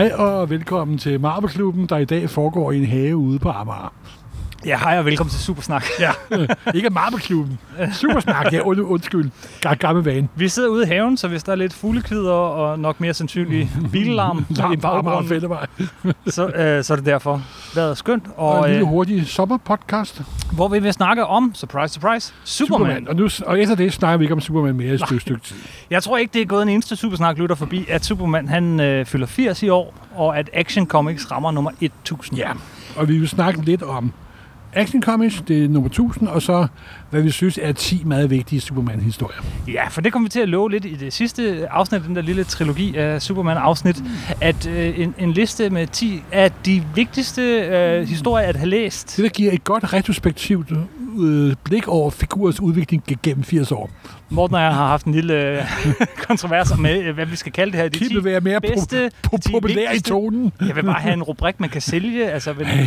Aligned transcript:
Hej 0.00 0.12
og 0.12 0.50
velkommen 0.50 0.98
til 0.98 1.20
Marbeklubben, 1.20 1.86
der 1.86 1.98
i 1.98 2.04
dag 2.04 2.30
foregår 2.30 2.72
i 2.72 2.78
en 2.78 2.86
have 2.86 3.16
ude 3.16 3.38
på 3.38 3.48
Amager. 3.48 3.92
Ja, 4.66 4.78
hej 4.78 4.98
og 4.98 5.04
velkommen 5.04 5.30
til 5.30 5.40
Supersnak. 5.40 5.84
Ja, 6.00 6.10
ikke 6.74 6.90
Marbeklubben. 6.90 7.58
Supersnak, 7.92 8.52
ja, 8.52 8.60
und, 8.66 8.80
undskyld. 8.80 9.30
Gammel 9.78 10.04
vane. 10.04 10.28
Vi 10.34 10.48
sidder 10.48 10.68
ude 10.68 10.84
i 10.84 10.86
haven, 10.86 11.16
så 11.16 11.28
hvis 11.28 11.42
der 11.42 11.52
er 11.52 11.56
lidt 11.56 11.72
fuglekvider 11.72 12.32
og 12.32 12.78
nok 12.78 13.00
mere 13.00 13.14
sandsynligt 13.14 13.68
billalarm 13.92 14.46
i 14.72 14.76
baggrunden, 14.76 15.50
så, 16.26 16.46
øh, 16.48 16.84
så 16.84 16.92
er 16.92 16.96
det 16.96 17.06
derfor. 17.06 17.42
Vejret 17.74 17.90
er 17.90 17.94
skønt, 17.94 18.24
Og 18.36 18.48
og, 18.48 18.58
en 18.64 18.70
lille 18.70 18.80
øh, 18.80 18.88
hurtig 18.88 19.26
sommerpodcast. 19.26 20.22
hvor 20.52 20.68
vi 20.68 20.78
vil 20.78 20.92
snakke 20.92 21.26
om, 21.26 21.52
surprise, 21.54 21.94
surprise, 21.94 22.34
Superman. 22.44 23.08
Og, 23.08 23.16
nu, 23.16 23.28
og 23.46 23.60
efter 23.60 23.74
det 23.74 23.92
snakker 23.92 24.16
vi 24.16 24.24
ikke 24.24 24.34
om 24.34 24.40
Superman 24.40 24.74
mere 24.74 24.88
i 24.88 24.94
et 24.94 25.00
stykke, 25.00 25.20
stykke 25.20 25.42
tid. 25.42 25.56
Jeg 25.90 26.02
tror 26.02 26.18
ikke, 26.18 26.32
det 26.32 26.42
er 26.42 26.46
gået 26.46 26.62
en 26.62 26.68
eneste 26.68 26.96
Supersnak-lytter 26.96 27.56
forbi, 27.56 27.86
at 27.88 28.04
Superman 28.04 28.48
han 28.48 28.80
øh, 28.80 29.06
fylder 29.06 29.26
80 29.26 29.62
i 29.62 29.68
år, 29.68 29.94
og 30.16 30.38
at 30.38 30.50
Action 30.52 30.86
Comics 30.86 31.30
rammer 31.30 31.50
nummer 31.50 31.70
1000. 31.80 32.38
Ja, 32.38 32.50
og 32.96 33.08
vi 33.08 33.18
vil 33.18 33.28
snakke 33.28 33.64
lidt 33.64 33.82
om 33.82 34.12
Action 34.74 35.02
Comics, 35.02 35.42
det 35.48 35.64
er 35.64 35.68
nummer 35.68 35.88
1000, 35.88 36.28
og 36.28 36.42
så 36.42 36.66
hvad 37.10 37.22
vi 37.22 37.30
synes 37.30 37.58
er 37.62 37.72
10 37.72 38.02
meget 38.04 38.30
vigtige 38.30 38.60
Superman-historier. 38.60 39.40
Ja, 39.68 39.88
for 39.88 40.00
det 40.00 40.12
kommer 40.12 40.26
vi 40.26 40.30
til 40.30 40.40
at 40.40 40.48
love 40.48 40.70
lidt 40.70 40.84
i 40.84 40.94
det 40.94 41.12
sidste 41.12 41.66
afsnit, 41.70 42.02
den 42.06 42.16
der 42.16 42.22
lille 42.22 42.44
trilogi 42.44 42.96
af 42.96 43.22
Superman-afsnit, 43.22 44.02
at 44.40 44.66
øh, 44.66 45.00
en, 45.00 45.14
en 45.18 45.32
liste 45.32 45.70
med 45.70 45.86
10 45.86 46.22
af 46.32 46.50
de 46.66 46.82
vigtigste 46.94 47.42
øh, 47.42 48.08
historier 48.08 48.46
at 48.48 48.56
have 48.56 48.68
læst. 48.68 49.16
Det, 49.16 49.22
der 49.22 49.28
giver 49.30 49.52
et 49.52 49.64
godt 49.64 49.92
retrospektivt 49.92 50.70
øh, 51.20 51.54
blik 51.64 51.88
over 51.88 52.10
figurens 52.10 52.60
udvikling 52.60 53.02
gennem 53.22 53.44
80 53.44 53.72
år. 53.72 53.90
Morten 54.32 54.54
og 54.56 54.62
jeg 54.62 54.74
har 54.74 54.86
haft 54.86 55.06
en 55.06 55.12
lille 55.14 55.58
øh, 55.58 55.64
kontrovers 56.28 56.78
med, 56.78 57.02
øh, 57.02 57.14
hvad 57.14 57.26
vi 57.26 57.36
skal 57.36 57.52
kalde 57.52 57.72
det 57.72 57.80
her. 57.80 57.88
De 57.88 57.98
Kim 57.98 58.08
10 58.08 58.14
vil 58.14 58.24
være 58.24 58.40
mere 58.40 58.60
bedste, 58.60 59.10
po- 59.26 59.30
po- 59.34 59.38
10 59.38 59.52
populær 59.52 59.92
i 59.92 60.00
tonen. 60.00 60.52
Jeg 60.60 60.76
vil 60.76 60.82
bare 60.82 61.00
have 61.00 61.14
en 61.14 61.22
rubrik, 61.22 61.60
man 61.60 61.68
kan 61.70 61.80
sælge, 61.80 62.30
altså 62.30 62.52
Hey, 62.52 62.86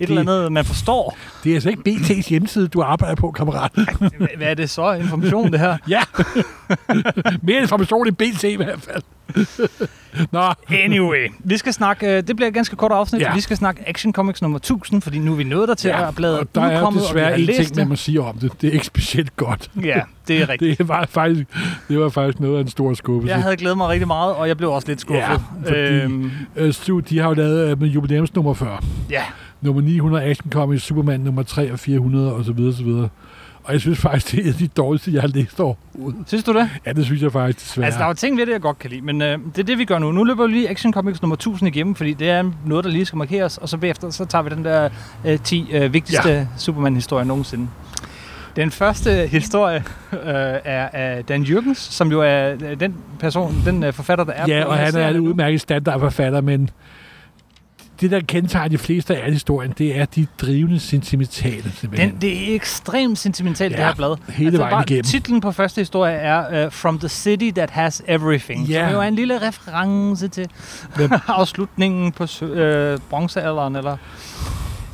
et 0.00 0.08
eller 0.08 0.20
andet, 0.20 0.52
man 0.52 0.64
forstår. 0.64 1.16
Det 1.44 1.50
er 1.50 1.54
altså 1.54 1.70
ikke 1.70 1.82
BT's 1.90 2.28
hjemmeside, 2.28 2.68
du 2.68 2.82
arbejder 2.82 3.14
på, 3.14 3.30
kammerat. 3.30 3.63
Hvad 3.74 4.28
hvad 4.36 4.46
er 4.46 4.54
det 4.54 4.70
så? 4.70 4.92
Information, 4.92 5.52
det 5.52 5.60
her? 5.60 5.76
ja. 5.88 6.00
Mere 7.42 7.60
information 7.60 8.08
i 8.08 8.10
BT 8.10 8.44
i 8.44 8.56
hvert 8.56 8.80
fald. 8.80 9.02
Nå, 10.32 10.40
Anyway, 10.70 11.28
vi 11.38 11.56
skal 11.56 11.72
snakke, 11.72 12.16
øh, 12.16 12.22
det 12.26 12.36
bliver 12.36 12.48
et 12.48 12.54
ganske 12.54 12.76
kort 12.76 12.92
afsnit, 12.92 13.22
Ja. 13.22 13.34
vi 13.34 13.40
skal 13.40 13.56
snakke 13.56 13.88
Action 13.88 14.12
Comics 14.12 14.42
nummer 14.42 14.58
1000, 14.58 15.02
fordi 15.02 15.18
nu 15.18 15.32
er 15.32 15.36
vi 15.36 15.44
nået 15.44 15.68
der 15.68 15.74
til 15.74 15.88
ja, 15.88 16.08
at 16.08 16.14
bladet 16.14 16.38
og 16.38 16.46
der 16.54 16.60
er 16.60 16.76
udkommet, 16.76 17.02
desværre 17.02 17.40
en 17.40 17.46
ting, 17.46 17.76
man 17.76 17.88
må 17.88 17.96
sige 17.96 18.20
om 18.22 18.38
det. 18.38 18.52
Det 18.60 18.68
er 18.68 18.72
ikke 18.72 18.86
specielt 18.86 19.36
godt. 19.36 19.70
Ja, 19.84 20.00
det 20.28 20.40
er 20.42 20.48
rigtigt. 20.48 20.78
Det 20.78 20.88
var 20.88 21.06
faktisk, 21.10 21.44
det 21.88 21.98
var 22.00 22.08
faktisk 22.08 22.40
noget 22.40 22.56
af 22.56 22.60
en 22.60 22.68
stor 22.68 22.94
skuffelse. 22.94 23.34
Jeg 23.34 23.42
havde 23.42 23.56
glædet 23.56 23.76
mig 23.76 23.88
rigtig 23.88 24.06
meget, 24.06 24.34
og 24.34 24.48
jeg 24.48 24.56
blev 24.56 24.70
også 24.72 24.88
lidt 24.88 25.00
skuffet. 25.00 25.20
Ja, 25.22 25.36
fordi- 25.66 25.78
øhm, 25.78 26.30
Øh, 26.56 26.72
Stu, 26.72 26.98
de 27.00 27.18
har 27.18 27.28
jo 27.28 27.34
lavet 27.34 27.68
øh, 27.70 27.80
med 27.80 27.88
jubilæumsnummer 27.88 28.54
40. 28.54 28.78
ja. 29.10 29.22
Nummer 29.60 29.82
900 29.82 30.24
Action 30.24 30.50
Comics, 30.52 30.82
Superman 30.84 31.20
nummer 31.20 31.42
3 31.42 31.72
og 31.72 31.78
400 31.78 32.32
og 32.32 32.44
så 32.44 32.52
videre, 32.52 32.72
så 32.74 32.82
videre. 32.84 33.08
Og 33.64 33.72
jeg 33.72 33.80
synes 33.80 33.98
faktisk, 33.98 34.32
det 34.32 34.48
er 34.48 34.52
de 34.52 34.68
dårligste, 34.68 35.12
jeg 35.14 35.20
har 35.20 35.28
læst 35.28 35.60
overhovedet. 35.60 36.20
Synes 36.26 36.44
du 36.44 36.52
det? 36.52 36.70
Ja, 36.86 36.92
det 36.92 37.04
synes 37.04 37.22
jeg 37.22 37.32
faktisk 37.32 37.66
desværre. 37.66 37.86
Altså, 37.86 37.98
der 37.98 38.04
er 38.04 38.08
jo 38.08 38.14
ting 38.14 38.36
ved 38.36 38.46
det, 38.46 38.52
jeg 38.52 38.60
godt 38.60 38.78
kan 38.78 38.90
lide, 38.90 39.00
men 39.00 39.22
øh, 39.22 39.38
det 39.56 39.58
er 39.58 39.62
det, 39.62 39.78
vi 39.78 39.84
gør 39.84 39.98
nu. 39.98 40.12
Nu 40.12 40.24
løber 40.24 40.46
vi 40.46 40.52
lige 40.52 40.70
Action 40.70 40.92
Comics 40.92 41.22
nummer 41.22 41.34
1000 41.34 41.68
igennem, 41.68 41.94
fordi 41.94 42.12
det 42.12 42.30
er 42.30 42.50
noget, 42.66 42.84
der 42.84 42.90
lige 42.90 43.04
skal 43.04 43.16
markeres, 43.16 43.58
og 43.58 43.68
så 43.68 43.76
bagefter, 43.76 44.10
så 44.10 44.24
tager 44.24 44.42
vi 44.42 44.50
den 44.50 44.64
der 44.64 44.88
øh, 45.24 45.38
10 45.38 45.68
øh, 45.72 45.92
vigtigste 45.92 46.28
ja. 46.28 46.46
Superman-historier 46.56 47.24
nogensinde. 47.24 47.68
Den 48.56 48.70
første 48.70 49.26
historie 49.26 49.76
øh, 50.12 50.18
er 50.64 50.88
af 50.92 51.24
Dan 51.24 51.42
Jürgens, 51.42 51.74
som 51.74 52.10
jo 52.10 52.20
er 52.20 52.52
øh, 52.52 52.80
den 52.80 52.94
person, 53.18 53.62
den 53.66 53.82
øh, 53.82 53.92
forfatter, 53.92 54.24
der 54.24 54.32
er 54.32 54.46
Ja, 54.48 54.64
og 54.64 54.76
han 54.76 54.96
er 54.96 55.08
en 55.08 55.20
udmærket 55.20 55.60
standardforfatter, 55.60 56.40
men 56.40 56.70
det, 58.00 58.10
der 58.10 58.20
kendetegner 58.20 58.68
de 58.68 58.78
fleste 58.78 59.16
af 59.16 59.20
alle 59.24 59.32
historien, 59.32 59.74
det 59.78 59.98
er 59.98 60.04
de 60.04 60.26
drivende 60.40 60.80
sentimentale, 60.80 61.72
simpelthen. 61.72 62.10
Den, 62.10 62.20
det 62.20 62.50
er 62.50 62.54
ekstremt 62.54 63.18
sentimentalt, 63.18 63.72
Ja, 63.72 63.76
det 63.76 63.86
her 63.86 63.94
blad. 63.94 64.16
hele 64.28 64.58
vejen 64.58 64.70
bare 64.70 64.84
igennem. 64.86 65.04
Titlen 65.04 65.40
på 65.40 65.52
første 65.52 65.80
historie 65.80 66.14
er 66.14 66.66
uh, 66.66 66.72
From 66.72 66.98
the 66.98 67.08
City 67.08 67.50
That 67.50 67.70
Has 67.70 68.02
Everything. 68.08 68.66
Ja. 68.68 68.84
Som 68.86 68.92
jo 68.94 69.00
er 69.00 69.04
en 69.08 69.14
lille 69.14 69.48
reference 69.48 70.28
til 70.28 70.46
Hvem? 70.96 71.10
afslutningen 71.28 72.12
på 72.12 72.44
øh, 72.44 72.98
bronzealderen. 73.10 73.76
Eller... 73.76 73.96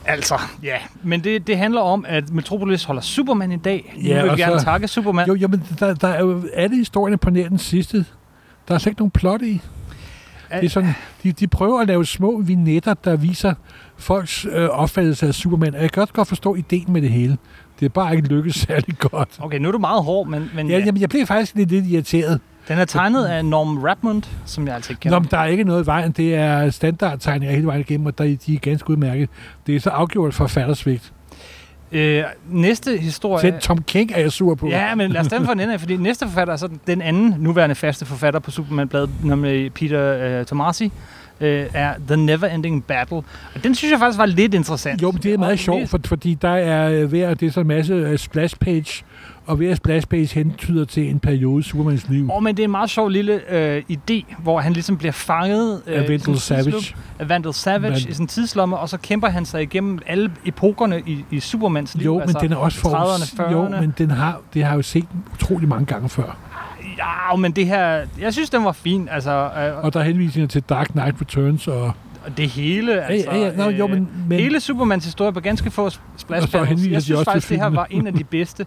Altså, 0.04 0.34
ja. 0.62 0.76
Men 1.02 1.24
det, 1.24 1.46
det 1.46 1.58
handler 1.58 1.80
om, 1.80 2.04
at 2.08 2.30
Metropolis 2.30 2.84
holder 2.84 3.02
Superman 3.02 3.52
i 3.52 3.56
dag. 3.56 3.94
Ja, 4.04 4.20
nu 4.22 4.28
vil 4.28 4.36
vi 4.36 4.42
gerne 4.42 4.58
så- 4.58 4.64
takke 4.64 4.88
Superman. 4.88 5.28
Jo, 5.28 5.34
jo, 5.34 5.48
men 5.48 5.62
der, 5.78 5.94
der 5.94 6.08
er 6.08 6.20
jo 6.20 6.42
alle 6.54 6.76
historierne 6.76 7.16
på 7.16 7.30
nær 7.30 7.48
den 7.48 7.58
sidste. 7.58 8.04
Der 8.68 8.74
er 8.74 8.78
slet 8.78 8.90
ikke 8.90 9.00
nogen 9.00 9.10
plot 9.10 9.42
i. 9.42 9.60
Det 10.56 10.64
er 10.64 10.68
sådan, 10.70 10.94
de, 11.22 11.32
de 11.32 11.46
prøver 11.48 11.80
at 11.80 11.86
lave 11.86 12.06
små 12.06 12.40
vignetter, 12.42 12.94
der 12.94 13.16
viser 13.16 13.54
folks 13.98 14.46
øh, 14.52 14.68
opfattelse 14.68 15.26
af 15.26 15.34
Superman. 15.34 15.74
Og 15.74 15.82
jeg 15.82 15.90
kan 15.92 16.00
godt 16.00 16.12
godt 16.12 16.28
forstå 16.28 16.54
ideen 16.54 16.84
med 16.92 17.02
det 17.02 17.10
hele. 17.10 17.36
Det 17.80 17.86
er 17.86 17.90
bare 17.90 18.16
ikke 18.16 18.28
lykkedes 18.28 18.56
særlig 18.68 18.98
godt. 18.98 19.28
Okay, 19.38 19.58
nu 19.58 19.68
er 19.68 19.72
du 19.72 19.78
meget 19.78 20.04
hård, 20.04 20.26
men, 20.28 20.50
men 20.54 20.68
Ja, 20.70 20.78
ja, 20.78 20.84
jamen, 20.84 21.00
jeg 21.00 21.08
blev 21.08 21.26
faktisk 21.26 21.54
lidt, 21.56 21.70
lidt 21.70 21.86
irriteret. 21.86 22.40
den 22.68 22.78
er 22.78 22.84
tegnet 22.84 23.24
af 23.24 23.44
Norm 23.44 23.78
Rapmund, 23.78 24.22
som 24.46 24.66
jeg 24.66 24.74
altså 24.74 24.92
ikke 24.92 25.00
Nå, 25.00 25.02
kender. 25.02 25.18
men 25.18 25.28
der 25.30 25.38
er 25.38 25.44
ikke 25.46 25.64
noget 25.64 25.82
i 25.82 25.86
vejen. 25.86 26.12
Det 26.12 26.34
er 26.34 26.70
standardtegninger 26.70 27.54
hele 27.54 27.66
vejen 27.66 27.80
igennem, 27.80 28.06
og 28.06 28.18
der, 28.18 28.36
de 28.46 28.54
er 28.54 28.58
ganske 28.58 28.90
udmærket. 28.90 29.28
Det 29.66 29.76
er 29.76 29.80
så 29.80 29.90
afgjort 29.90 30.34
forfattersvigt. 30.34 31.12
Øh, 31.92 32.22
næste 32.50 32.96
historie... 32.96 33.40
Selv 33.40 33.54
Tom 33.60 33.82
King 33.82 34.12
er 34.14 34.20
jeg 34.20 34.32
sur 34.32 34.54
på. 34.54 34.68
Ja, 34.68 34.94
men 34.94 35.10
lad 35.10 35.20
os 35.20 35.26
stemme 35.26 35.46
for 35.46 35.52
en 35.52 35.60
ende 35.60 35.74
af, 35.74 35.80
fordi 35.80 35.96
næste 35.96 36.26
forfatter 36.26 36.54
er 36.54 36.58
så 36.58 36.68
den 36.86 37.02
anden 37.02 37.34
nuværende 37.38 37.74
faste 37.74 38.06
forfatter 38.06 38.40
på 38.40 38.50
Superman-bladet, 38.50 39.10
nemlig 39.24 39.72
Peter 39.72 40.38
øh, 40.40 40.46
Tomasi, 40.46 40.92
øh, 41.40 41.66
er 41.74 41.94
The 42.08 42.34
Never-Ending 42.34 42.82
Battle. 42.86 43.16
Og 43.54 43.64
den 43.64 43.74
synes 43.74 43.92
jeg 43.92 43.98
faktisk 43.98 44.18
var 44.18 44.26
lidt 44.26 44.54
interessant. 44.54 45.02
Jo, 45.02 45.10
men 45.10 45.22
det 45.22 45.34
er 45.34 45.38
meget 45.38 45.58
sjovt, 45.58 45.88
for, 45.88 46.00
fordi 46.04 46.34
der 46.42 46.48
er 46.56 46.90
øh, 46.90 47.08
hver, 47.08 47.34
det 47.34 47.46
er 47.46 47.52
så 47.52 47.60
en 47.60 47.66
masse 47.66 47.92
øh, 47.94 48.18
splash 48.18 48.56
page, 48.56 49.04
og 49.50 49.56
hver 49.56 49.74
splash 49.74 50.06
page 50.06 50.34
hentyder 50.34 50.84
til 50.84 51.10
en 51.10 51.18
periode 51.20 51.60
i 51.60 51.62
Supermans 51.62 52.08
liv. 52.08 52.30
Åh, 52.32 52.42
men 52.42 52.56
det 52.56 52.62
er 52.62 52.64
en 52.64 52.70
meget 52.70 52.90
sjov 52.90 53.08
lille 53.08 53.40
øh, 53.54 53.82
idé, 53.92 54.34
hvor 54.42 54.60
han 54.60 54.72
ligesom 54.72 54.96
bliver 54.98 55.12
fanget 55.12 55.82
øh, 55.86 55.98
Af 55.98 56.10
en 56.28 56.36
Savage. 56.36 56.94
af 57.18 57.28
Vandal 57.28 57.54
Savage 57.54 57.94
Van- 57.94 58.18
i 58.18 58.22
en 58.22 58.26
tidslomme, 58.26 58.76
og 58.78 58.88
så 58.88 58.96
kæmper 58.98 59.28
han 59.28 59.44
sig 59.44 59.62
igennem 59.62 59.98
alle 60.06 60.30
epokerne 60.44 61.02
i, 61.06 61.24
i 61.30 61.40
Supermans 61.40 61.94
liv. 61.94 62.04
Jo, 62.04 62.18
men 62.18 62.28
den 62.40 62.52
er 62.52 62.56
også 62.56 62.78
for... 62.78 62.88
30'erne, 62.88 63.40
40'erne. 63.42 63.52
Jo, 63.52 63.68
men 63.68 63.94
den 63.98 64.10
har, 64.10 64.40
det 64.54 64.62
har 64.64 64.70
jeg 64.70 64.76
jo 64.76 64.82
set 64.82 65.04
utrolig 65.34 65.68
mange 65.68 65.86
gange 65.86 66.08
før. 66.08 66.36
Ja, 66.98 67.36
men 67.36 67.52
det 67.52 67.66
her... 67.66 68.02
Jeg 68.20 68.32
synes, 68.32 68.50
den 68.50 68.64
var 68.64 68.72
fin. 68.72 69.08
Altså, 69.10 69.30
øh, 69.30 69.84
Og 69.84 69.92
der 69.94 70.00
er 70.00 70.04
henvisninger 70.04 70.48
til 70.48 70.62
Dark 70.62 70.86
Knight 70.88 71.20
Returns 71.20 71.68
og... 71.68 71.82
og 72.26 72.36
det 72.36 72.48
hele, 72.48 73.02
altså... 73.04 73.30
ja, 73.30 73.38
ja, 73.38 73.56
nå, 73.56 73.68
jo, 73.68 73.86
men, 73.86 74.08
men 74.28 74.38
Hele 74.38 74.60
Supermans 74.60 75.04
historie 75.04 75.32
på 75.32 75.40
ganske 75.40 75.70
få 75.70 75.90
splash 76.16 76.50
panels. 76.52 76.86
Jeg 76.86 77.02
synes 77.02 77.24
faktisk, 77.24 77.48
det 77.48 77.58
her 77.58 77.66
var 77.68 77.86
en 77.90 78.06
af 78.06 78.12
de 78.14 78.24
bedste. 78.36 78.66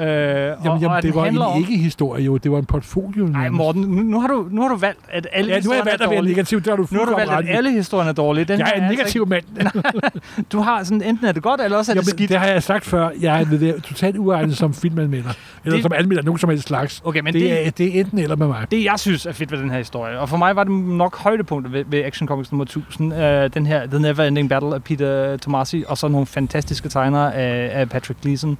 Øh, 0.00 0.06
og, 0.06 0.08
jamen, 0.08 0.56
og 0.72 0.80
jamen, 0.80 0.96
at 0.96 1.02
det 1.02 1.14
var 1.14 1.26
en 1.26 1.38
om- 1.38 1.60
ikke-historie 1.60 2.24
jo. 2.24 2.36
Det 2.36 2.50
var 2.52 2.58
en 2.58 2.64
portfolio. 2.64 3.24
Nej. 3.26 3.48
Morten, 3.48 3.82
nu, 3.82 4.02
nu, 4.02 4.20
har 4.20 4.28
du, 4.28 4.48
nu 4.50 4.62
har 4.62 4.68
du 4.68 4.76
valgt, 4.76 5.00
at 5.12 5.26
alle 5.32 5.48
Ja, 5.54 5.60
nu 5.60 5.70
har 5.70 5.76
jeg 5.76 5.82
historierne 5.84 5.86
valgt 5.86 6.00
er 6.00 6.04
at 6.04 6.10
være 6.10 6.18
dårlige. 6.18 6.32
negativ. 6.34 6.58
Det 6.58 6.66
har 6.66 6.76
du 6.76 6.86
Nu 6.90 6.98
har 6.98 7.06
du 7.06 7.14
valgt, 7.14 7.32
at 7.32 7.44
alle 7.56 7.70
historierne 7.70 8.08
er 8.10 8.14
dårlige. 8.14 8.44
Den 8.44 8.58
Jeg 8.58 8.68
er 8.74 8.78
en 8.78 8.82
altså 8.84 8.96
negativ 8.96 9.28
mand. 9.28 9.44
ikke- 9.60 10.10
Du 10.52 10.58
har 10.60 10.82
sådan, 10.84 11.02
enten 11.02 11.26
er 11.26 11.32
det 11.32 11.42
godt, 11.42 11.60
eller 11.60 11.76
også 11.78 11.92
er 11.92 11.94
det 11.94 12.00
Jamen, 12.02 12.16
skidt. 12.16 12.30
det 12.30 12.38
har 12.38 12.46
jeg 12.46 12.62
sagt 12.62 12.84
før. 12.84 13.08
Jeg 13.20 13.40
er 13.40 13.44
det 13.44 13.84
totalt 13.84 14.16
uegnet 14.16 14.56
som 14.56 14.74
filmanmelder. 14.74 15.30
Eller 15.64 15.76
Det- 15.76 15.82
som 15.82 15.92
anmelder 15.96 16.22
nogen 16.22 16.38
som 16.38 16.50
helst 16.50 16.66
slags. 16.68 17.02
Okay, 17.04 17.20
men 17.20 17.32
det, 17.34 17.42
det, 17.42 17.66
er, 17.66 17.70
det 17.70 17.96
er 17.96 18.00
enten 18.00 18.18
eller 18.18 18.36
med 18.36 18.46
mig. 18.46 18.66
det, 18.70 18.84
jeg 18.84 18.94
synes 18.98 19.26
er 19.26 19.32
fedt 19.32 19.52
ved 19.52 19.58
den 19.58 19.70
her 19.70 19.78
historie, 19.78 20.18
og 20.20 20.28
for 20.28 20.36
mig 20.36 20.56
var 20.56 20.64
det 20.64 20.72
nok 20.72 21.16
højdepunktet 21.18 21.72
ved, 21.72 21.84
ved 21.88 22.04
Action 22.04 22.28
Comics 22.28 22.52
nummer 22.52 22.64
1000, 22.64 23.14
øh, 23.14 23.50
den 23.54 23.66
her 23.66 23.86
The 23.86 23.98
Never 23.98 24.24
Ending 24.24 24.48
Battle 24.48 24.74
af 24.74 24.84
Peter 24.84 25.36
Tomasi, 25.36 25.84
og 25.88 25.98
så 25.98 26.08
nogle 26.08 26.26
fantastiske 26.26 26.88
tegnere 26.88 27.34
af, 27.34 27.80
af 27.80 27.88
Patrick 27.88 28.20
Gleason, 28.22 28.58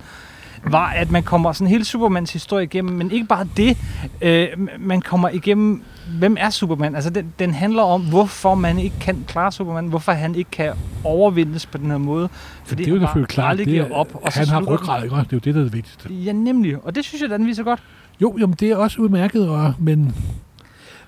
var, 0.65 0.89
at 0.89 1.11
man 1.11 1.23
kommer 1.23 1.53
sådan 1.53 1.67
hele 1.67 1.85
Supermans 1.85 2.33
historie 2.33 2.65
igennem, 2.65 2.97
men 2.97 3.11
ikke 3.11 3.27
bare 3.27 3.47
det, 3.57 3.79
øh, 4.23 4.47
man 4.79 5.01
kommer 5.01 5.29
igennem, 5.29 5.83
hvem 6.19 6.37
er 6.41 6.51
Superman? 6.51 6.95
Altså, 6.95 7.11
den, 7.11 7.33
den 7.39 7.55
handler 7.55 7.83
om, 7.83 8.03
hvorfor 8.03 8.55
man 8.55 8.79
ikke 8.79 8.97
kan 9.01 9.25
klare 9.29 9.53
Superman, 9.53 9.87
hvorfor 9.87 10.13
han 10.13 10.35
ikke 10.35 10.51
kan 10.51 10.73
overvindes 11.05 11.67
på 11.67 11.79
den 11.79 11.91
her 11.91 11.99
måde. 11.99 12.29
Fordi 12.65 12.85
det 12.85 12.91
er 12.91 12.95
jo 12.95 13.01
selvfølgelig 13.01 13.29
klart. 13.29 13.51
aldrig 13.51 13.67
Det 13.67 13.73
giver 13.73 13.87
er, 13.87 13.91
op, 13.91 14.09
og 14.15 14.33
han 14.33 14.49
har 14.49 14.63
ryggrad, 14.63 15.05
ikke? 15.05 15.17
Det 15.17 15.23
er 15.23 15.27
jo 15.33 15.39
det, 15.39 15.55
der 15.55 15.61
er 15.61 15.65
det 15.65 15.73
vigtigste. 15.73 16.15
Ja, 16.15 16.33
nemlig. 16.33 16.85
Og 16.85 16.95
det 16.95 17.05
synes 17.05 17.23
jeg, 17.23 17.31
den 17.31 17.47
viser 17.47 17.63
godt. 17.63 17.83
Jo, 18.23 18.37
jo, 18.41 18.47
men 18.47 18.57
det 18.61 18.71
er 18.71 18.77
også 18.77 19.01
udmærket, 19.01 19.49
og, 19.49 19.75
men 19.79 20.15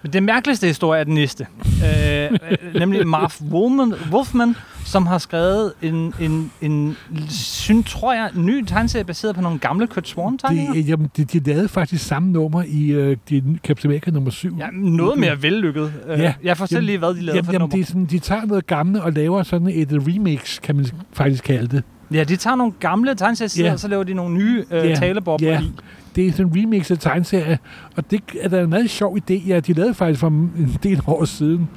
Men 0.02 0.12
den 0.12 0.24
mærkeligste 0.24 0.66
historie 0.66 1.00
er 1.00 1.04
den 1.04 1.14
næste. 1.14 1.46
øh, 1.66 2.24
øh, 2.50 2.74
nemlig 2.78 3.06
Marv 3.06 3.30
Wolfman, 3.52 3.94
Wolfman, 4.12 4.54
som 4.84 5.06
har 5.06 5.18
skrevet 5.18 5.72
en, 5.82 6.14
en, 6.20 6.50
en 6.60 6.96
synes, 7.30 7.90
tror 7.90 8.12
jeg, 8.12 8.30
ny 8.34 8.64
tegneserie 8.64 9.04
baseret 9.04 9.34
på 9.34 9.40
nogle 9.40 9.58
gamle 9.58 9.86
Kurt 9.86 10.08
Swan-tegninger. 10.08 10.72
det, 10.74 10.88
jamen, 10.88 11.10
de, 11.16 11.24
de 11.24 11.38
lavede 11.38 11.68
faktisk 11.68 12.04
samme 12.06 12.32
nummer 12.32 12.62
i 12.66 12.96
uh, 13.10 13.16
de, 13.30 13.58
Captain 13.66 13.90
America 13.90 14.10
nummer 14.10 14.30
7. 14.30 14.56
Ja, 14.58 14.66
noget 14.72 15.18
mere 15.18 15.42
vellykket. 15.42 15.92
Øh, 16.08 16.18
Ja. 16.18 16.34
Jeg 16.42 16.56
får 16.56 16.66
selv 16.66 16.86
lige, 16.86 16.98
hvad 16.98 17.08
de 17.08 17.14
lavede 17.14 17.32
Jamen, 17.36 17.44
for 17.44 17.52
jamen 17.52 17.60
nummer. 17.60 17.76
det 17.76 17.82
er 17.82 17.86
sådan, 17.86 18.04
de 18.04 18.18
tager 18.18 18.44
noget 18.44 18.66
gamle 18.66 19.02
og 19.02 19.12
laver 19.12 19.42
sådan 19.42 19.68
et 19.68 19.88
remix, 19.92 20.60
kan 20.60 20.76
man 20.76 20.86
faktisk 21.12 21.44
kalde 21.44 21.76
det. 21.76 21.84
Ja, 22.12 22.24
de 22.24 22.36
tager 22.36 22.56
nogle 22.56 22.72
gamle 22.80 23.14
tegneserier, 23.14 23.66
Ja. 23.66 23.72
og 23.72 23.80
så 23.80 23.88
laver 23.88 24.04
de 24.04 24.14
nogle 24.14 24.34
nye 24.34 24.64
øh, 24.70 24.88
Ja, 24.90 24.94
talebobler 24.94 25.48
ja. 25.52 25.60
i. 25.60 25.70
Det 26.16 26.26
er 26.26 26.32
sådan 26.32 26.46
en 26.46 26.62
remix 26.62 26.90
af 26.90 26.98
tegneserie, 26.98 27.58
og 27.96 28.10
det 28.10 28.22
er 28.40 28.48
da 28.48 28.60
en 28.60 28.70
meget 28.70 28.90
sjov 28.90 29.16
idé. 29.18 29.34
Ja, 29.34 29.60
de 29.60 29.72
lavede 29.72 29.94
faktisk 29.94 30.20
for 30.20 30.26
en 30.28 30.78
del 30.82 31.00
år 31.06 31.24
siden, 31.24 31.68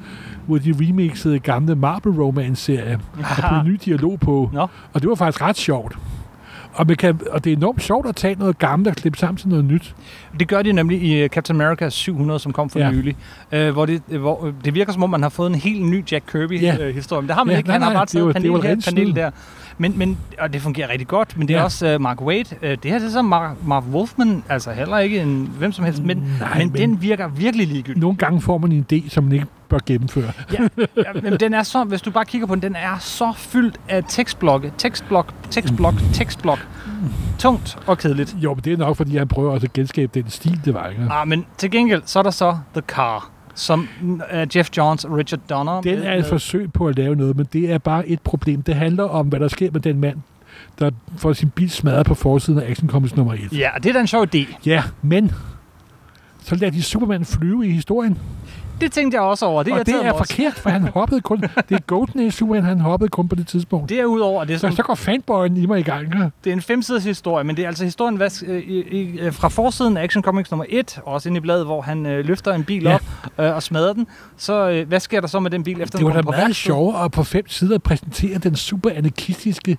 hvor 0.48 0.58
de 0.58 0.76
remixede 0.82 1.40
gamle 1.40 1.76
Marble 1.76 2.12
Romance-serie 2.12 3.00
og 3.14 3.26
puttede 3.36 3.64
ny 3.66 3.80
dialog 3.86 4.20
på. 4.20 4.50
Nå. 4.54 4.68
Og 4.94 5.02
det 5.02 5.10
var 5.10 5.16
faktisk 5.16 5.42
ret 5.42 5.58
sjovt. 5.58 5.98
Og, 6.74 6.88
man 6.88 6.96
kan, 6.98 7.20
og 7.32 7.44
det 7.44 7.54
er 7.54 7.58
enormt 7.58 7.84
sjovt 7.84 8.08
at 8.08 8.16
tage 8.16 8.36
noget 8.40 8.58
gammelt 8.58 8.88
og 8.90 8.96
klippe 8.96 9.18
sammen 9.20 9.38
til 9.38 9.50
noget 9.50 9.66
nyt. 9.66 9.96
Det 10.40 10.48
gør 10.48 10.62
de 10.62 10.72
nemlig 10.74 11.02
i 11.02 11.14
øh, 11.24 11.30
Captain 11.30 11.62
America 11.62 11.90
700, 11.90 12.40
som 12.40 12.54
kom 12.54 12.70
for 12.70 12.80
Ja. 12.80 12.92
nylig. 12.92 13.16
Øh, 13.52 13.72
hvor, 13.72 13.86
det, 13.86 14.02
øh, 14.10 14.22
hvor 14.22 14.46
øh, 14.46 14.54
det 14.66 14.76
virker 14.76 14.94
som 14.94 15.04
om, 15.04 15.10
man 15.10 15.22
har 15.22 15.30
fået 15.30 15.50
en 15.50 15.56
helt 15.56 15.86
ny 15.86 16.04
Jack 16.12 16.34
Ja. 16.36 16.40
Kirby-historie. 16.40 17.22
Men 17.22 17.28
det 17.28 17.36
har 17.36 17.44
man 17.44 17.52
Ja, 17.52 17.58
ikke. 17.58 17.68
nej, 17.70 17.74
Han 17.76 17.82
har 17.82 17.90
nej, 17.90 17.98
bare 18.00 18.06
det 18.06 18.26
var- 18.26 18.32
taget 18.32 18.44
det 18.44 18.52
var 18.52 18.58
panel 18.58 18.68
her, 18.68 18.74
rent 18.76 18.86
panel 18.86 19.06
snyd. 19.06 19.16
der. 19.16 19.32
Men, 19.78 19.98
men, 19.98 20.18
og 20.40 20.54
det 20.54 20.62
fungerer 20.62 20.90
rigtig 20.92 21.08
godt, 21.08 21.38
men 21.38 21.48
det 21.48 21.54
er 21.54 21.58
Ja. 21.58 21.64
også 21.64 21.96
uh, 21.96 22.02
Mark 22.02 22.22
Waid. 22.22 22.46
Uh, 22.54 22.60
det 22.70 22.80
her 22.86 23.00
det 23.00 23.08
er 23.08 23.12
så 23.12 23.22
Mark, 23.22 23.56
Mark 23.66 23.84
Wolfman, 23.92 24.44
altså 24.50 24.72
heller 24.72 24.98
ikke 25.00 25.22
en 25.22 25.52
hvem 25.58 25.72
som 25.72 25.86
helst, 25.86 26.04
men, 26.04 26.18
Nej, 26.40 26.58
men, 26.58 26.72
men- 26.72 26.82
den 26.82 27.02
virker 27.02 27.28
virkelig 27.28 27.68
ligegyldig. 27.68 28.02
Nogle 28.02 28.18
gange 28.18 28.42
får 28.42 28.58
man 28.58 28.72
en 28.72 28.86
idé, 28.94 29.10
som 29.10 29.24
man 29.24 29.34
ikke 29.34 29.46
bør 29.70 29.80
gennemføre. 29.86 30.32
Ja, 30.54 30.60
men 31.24 31.40
den 31.40 31.54
er 31.54 31.64
så, 31.64 31.84
hvis 31.84 32.02
du 32.02 32.12
bare 32.12 32.26
kigger 32.26 32.48
på 32.48 32.56
den, 32.56 32.62
den 32.62 32.76
er 32.76 32.98
så 33.00 33.34
fyldt 33.38 33.80
af 33.90 34.04
tekstblokke, 34.08 34.72
tekstblok, 34.78 35.34
tekstblok, 35.52 35.94
tekstblok. 36.14 36.68
Tungt 37.40 37.78
og 37.88 37.98
kedeligt. 37.98 38.36
Jo, 38.40 38.54
men 38.54 38.64
det 38.64 38.74
er 38.74 38.78
nok, 38.78 38.98
fordi 38.98 39.18
han 39.18 39.28
prøver 39.28 39.56
at 39.56 39.74
genskabe 39.74 40.20
den 40.20 40.30
stil, 40.30 40.60
det 40.66 40.74
var. 40.74 40.88
Ikke? 40.88 41.08
Ah, 41.12 41.28
men 41.28 41.46
til 41.58 41.72
gengæld, 41.72 42.02
så 42.06 42.20
er 42.20 42.24
der 42.24 42.32
så 42.32 42.58
The 42.74 42.82
Car, 42.88 43.30
som 43.56 43.88
uh, 44.02 44.20
Jeff 44.56 44.70
Johns 44.78 45.06
og 45.06 45.18
Richard 45.18 45.40
Donner. 45.50 45.82
Den 45.82 46.00
med- 46.00 46.06
er 46.08 46.14
et 46.16 46.26
forsøg 46.26 46.74
på 46.74 46.88
at 46.88 46.98
lave 46.98 47.16
noget, 47.16 47.38
men 47.38 47.48
det 47.54 47.72
er 47.72 47.78
bare 47.78 48.08
et 48.08 48.22
problem. 48.22 48.62
Det 48.62 48.76
handler 48.76 49.04
om, 49.04 49.28
hvad 49.28 49.40
der 49.40 49.48
sker 49.48 49.72
med 49.72 49.82
den 49.82 50.00
mand, 50.00 50.18
der 50.80 50.92
får 51.18 51.34
sin 51.34 51.50
bil 51.50 51.70
smadret 51.70 52.06
på 52.06 52.14
forsiden 52.16 52.60
af 52.62 52.70
Action 52.70 52.90
Comics 52.90 53.16
nummer 53.16 53.34
1. 53.34 53.40
Ja, 53.52 53.70
og 53.76 53.84
det 53.84 53.90
er 53.90 53.94
da 53.94 54.00
en 54.00 54.08
sjov 54.08 54.28
idé. 54.36 54.56
Ja, 54.66 54.84
men 55.02 55.32
så 56.44 56.56
lader 56.56 56.72
de 56.72 56.84
Superman 56.84 57.26
flyve 57.26 57.68
i 57.68 57.72
historien. 57.72 58.18
Det 58.84 58.92
tænkte 58.92 59.16
jeg 59.16 59.22
også 59.24 59.46
over. 59.46 59.64
Det, 59.64 59.74
og 59.74 59.86
det 59.86 59.96
er 60.06 60.12
også. 60.12 60.34
forkert, 60.36 60.54
for 60.54 60.70
han 60.70 60.88
hoppede 60.88 61.22
kun... 61.22 61.42
Det 61.70 61.76
er 61.76 61.80
Golden 61.80 62.20
Age 62.20 62.32
Superman, 62.32 62.64
han 62.64 62.80
hoppede 62.80 63.10
kun 63.10 63.28
på 63.28 63.36
det 63.36 63.48
tidspunkt. 63.48 63.90
Derudover, 63.90 64.44
det 64.44 64.54
er, 64.54 64.58
Så, 64.58 64.62
sådan, 64.62 64.76
så 64.76 64.84
går 64.84 64.96
fanboyen 64.96 65.58
i 65.58 65.66
mig 65.66 65.80
i 65.80 65.84
gang. 65.84 66.02
ikke? 66.06 66.30
det 66.44 66.50
er 66.50 66.54
en 66.54 66.62
femsiders 66.62 67.04
historie, 67.04 67.44
men 67.44 67.58
det 67.58 67.64
er 67.64 67.68
altså 67.68 67.84
historien 67.84 68.16
hvad, 68.18 68.44
øh, 68.48 68.84
øh, 69.20 69.34
fra 69.34 69.48
forsiden 69.48 69.98
af 69.98 70.04
Action 70.04 70.24
Comics 70.24 70.52
nummer 70.52 70.66
1, 70.70 71.00
også 71.06 71.30
inde 71.30 71.38
i 71.38 71.42
bladet, 71.42 71.66
hvor 71.66 71.82
han 71.82 72.06
øh, 72.06 72.26
løfter 72.26 72.54
en 72.54 72.64
bil 72.64 72.84
Ja. 72.84 72.94
op 72.96 73.02
øh, 73.40 73.56
og 73.56 73.64
smadrer 73.64 73.94
den. 73.94 74.08
Så 74.38 74.70
øh, 74.70 74.88
hvad 74.88 75.00
sker 75.00 75.22
der 75.22 75.28
så 75.28 75.40
med 75.40 75.52
den 75.52 75.64
bil 75.64 75.82
efter 75.82 75.98
Det 75.98 76.06
var 76.06 76.12
den 76.12 76.18
da 76.18 76.22
kommer 76.24 76.32
på 76.38 76.42
meget 76.42 76.56
sjovere 76.56 77.06
at 77.06 77.12
på 77.12 77.24
fem 77.24 77.48
sider 77.48 77.78
præsentere 77.78 78.38
den 78.38 78.56
super 78.56 78.90
anarkistiske 78.96 79.78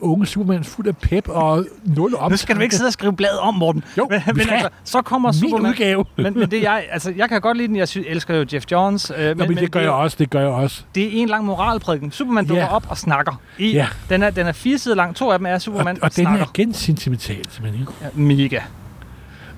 unge 0.00 0.26
Superman 0.26 0.64
fuld 0.64 0.86
af 0.86 0.96
pep 0.96 1.28
og 1.28 1.66
nul 1.84 2.14
op. 2.14 2.30
Nu 2.30 2.36
skal 2.36 2.56
du 2.56 2.60
ikke 2.60 2.74
sidde 2.76 2.88
og 2.88 2.92
skrive 2.92 3.12
bladet 3.12 3.38
om, 3.38 3.54
Morten. 3.54 3.84
Jo, 3.98 4.06
men, 4.10 4.20
men 4.26 4.48
altså, 4.50 4.68
så 4.84 5.02
kommer 5.02 5.32
Min 5.32 5.40
Superman... 5.40 5.70
udgave. 5.70 6.04
men, 6.16 6.24
men 6.38 6.50
det 6.50 6.54
er 6.58 6.62
jeg, 6.62 6.84
altså, 6.90 7.12
jeg 7.16 7.28
kan 7.28 7.40
godt 7.40 7.56
lide 7.56 7.68
den. 7.68 7.76
Jeg 7.76 7.88
sy- 7.88 7.98
elsker 8.06 8.34
jo 8.36 8.46
Jeff 8.52 8.64
Johns. 8.72 9.12
Øh, 9.18 9.26
men, 9.28 9.36
Nå, 9.36 9.44
men 9.46 9.56
det 9.56 9.70
gør 9.72 9.80
jeg 9.80 9.90
også, 9.90 10.16
det 10.20 10.30
gør 10.30 10.40
jeg 10.40 10.48
også. 10.48 10.82
Det 10.94 11.04
er 11.04 11.22
en 11.22 11.28
lang 11.28 11.44
moralprædiken. 11.44 12.10
Superman 12.12 12.46
dukker 12.46 12.66
op 12.66 12.86
og 12.88 12.98
snakker. 12.98 13.40
I, 13.58 13.70
Ja. 13.72 13.86
den, 14.08 14.22
er, 14.22 14.30
den 14.30 14.46
er 14.46 14.52
fire 14.52 14.78
sider 14.78 14.96
lang. 14.96 15.16
To 15.16 15.30
af 15.30 15.38
dem 15.38 15.46
er 15.46 15.54
Og, 15.54 15.62
Superman 15.62 15.98
og 16.02 16.16
den 16.16 16.24
snakker. 16.24 16.44
er 16.44 16.48
igen 16.54 16.72
sentimental, 16.74 17.44
simpelthen. 17.50 17.86
Ja, 18.02 18.06
mega. 18.14 18.60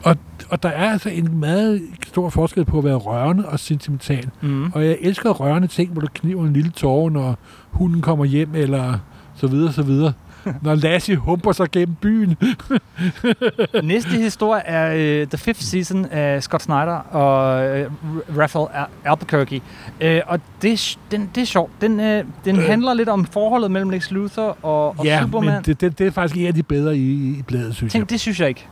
Og, 0.03 0.17
og 0.51 0.63
der 0.63 0.69
er 0.69 0.93
altså 0.93 1.09
en 1.09 1.41
meget 1.41 1.83
stor 2.07 2.29
forskel 2.31 2.65
på 2.65 2.79
at 2.79 2.85
være 2.85 2.95
rørende 2.95 3.49
og 3.49 3.61
sentimental. 3.61 4.29
Mm. 4.41 4.73
Og 4.73 4.87
jeg 4.87 4.99
elsker 5.01 5.31
rørende 5.31 5.69
ting, 5.69 5.93
hvor 5.93 6.01
du 6.01 6.07
kniver 6.15 6.45
en 6.45 6.53
lille 6.53 6.71
tårer, 6.71 7.11
når 7.11 7.39
hunden 7.71 8.01
kommer 8.01 8.25
hjem, 8.25 8.55
eller 8.55 8.99
så 9.41 9.47
videre, 9.47 9.73
så 9.73 9.83
videre. 9.83 10.13
Når 10.63 10.75
Lassie 10.75 11.17
humper 11.17 11.53
sig 11.53 11.71
gennem 11.71 11.95
byen. 12.01 12.37
Næste 13.83 14.09
historie 14.11 14.63
er 14.63 15.21
uh, 15.23 15.29
The 15.29 15.39
Fifth 15.39 15.63
Season 15.63 16.05
af 16.05 16.43
Scott 16.43 16.63
Snyder 16.63 16.95
og 17.11 17.71
uh, 17.81 18.39
Raphael 18.39 18.67
Al- 18.75 19.11
Albuquerque. 19.11 19.61
Uh, 20.05 20.33
og 20.33 20.41
det, 20.63 20.73
er 20.73 20.97
den, 21.11 21.31
det 21.35 21.41
er 21.41 21.45
sjovt. 21.45 21.73
Den, 21.81 21.93
uh, 22.01 22.07
den 22.45 22.57
Øh. 22.57 22.63
handler 22.65 22.95
lidt 22.95 23.09
om 23.09 23.25
forholdet 23.25 23.71
mellem 23.71 23.91
Lex 23.91 24.11
Luthor 24.11 24.57
og, 24.65 24.99
og 24.99 25.05
ja, 25.05 25.21
Superman. 25.23 25.55
men 25.55 25.63
det, 25.65 25.81
det, 25.81 25.99
det 25.99 26.07
er 26.07 26.11
faktisk 26.11 26.41
en 26.41 26.47
af 26.47 26.55
de 26.55 26.63
bedre 26.63 26.97
i, 26.97 27.39
i 27.39 27.43
bladet, 27.47 27.75
synes 27.75 27.93
Tænk, 27.93 28.03
jeg. 28.03 28.11
det 28.11 28.21
synes 28.21 28.41
jeg 28.41 28.49
ikke. 28.49 28.67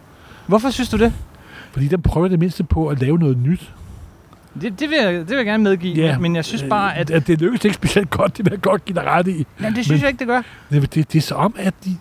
Hvorfor 0.46 0.70
synes 0.70 0.88
du 0.88 0.96
det? 0.98 1.12
Fordi 1.72 1.88
den 1.88 2.02
prøver 2.02 2.28
det 2.28 2.38
mindste 2.38 2.64
på 2.64 2.86
at 2.88 3.00
lave 3.00 3.18
noget 3.18 3.38
nyt. 3.38 3.72
Det, 4.60 4.80
det, 4.80 4.90
vil, 4.90 4.98
jeg, 5.02 5.12
det 5.14 5.28
vil 5.28 5.36
jeg 5.36 5.44
gerne 5.46 5.62
medgive, 5.62 5.94
Ja. 5.94 6.18
men 6.18 6.36
jeg 6.36 6.44
synes 6.44 6.62
bare, 6.68 6.96
at... 6.96 7.10
at 7.10 7.26
det 7.26 7.40
lykkes 7.40 7.64
ikke 7.64 7.74
specielt 7.74 8.10
godt, 8.10 8.36
det 8.36 8.44
vil 8.44 8.50
jeg 8.50 8.60
godt 8.60 8.84
give 8.84 8.94
dig 8.94 9.04
ret 9.04 9.28
i. 9.28 9.46
Jamen, 9.60 9.76
det 9.76 9.84
synes 9.84 9.88
men- 9.98 10.00
jeg 10.00 10.08
ikke, 10.08 10.18
det 10.18 10.26
gør. 10.26 10.42
Det, 10.70 10.94
det, 10.94 11.12
det 11.12 11.18
er 11.18 11.22
så 11.22 11.34
om, 11.34 11.54
at 11.58 11.74
de, 11.84 11.96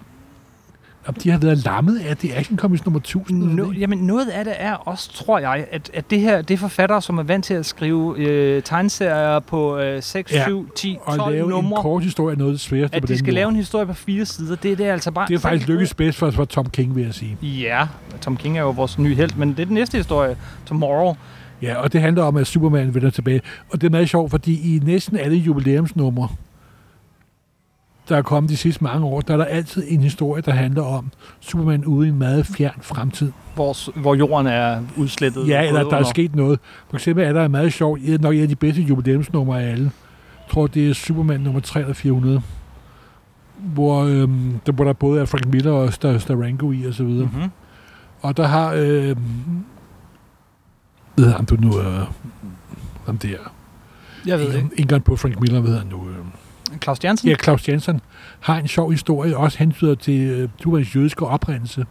om 1.08 1.14
de 1.14 1.30
har 1.32 1.38
været 1.38 1.58
lammet 1.66 2.00
af 2.00 2.18
det 2.18 2.32
Action 2.36 2.58
Comics 2.58 2.86
nummer 2.86 3.00
1000. 3.00 3.44
eller 3.44 3.56
No, 3.56 3.72
jamen 3.72 3.98
noget 4.00 4.28
af 4.30 4.46
det 4.46 4.54
er 4.58 4.74
også, 4.74 5.14
tror 5.14 5.40
jeg, 5.40 5.66
at, 5.72 5.90
at 5.94 6.10
det 6.10 6.20
her 6.20 6.42
det 6.42 6.54
er 6.54 6.58
forfattere, 6.58 7.02
som 7.02 7.18
er 7.18 7.24
vant 7.24 7.46
til 7.46 7.54
at 7.54 7.66
skrive 7.66 8.20
øh, 8.20 8.64
tegneserier 8.64 9.40
på 9.40 9.78
øh, 9.78 10.04
6, 10.04 10.34
Ja, 10.34 10.44
7, 10.46 10.70
10, 10.76 10.98
og 11.02 11.18
12 11.18 11.34
lave 11.34 11.50
numre. 11.50 11.78
en 11.80 11.82
kort 11.82 12.04
historie 12.04 12.34
er 12.36 12.38
noget 12.40 12.52
det 12.54 12.62
sværeste 12.62 12.96
At 12.96 13.02
på 13.04 13.08
de 13.08 13.18
skal 13.18 13.26
måde. 13.26 13.36
lave 13.36 13.50
en 13.50 13.56
historie 13.56 13.86
på 13.86 13.94
fire 13.94 14.26
sider, 14.26 14.56
det, 14.56 14.78
det 14.78 14.86
er 14.88 14.94
altså 14.94 15.12
bare... 15.12 15.28
Det 15.28 15.36
er 15.36 15.40
faktisk 15.40 15.68
lykkes 15.70 15.94
bedst 15.94 16.18
for, 16.18 16.32
for 16.32 16.46
Tom 16.46 16.70
King, 16.70 16.96
vil 16.96 17.04
jeg 17.06 17.14
sige. 17.14 17.38
Ja, 17.42 17.88
Tom 18.22 18.38
King 18.38 18.58
er 18.58 18.62
jo 18.62 18.70
vores 18.72 19.00
nye 19.00 19.16
held, 19.16 19.32
men 19.36 19.50
det 19.50 19.60
er 19.60 19.66
den 19.66 19.74
næste 19.74 19.98
historie, 19.98 20.38
Tomorrow. 20.66 21.16
Ja, 21.62 21.76
og 21.76 21.94
det 21.94 22.02
handler 22.02 22.24
om, 22.24 22.38
at 22.38 22.48
Superman 22.48 22.94
vender 22.94 23.10
tilbage. 23.10 23.42
Og 23.70 23.82
det 23.82 23.88
er 23.88 23.92
meget 23.92 24.10
sjovt, 24.10 24.32
fordi 24.32 24.76
i 24.76 24.80
næsten 24.80 25.18
alle 25.18 25.38
jubilæumsnumre, 25.38 26.28
der 28.10 28.18
er 28.18 28.22
kommet 28.22 28.50
de 28.50 28.58
sidste 28.58 28.84
mange 28.84 29.06
år, 29.06 29.22
der 29.22 29.34
er 29.34 29.38
der 29.38 29.46
altid 29.46 29.84
en 29.88 30.02
historie, 30.02 30.42
der 30.42 30.52
handler 30.52 30.84
om 30.84 31.12
Superman 31.40 31.86
ude 31.86 32.08
i 32.08 32.10
en 32.10 32.18
meget 32.18 32.46
fjern 32.46 32.80
fremtid. 32.82 33.32
Hvor, 33.56 34.00
hvor 34.00 34.16
jorden 34.16 34.48
er 34.48 34.82
udslettet. 34.98 35.48
Ja, 35.48 35.68
eller 35.68 35.84
der 35.90 35.98
er 35.98 36.04
sket 36.04 36.36
noget. 36.36 36.60
For 36.90 36.98
eksempel 36.98 37.26
er 37.26 37.34
der 37.34 37.46
en 37.46 37.52
meget 37.52 37.74
sjov, 37.74 37.98
nok 38.20 38.36
en 38.36 38.42
af 38.42 38.48
de 38.48 38.56
bedste 38.56 38.82
jubilæumsnumre 38.82 39.64
af 39.64 39.72
alle. 39.72 39.84
Jeg 39.84 40.52
tror, 40.52 40.68
det 40.68 40.90
er 40.90 40.94
Superman 40.94 41.40
nummer 41.40 41.60
3 41.60 41.80
eller 41.80 41.94
400. 41.94 42.42
Hvor, 43.58 44.04
øhm, 44.04 44.60
der, 44.66 44.72
hvor 44.72 44.86
der 44.86 44.94
både 44.94 45.22
er 45.22 45.26
Frank 45.26 45.48
Miller 45.48 45.72
og 45.72 45.94
Star, 45.94 46.18
Starango 46.18 46.72
i 46.72 46.86
og 46.86 46.94
så 46.94 47.04
videre. 47.04 47.30
Mm-hmm. 47.34 47.50
Og 48.22 48.38
der 48.38 48.48
har... 48.48 48.74
Øh, 48.78 49.16
hedder 51.18 51.36
han 51.36 51.46
du 51.46 51.56
nu? 51.60 51.80
Øh, 51.80 52.00
ham 53.06 53.18
der. 53.18 53.38
Jeg 54.26 54.40
ved 54.40 54.54
ikke. 54.54 54.70
Engang 54.78 55.04
på 55.04 55.16
Frank 55.16 55.40
Miller, 55.40 55.62
hedder 55.62 55.78
han 55.80 55.88
nu? 55.88 56.10
Øh. 56.10 56.16
Claus 56.84 57.04
Jansen? 57.04 57.30
Ja, 57.30 57.36
Claus 57.44 57.70
Jensen 57.70 58.02
har 58.40 58.58
en 58.58 58.68
sjov 58.68 58.92
historie, 58.92 59.38
også 59.38 59.58
hentyder 59.58 59.96
til 59.96 60.20
øh, 60.22 60.50
Supermans 60.64 60.96
jødiske 60.96 61.26
oprindelse. 61.26 61.86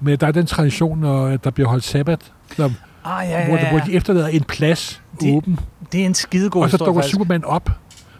Men 0.00 0.18
der 0.18 0.26
er 0.26 0.32
den 0.32 0.46
tradition, 0.46 0.98
når 1.00 1.36
der 1.36 1.50
bliver 1.50 1.68
holdt 1.68 1.84
sabbat, 1.84 2.32
der, 2.56 2.70
Ah, 3.04 3.28
ja, 3.28 3.46
hvor, 3.48 3.56
ja, 3.56 3.68
hvor 3.70 3.78
ja. 3.78 3.84
de 3.84 3.92
efterlader 3.92 4.26
en 4.28 4.42
plads 4.44 5.02
Det- 5.20 5.36
åben, 5.36 5.58
Det 5.92 6.02
er 6.02 6.06
en 6.06 6.14
skidegod 6.14 6.62
og 6.62 6.70
så 6.70 6.76
historie, 6.76 6.88
dukker. 6.88 7.02
Superman 7.02 7.44
op 7.44 7.70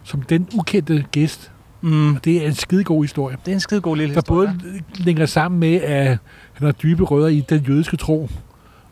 som 0.02 0.22
den 0.22 0.48
ukendte 0.54 1.04
gæst. 1.12 1.50
Mm, 1.80 2.14
Og 2.14 2.24
det 2.24 2.42
er 2.42 2.46
en 2.46 2.54
skidegod 2.54 3.04
historie, 3.04 3.36
det 3.44 3.50
er 3.50 3.54
en 3.54 3.60
skidegod 3.60 3.96
lille 3.96 4.14
der 4.14 4.20
historie. 4.20 4.48
både 4.48 4.82
længer 4.96 5.26
sammen 5.26 5.60
med, 5.60 5.74
at 5.80 6.06
han 6.52 6.66
har 6.66 6.72
dybe 6.72 7.04
rødder 7.04 7.28
i 7.28 7.40
den 7.50 7.60
jødiske 7.68 7.96
tro, 7.96 8.28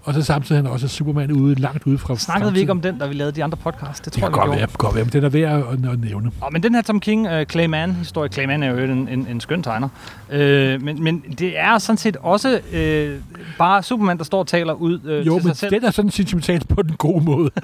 og 0.04 0.14
så 0.14 0.22
samtidig 0.22 0.62
han 0.62 0.70
også 0.70 0.86
er 0.86 0.88
Superman 0.88 1.32
ude, 1.32 1.54
langt 1.54 1.86
ude 1.86 1.98
fra 1.98 2.16
Snakkede 2.16 2.52
vi 2.52 2.60
ikke 2.60 2.72
om 2.72 2.80
den, 2.80 2.98
da 2.98 3.06
vi 3.06 3.14
lavede 3.14 3.36
de 3.36 3.44
andre 3.44 3.56
podcasts? 3.56 4.00
Det 4.00 4.14
Det 4.14 4.22
tror 4.22 4.28
jeg, 4.28 4.32
vi 4.32 4.38
godt 4.48 4.58
være, 4.58 4.68
godt 4.78 4.94
være, 4.94 5.04
men 5.04 5.12
den 5.12 5.24
er 5.24 5.28
værd 5.28 5.58
at, 5.84 5.90
at 5.92 6.00
nævne. 6.00 6.30
Oh, 6.40 6.52
men 6.52 6.62
den 6.62 6.74
her 6.74 6.82
Tom 6.82 7.00
King, 7.00 7.26
uh, 7.26 7.42
Clayman-historie, 7.42 8.28
Clayman 8.32 8.62
er 8.62 8.70
jo 8.70 8.92
en, 8.92 9.08
en, 9.08 9.26
en 9.30 9.40
skøn 9.40 9.62
tegner, 9.62 9.88
uh, 10.32 10.36
men, 10.84 11.02
men 11.04 11.24
det 11.38 11.58
er 11.58 11.78
sådan 11.78 11.96
set 11.96 12.16
også 12.20 12.60
uh, 12.72 13.38
bare 13.58 13.82
Superman, 13.82 14.18
der 14.18 14.24
står 14.24 14.38
og 14.38 14.46
taler 14.46 14.72
ud 14.72 14.94
uh, 15.04 15.26
Jo, 15.26 15.38
til 15.38 15.46
men 15.46 15.54
sig 15.54 15.56
selv. 15.56 15.70
den 15.74 15.84
er 15.84 15.90
sådan 15.90 16.10
sentimental 16.10 16.62
på 16.68 16.82
den 16.82 16.96
gode 16.96 17.24
måde. 17.24 17.50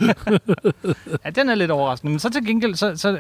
Ja, 1.25 1.31
den 1.31 1.49
er 1.49 1.55
lidt 1.55 1.71
overraskende. 1.71 2.11
Men 2.11 2.19
så 2.19 2.31
til 2.31 2.47
gengæld, 2.47 2.75
så, 2.75 2.97
så 2.97 3.11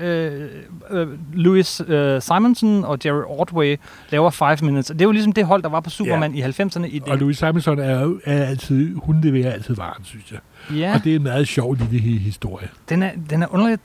uh, 0.90 0.98
uh, 1.00 1.08
Louis 1.34 1.80
uh, 1.80 1.86
Simonson 2.20 2.84
og 2.84 2.98
Jerry 3.04 3.22
Ordway 3.26 3.76
laver 4.10 4.30
Five 4.30 4.56
Minutes. 4.62 4.90
Og 4.90 4.96
det 4.98 5.02
er 5.02 5.06
jo 5.06 5.12
ligesom 5.12 5.32
det 5.32 5.44
hold, 5.46 5.62
der 5.62 5.68
var 5.68 5.80
på 5.80 5.90
Superman 5.90 6.34
i 6.34 6.42
90'erne. 6.42 6.84
I 6.84 6.98
det. 6.98 7.08
Og 7.08 7.18
Louis 7.18 7.38
Simonson 7.38 7.78
er, 7.78 8.00
jo- 8.02 8.20
er 8.24 8.44
altid, 8.44 8.94
hun 9.12 9.20
leverer 9.20 9.52
altid 9.52 9.74
varen, 9.74 10.04
synes 10.04 10.32
jeg. 10.32 10.38
ja, 10.76 10.94
Og 10.94 11.04
det 11.04 11.12
er 11.12 11.16
en 11.16 11.22
meget 11.22 11.48
sjov 11.48 11.74
lille 11.74 11.98
hi- 11.98 12.18
historie. 12.18 12.68
den 12.88 13.02
er, 13.02 13.10
den 13.30 13.42
er 13.42 13.46
underligt, 13.54 13.80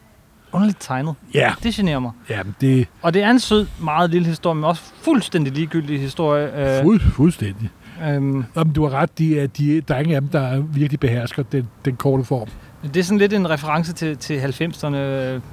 underligt 0.52 0.78
tegnet. 0.82 1.16
Ja, 1.34 1.54
Det 1.64 1.74
generer 1.74 2.00
mig. 2.00 2.12
ja 2.30 2.40
det 2.62 2.88
Og 3.02 3.14
det 3.14 3.24
er 3.24 3.30
en 3.32 3.40
sød, 3.40 3.68
meget 3.82 4.10
lille 4.10 4.28
historie, 4.28 4.56
men 4.56 4.64
også 4.64 4.82
fuldstændig 5.02 5.54
ligegyldig 5.54 6.00
historie. 6.00 6.78
Uh, 6.80 6.84
fuld, 6.86 7.02
fuldstændig. 7.02 7.70
um, 8.18 8.46
Om 8.56 8.70
du 8.70 8.84
har 8.84 8.90
ret, 8.90 9.18
de 9.18 9.40
er, 9.40 9.48
de, 9.48 9.82
der 9.82 9.96
er 9.96 10.00
ingen 10.00 10.16
af 10.16 10.22
dem, 10.22 10.30
der 10.30 10.60
virkelig 10.62 11.00
behersker 11.00 11.44
den, 11.44 11.68
den 11.86 11.96
korte 11.96 12.24
form. 12.24 12.48
Det 12.84 12.98
er 12.98 13.04
sådan 13.04 13.18
lidt 13.18 13.34
en 13.34 13.50
reference 13.50 13.94
til, 13.94 14.18
til 14.18 14.40
90'erne. 14.40 14.96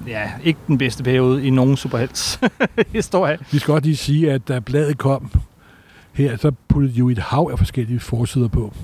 Ja, 0.08 0.30
ikke 0.44 0.58
den 0.66 0.78
bedste 0.78 1.02
periode 1.04 1.46
i 1.46 1.50
nogen 1.50 1.76
superhelts 1.76 2.40
historie. 2.92 3.38
Vi 3.52 3.58
skal 3.58 3.74
også 3.74 3.84
lige 3.84 3.96
sige, 3.96 4.32
at 4.32 4.48
da 4.48 4.58
bladet 4.60 4.98
kom 4.98 5.30
her, 6.12 6.36
så 6.36 6.52
puttede 6.68 6.94
de 6.94 6.98
jo 6.98 7.08
et 7.08 7.18
hav 7.18 7.48
af 7.52 7.58
forskellige 7.58 8.00
forsider 8.00 8.48
på. 8.48 8.74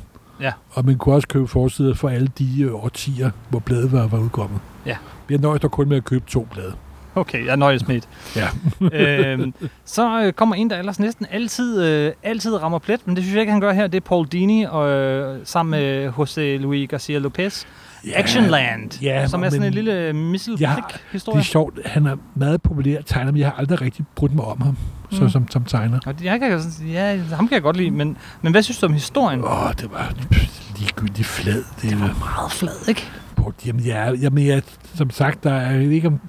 Ja. 0.40 0.52
Og 0.70 0.84
man 0.84 0.96
kunne 0.96 1.14
også 1.14 1.28
købe 1.28 1.48
forsider 1.48 1.94
for 1.94 2.08
alle 2.08 2.28
de 2.38 2.62
øh, 2.62 2.84
årtier, 2.84 3.30
hvor 3.48 3.58
bladet 3.58 3.92
var, 3.92 4.06
var 4.06 4.18
udkommet. 4.18 4.60
Ja. 4.86 4.96
Vi 5.28 5.34
har 5.34 5.40
nøjes 5.40 5.60
dog 5.60 5.70
kun 5.70 5.88
med 5.88 5.96
at 5.96 6.04
købe 6.04 6.24
to 6.30 6.48
blade. 6.52 6.72
Okay, 7.14 7.46
jeg 7.46 7.56
nøjes 7.56 7.88
med 7.88 7.96
et. 7.96 8.08
Ja. 8.36 8.48
øhm, 9.32 9.54
så 9.84 10.22
øh, 10.22 10.32
kommer 10.32 10.54
en, 10.56 10.70
der 10.70 10.78
ellers 10.78 10.98
næsten 10.98 11.26
altid, 11.30 11.84
øh, 11.84 12.12
altid 12.22 12.62
rammer 12.62 12.78
plet, 12.78 13.06
men 13.06 13.16
det 13.16 13.24
synes 13.24 13.34
jeg 13.34 13.40
ikke, 13.40 13.52
han 13.52 13.60
gør 13.60 13.72
her. 13.72 13.86
Det 13.86 13.96
er 13.96 14.00
Paul 14.08 14.26
Dini 14.26 14.64
og, 14.64 14.88
øh, 14.88 15.40
sammen 15.44 15.70
med 15.70 16.08
José 16.08 16.40
Luis 16.40 16.88
Garcia 16.88 17.18
Lopez. 17.18 17.64
Ja, 18.06 18.10
Actionland, 18.20 19.02
ja, 19.02 19.26
som 19.26 19.42
er 19.44 19.48
sådan 19.48 19.60
men 19.60 19.66
en 19.66 19.74
lille 19.74 20.12
flick 20.56 21.26
Det 21.26 21.34
er 21.34 21.40
sjovt. 21.42 21.78
Han 21.86 22.06
er 22.06 22.16
meget 22.34 22.62
populær 22.62 23.00
tegner, 23.02 23.32
men 23.32 23.40
jeg 23.40 23.48
har 23.48 23.54
aldrig 23.58 23.80
rigtig 23.80 24.04
brudt 24.14 24.34
mig 24.34 24.44
om 24.44 24.60
ham 24.60 24.76
så, 25.10 25.22
Mm. 25.22 25.28
som, 25.30 25.50
som 25.50 25.64
tegner. 25.64 25.98
Og 26.06 26.14
jeg 26.24 26.40
kan, 26.40 26.60
ja, 26.92 27.16
ham 27.16 27.48
kan 27.48 27.54
jeg 27.54 27.62
godt 27.62 27.76
lide, 27.76 27.90
men, 27.90 28.16
men 28.42 28.52
hvad 28.52 28.62
synes 28.62 28.78
du 28.78 28.86
om 28.86 28.92
historien? 28.92 29.40
Åh, 29.44 29.70
det 29.80 29.92
var 29.92 30.12
ligegyldigt 30.78 31.28
flad. 31.28 31.64
Det, 31.82 31.90
det 31.90 31.98
Meget 31.98 32.52
flad, 32.52 32.88
ikke? 32.88 33.08
på, 33.36 33.52
jamen, 33.66 33.82
ja, 33.82 34.12
jamen, 34.12 34.44
ja, 34.46 34.60
som 34.94 35.10
sagt, 35.10 35.44
der 35.44 35.52
er, 35.52 35.80
ikke 35.80 36.08
om, 36.08 36.20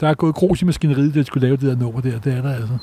der 0.00 0.08
er 0.08 0.14
gået 0.14 0.34
grus 0.34 0.62
i 0.62 0.64
maskineriet, 0.64 1.14
der 1.14 1.22
skulle 1.22 1.46
lave 1.46 1.56
det 1.56 1.68
der 1.68 1.76
nummer 1.76 2.00
der. 2.00 2.18
Det 2.18 2.32
er 2.36 2.42
der 2.42 2.54
altså. 2.54 2.78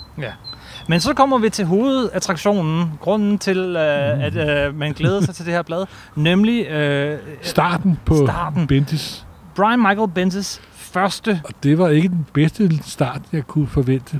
Men 0.87 0.99
så 0.99 1.13
kommer 1.13 1.37
vi 1.37 1.49
til 1.49 1.65
hovedattraktionen, 1.65 2.91
grunden 3.01 3.37
til, 3.37 3.57
øh, 3.57 4.23
at 4.23 4.35
øh, 4.67 4.75
man 4.79 4.93
glæder 4.93 5.21
sig 5.21 5.35
til 5.35 5.45
det 5.45 5.53
her 5.53 5.61
blad, 5.61 5.85
nemlig 6.15 6.67
øh, 6.67 7.19
Starten 7.41 7.99
på 8.05 8.25
Starten. 8.25 8.67
Bendis. 8.67 9.25
Brian 9.55 9.79
Michael 9.79 10.09
Bendis 10.15 10.61
første 10.73 11.41
Og 11.43 11.51
det 11.63 11.77
var 11.77 11.89
ikke 11.89 12.07
den 12.09 12.25
bedste 12.33 12.83
start, 12.83 13.21
jeg 13.33 13.47
kunne 13.47 13.67
forvente. 13.67 14.19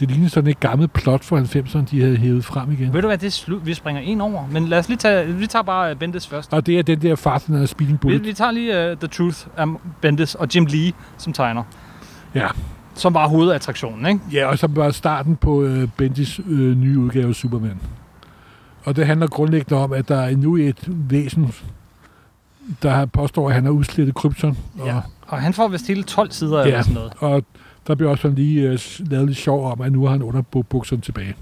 Det 0.00 0.10
lignede 0.10 0.30
sådan 0.30 0.50
et 0.50 0.60
gammelt 0.60 0.92
plot 0.92 1.24
for 1.24 1.38
90'erne, 1.38 1.84
de 1.90 2.00
havde 2.00 2.16
hævet 2.16 2.44
frem 2.44 2.72
igen. 2.72 2.92
Ved 2.92 3.02
du 3.02 3.08
hvad, 3.08 3.18
det 3.18 3.26
er 3.26 3.30
slut. 3.30 3.66
Vi 3.66 3.74
springer 3.74 4.02
en 4.02 4.20
over. 4.20 4.46
Men 4.50 4.68
lad 4.68 4.78
os 4.78 4.88
lige 4.88 4.98
tage, 4.98 5.26
vi 5.26 5.46
tager 5.46 5.62
bare 5.62 5.90
øh, 5.90 5.96
Bendis 5.96 6.26
først. 6.26 6.52
Og 6.52 6.66
det 6.66 6.78
er 6.78 6.82
den 6.82 7.02
der 7.02 7.16
farten 7.16 7.54
af 7.62 7.68
Speeding 7.68 7.94
Vi, 7.94 7.98
Bullet. 7.98 8.24
vi 8.24 8.32
tager 8.32 8.50
lige 8.50 8.92
uh, 8.92 8.98
The 8.98 9.08
Truth 9.08 9.38
af 9.56 9.66
Bendis 10.00 10.34
og 10.34 10.48
Jim 10.54 10.66
Lee 10.66 10.92
som 11.18 11.32
tegner. 11.32 11.62
Ja. 12.34 12.46
Som 12.94 13.14
var 13.14 13.28
hovedattraktionen, 13.28 14.06
ikke? 14.06 14.20
Ja, 14.32 14.46
og 14.46 14.58
så 14.58 14.66
var 14.70 14.90
starten 14.90 15.36
på 15.36 15.62
øh, 15.62 15.88
Bendis 15.96 16.40
øh, 16.48 16.76
nye 16.76 16.98
udgave 16.98 17.28
af 17.28 17.34
Superman. 17.34 17.80
Og 18.84 18.96
det 18.96 19.06
handler 19.06 19.26
grundlæggende 19.26 19.82
om, 19.82 19.92
at 19.92 20.08
der 20.08 20.20
er 20.20 20.36
nu 20.36 20.56
et 20.56 20.78
væsen, 20.86 21.54
der 22.82 23.06
påstår, 23.06 23.48
at 23.48 23.54
han 23.54 23.64
har 23.64 23.70
udslettet 23.72 24.14
krypton. 24.14 24.58
Og, 24.78 24.86
Ja. 24.86 25.00
Og 25.26 25.42
han 25.42 25.52
får 25.52 25.68
vist 25.68 25.86
hele 25.86 26.02
12 26.02 26.30
sider 26.30 26.58
ja. 26.58 26.66
eller 26.66 26.82
sådan 26.82 26.94
noget. 26.94 27.12
og 27.18 27.44
der 27.86 27.94
bliver 27.94 28.10
også 28.10 28.28
lige 28.28 28.62
øh, 28.70 28.78
lavet 28.98 29.26
lidt 29.26 29.38
sjov 29.38 29.72
om, 29.72 29.80
at 29.80 29.92
nu 29.92 30.04
har 30.04 30.10
han 30.12 30.22
underbukserne 30.22 31.02
tilbage. 31.02 31.34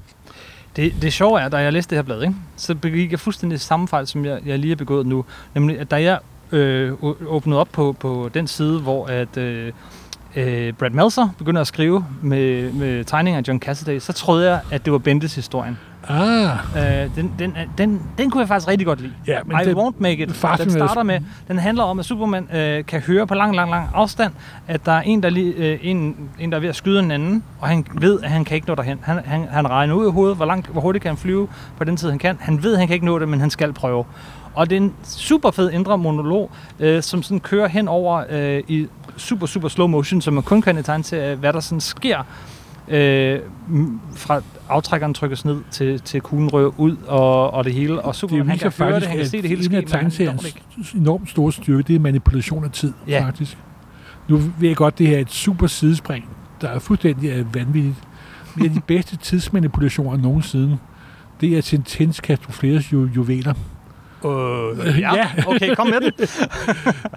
Det, 0.77 0.95
det 1.03 1.13
sjove 1.13 1.41
er, 1.41 1.49
da 1.49 1.57
jeg 1.57 1.73
læste 1.73 1.91
det 1.91 1.99
her 1.99 2.03
blad, 2.03 2.23
ikke, 2.23 2.35
så 2.57 2.75
begik 2.75 3.11
jeg 3.11 3.21
fuldstændig 3.21 3.61
samme 3.61 3.89
fejl, 3.89 4.07
som 4.07 4.25
jeg, 4.25 4.41
jeg 4.47 4.59
lige 4.59 4.71
har 4.71 4.77
begået 4.77 5.07
nu. 5.07 5.25
Nemlig, 5.55 5.79
at 5.79 5.91
da 5.91 6.03
jeg 6.03 6.19
øh, 6.53 6.93
åbnede 7.27 7.61
op 7.61 7.69
på, 7.73 7.97
på 8.01 8.31
den 8.35 8.47
side, 8.47 8.81
hvor 8.81 9.07
at, 9.07 9.37
øh, 9.37 9.73
øh, 10.37 10.73
Brad 10.73 10.91
Meltzer 10.91 11.29
begynder 11.39 11.61
at 11.61 11.67
skrive 11.67 12.05
med, 12.23 12.73
med 12.73 13.05
tegninger 13.05 13.39
af 13.41 13.45
John 13.49 13.61
Cassaday, 13.61 13.99
så 13.99 14.13
troede 14.13 14.51
jeg, 14.51 14.61
at 14.71 14.85
det 14.85 14.93
var 14.93 14.99
Bendis 14.99 15.35
historien. 15.35 15.79
Ah, 16.09 16.49
Øh, 16.77 17.17
den, 17.17 17.33
den, 17.39 17.57
den, 17.79 18.03
den 18.19 18.31
kunne 18.31 18.41
jeg 18.41 18.49
faktisk 18.49 18.69
rigtig 18.69 18.87
godt 18.87 19.01
lide. 19.01 19.13
ja, 19.27 19.39
men 19.47 19.57
I 19.61 19.65
det, 19.65 19.75
won't 19.77 19.95
make 19.99 20.13
it. 20.23 20.29
Den 20.29 20.69
er- 20.69 20.71
starter 20.71 21.03
med, 21.03 21.21
den 21.49 21.59
handler 21.59 21.85
om, 21.85 21.99
at 21.99 22.05
Superman 22.05 22.49
øh, 22.57 22.85
kan 22.85 23.01
høre 23.01 23.27
på 23.27 23.35
lang, 23.35 23.57
lang, 23.57 23.71
lang 23.71 23.89
afstand, 23.95 24.33
at 24.69 24.87
der 24.87 24.93
er 24.93 25.01
en, 25.03 25.23
der, 25.23 25.31
lige, 25.31 25.53
øh, 25.55 25.79
en, 25.83 26.17
en, 26.39 26.51
der 26.53 26.57
er 26.57 26.61
ved 26.61 26.69
at 26.69 26.77
skyde 26.77 26.99
en 27.01 27.11
anden, 27.11 27.43
og 27.61 27.69
han 27.69 27.87
ved, 27.95 28.21
at 28.23 28.31
han 28.31 28.45
kan 28.45 28.55
ikke 28.55 28.69
nå 28.69 28.75
derhen. 28.75 28.99
Han, 29.03 29.21
han, 29.25 29.47
han 29.51 29.71
regner 29.71 29.95
ud 29.95 30.09
i 30.09 30.11
hovedet, 30.11 30.37
hvor, 30.37 30.47
langt, 30.47 30.67
hvor 30.67 30.81
hurtigt 30.81 31.03
kan 31.03 31.09
han 31.09 31.17
flyve 31.17 31.49
på 31.79 31.85
den 31.85 31.97
tid, 31.97 32.11
han 32.11 32.19
kan. 32.19 32.37
Han 32.41 32.63
ved, 32.63 32.73
at 32.73 32.79
han 32.79 32.89
kan 32.89 32.95
ikke 32.95 33.07
nå 33.07 33.19
det, 33.19 33.29
men 33.29 33.41
han 33.41 33.51
skal 33.51 33.73
prøve. 33.73 34.05
Og 34.55 34.71
det 34.71 34.77
er 34.77 34.81
en 34.81 34.95
super 35.03 35.51
fed 35.51 35.71
indre 35.71 35.99
monolog, 35.99 36.51
øh, 36.81 37.03
som 37.03 37.23
sådan 37.23 37.41
kører 37.41 37.69
hen 37.69 37.89
over 37.89 38.25
øh, 38.31 38.63
i 38.69 38.87
super, 39.17 39.47
super 39.47 39.69
slow 39.69 39.87
motion, 39.87 40.21
som 40.21 40.35
man 40.35 40.43
kun 40.43 40.63
kan 40.63 40.79
i 40.79 40.83
tegn 40.83 41.03
til, 41.03 41.35
hvad 41.37 41.53
der 41.53 41.61
sådan 41.61 41.81
sker 41.81 42.19
øh, 42.89 43.41
fra 44.17 44.41
aftrækkeren 44.69 45.15
trykkes 45.15 45.45
ned 45.45 45.61
til, 45.71 46.01
til 46.01 46.21
kuglen 46.21 46.49
rører 46.53 46.71
ud 46.81 46.97
og, 47.07 47.51
og 47.55 47.65
det 47.65 47.75
hele. 47.75 48.03
Og 48.03 48.15
Superman, 48.15 48.47
han 48.47 48.55
viser 48.55 48.71
kan 48.71 48.87
høre 48.87 49.01
det, 49.01 49.09
han 49.09 49.17
kan 49.17 49.27
se 49.27 49.43
det 49.43 49.49
hele 49.49 49.65
ske, 49.65 49.73
men 49.73 49.89
han 49.91 50.11
det 50.11 50.55
enormt 50.95 51.31
store 51.31 51.53
styrke, 51.53 51.83
det 51.83 51.97
er 51.97 52.01
manipulation 52.01 52.65
af 52.65 52.71
tid, 52.71 52.93
Ja. 53.09 53.25
faktisk. 53.27 53.59
Nu 54.29 54.37
ved 54.37 54.69
jeg 54.69 54.77
godt, 54.77 54.99
det 54.99 55.07
her 55.07 55.17
er 55.17 55.21
et 55.21 55.31
super 55.31 55.67
sidespring, 55.67 56.25
der 56.61 56.69
er 56.69 56.79
fuldstændig 56.79 57.31
øh, 57.31 57.55
vanvittigt. 57.55 57.95
Men 58.55 58.65
af 58.65 58.71
de 58.71 58.81
bedste 58.87 59.17
tidsmanipulationer 59.17 60.17
nogensinde, 60.17 60.79
det 61.41 61.59
er 61.59 61.63
Tintins 61.63 62.17
Castrofleres 62.17 62.85
ju- 62.93 63.11
juveler. 63.17 63.55
Øh, 64.25 65.01
ja. 65.01 65.15
Ja. 65.15 65.29
okay, 65.55 65.75
kom 65.75 65.87
med 65.87 66.01
den. 66.01 66.13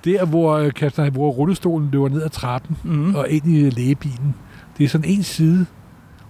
Det 0.04 0.14
er, 0.14 0.26
hvor, 0.26 0.54
øh, 0.58 0.72
Castor, 0.72 1.10
hvor 1.10 1.30
rullestolen 1.32 1.90
løber 1.92 2.10
ned 2.10 2.22
ad 2.24 2.30
trappen 2.30 2.78
Mm. 2.84 3.16
og 3.16 3.30
ind 3.30 3.48
i 3.48 3.70
lægebilen. 3.70 4.36
Det 4.78 4.84
er 4.84 4.88
sådan 4.88 5.10
en 5.10 5.24
side. 5.24 5.66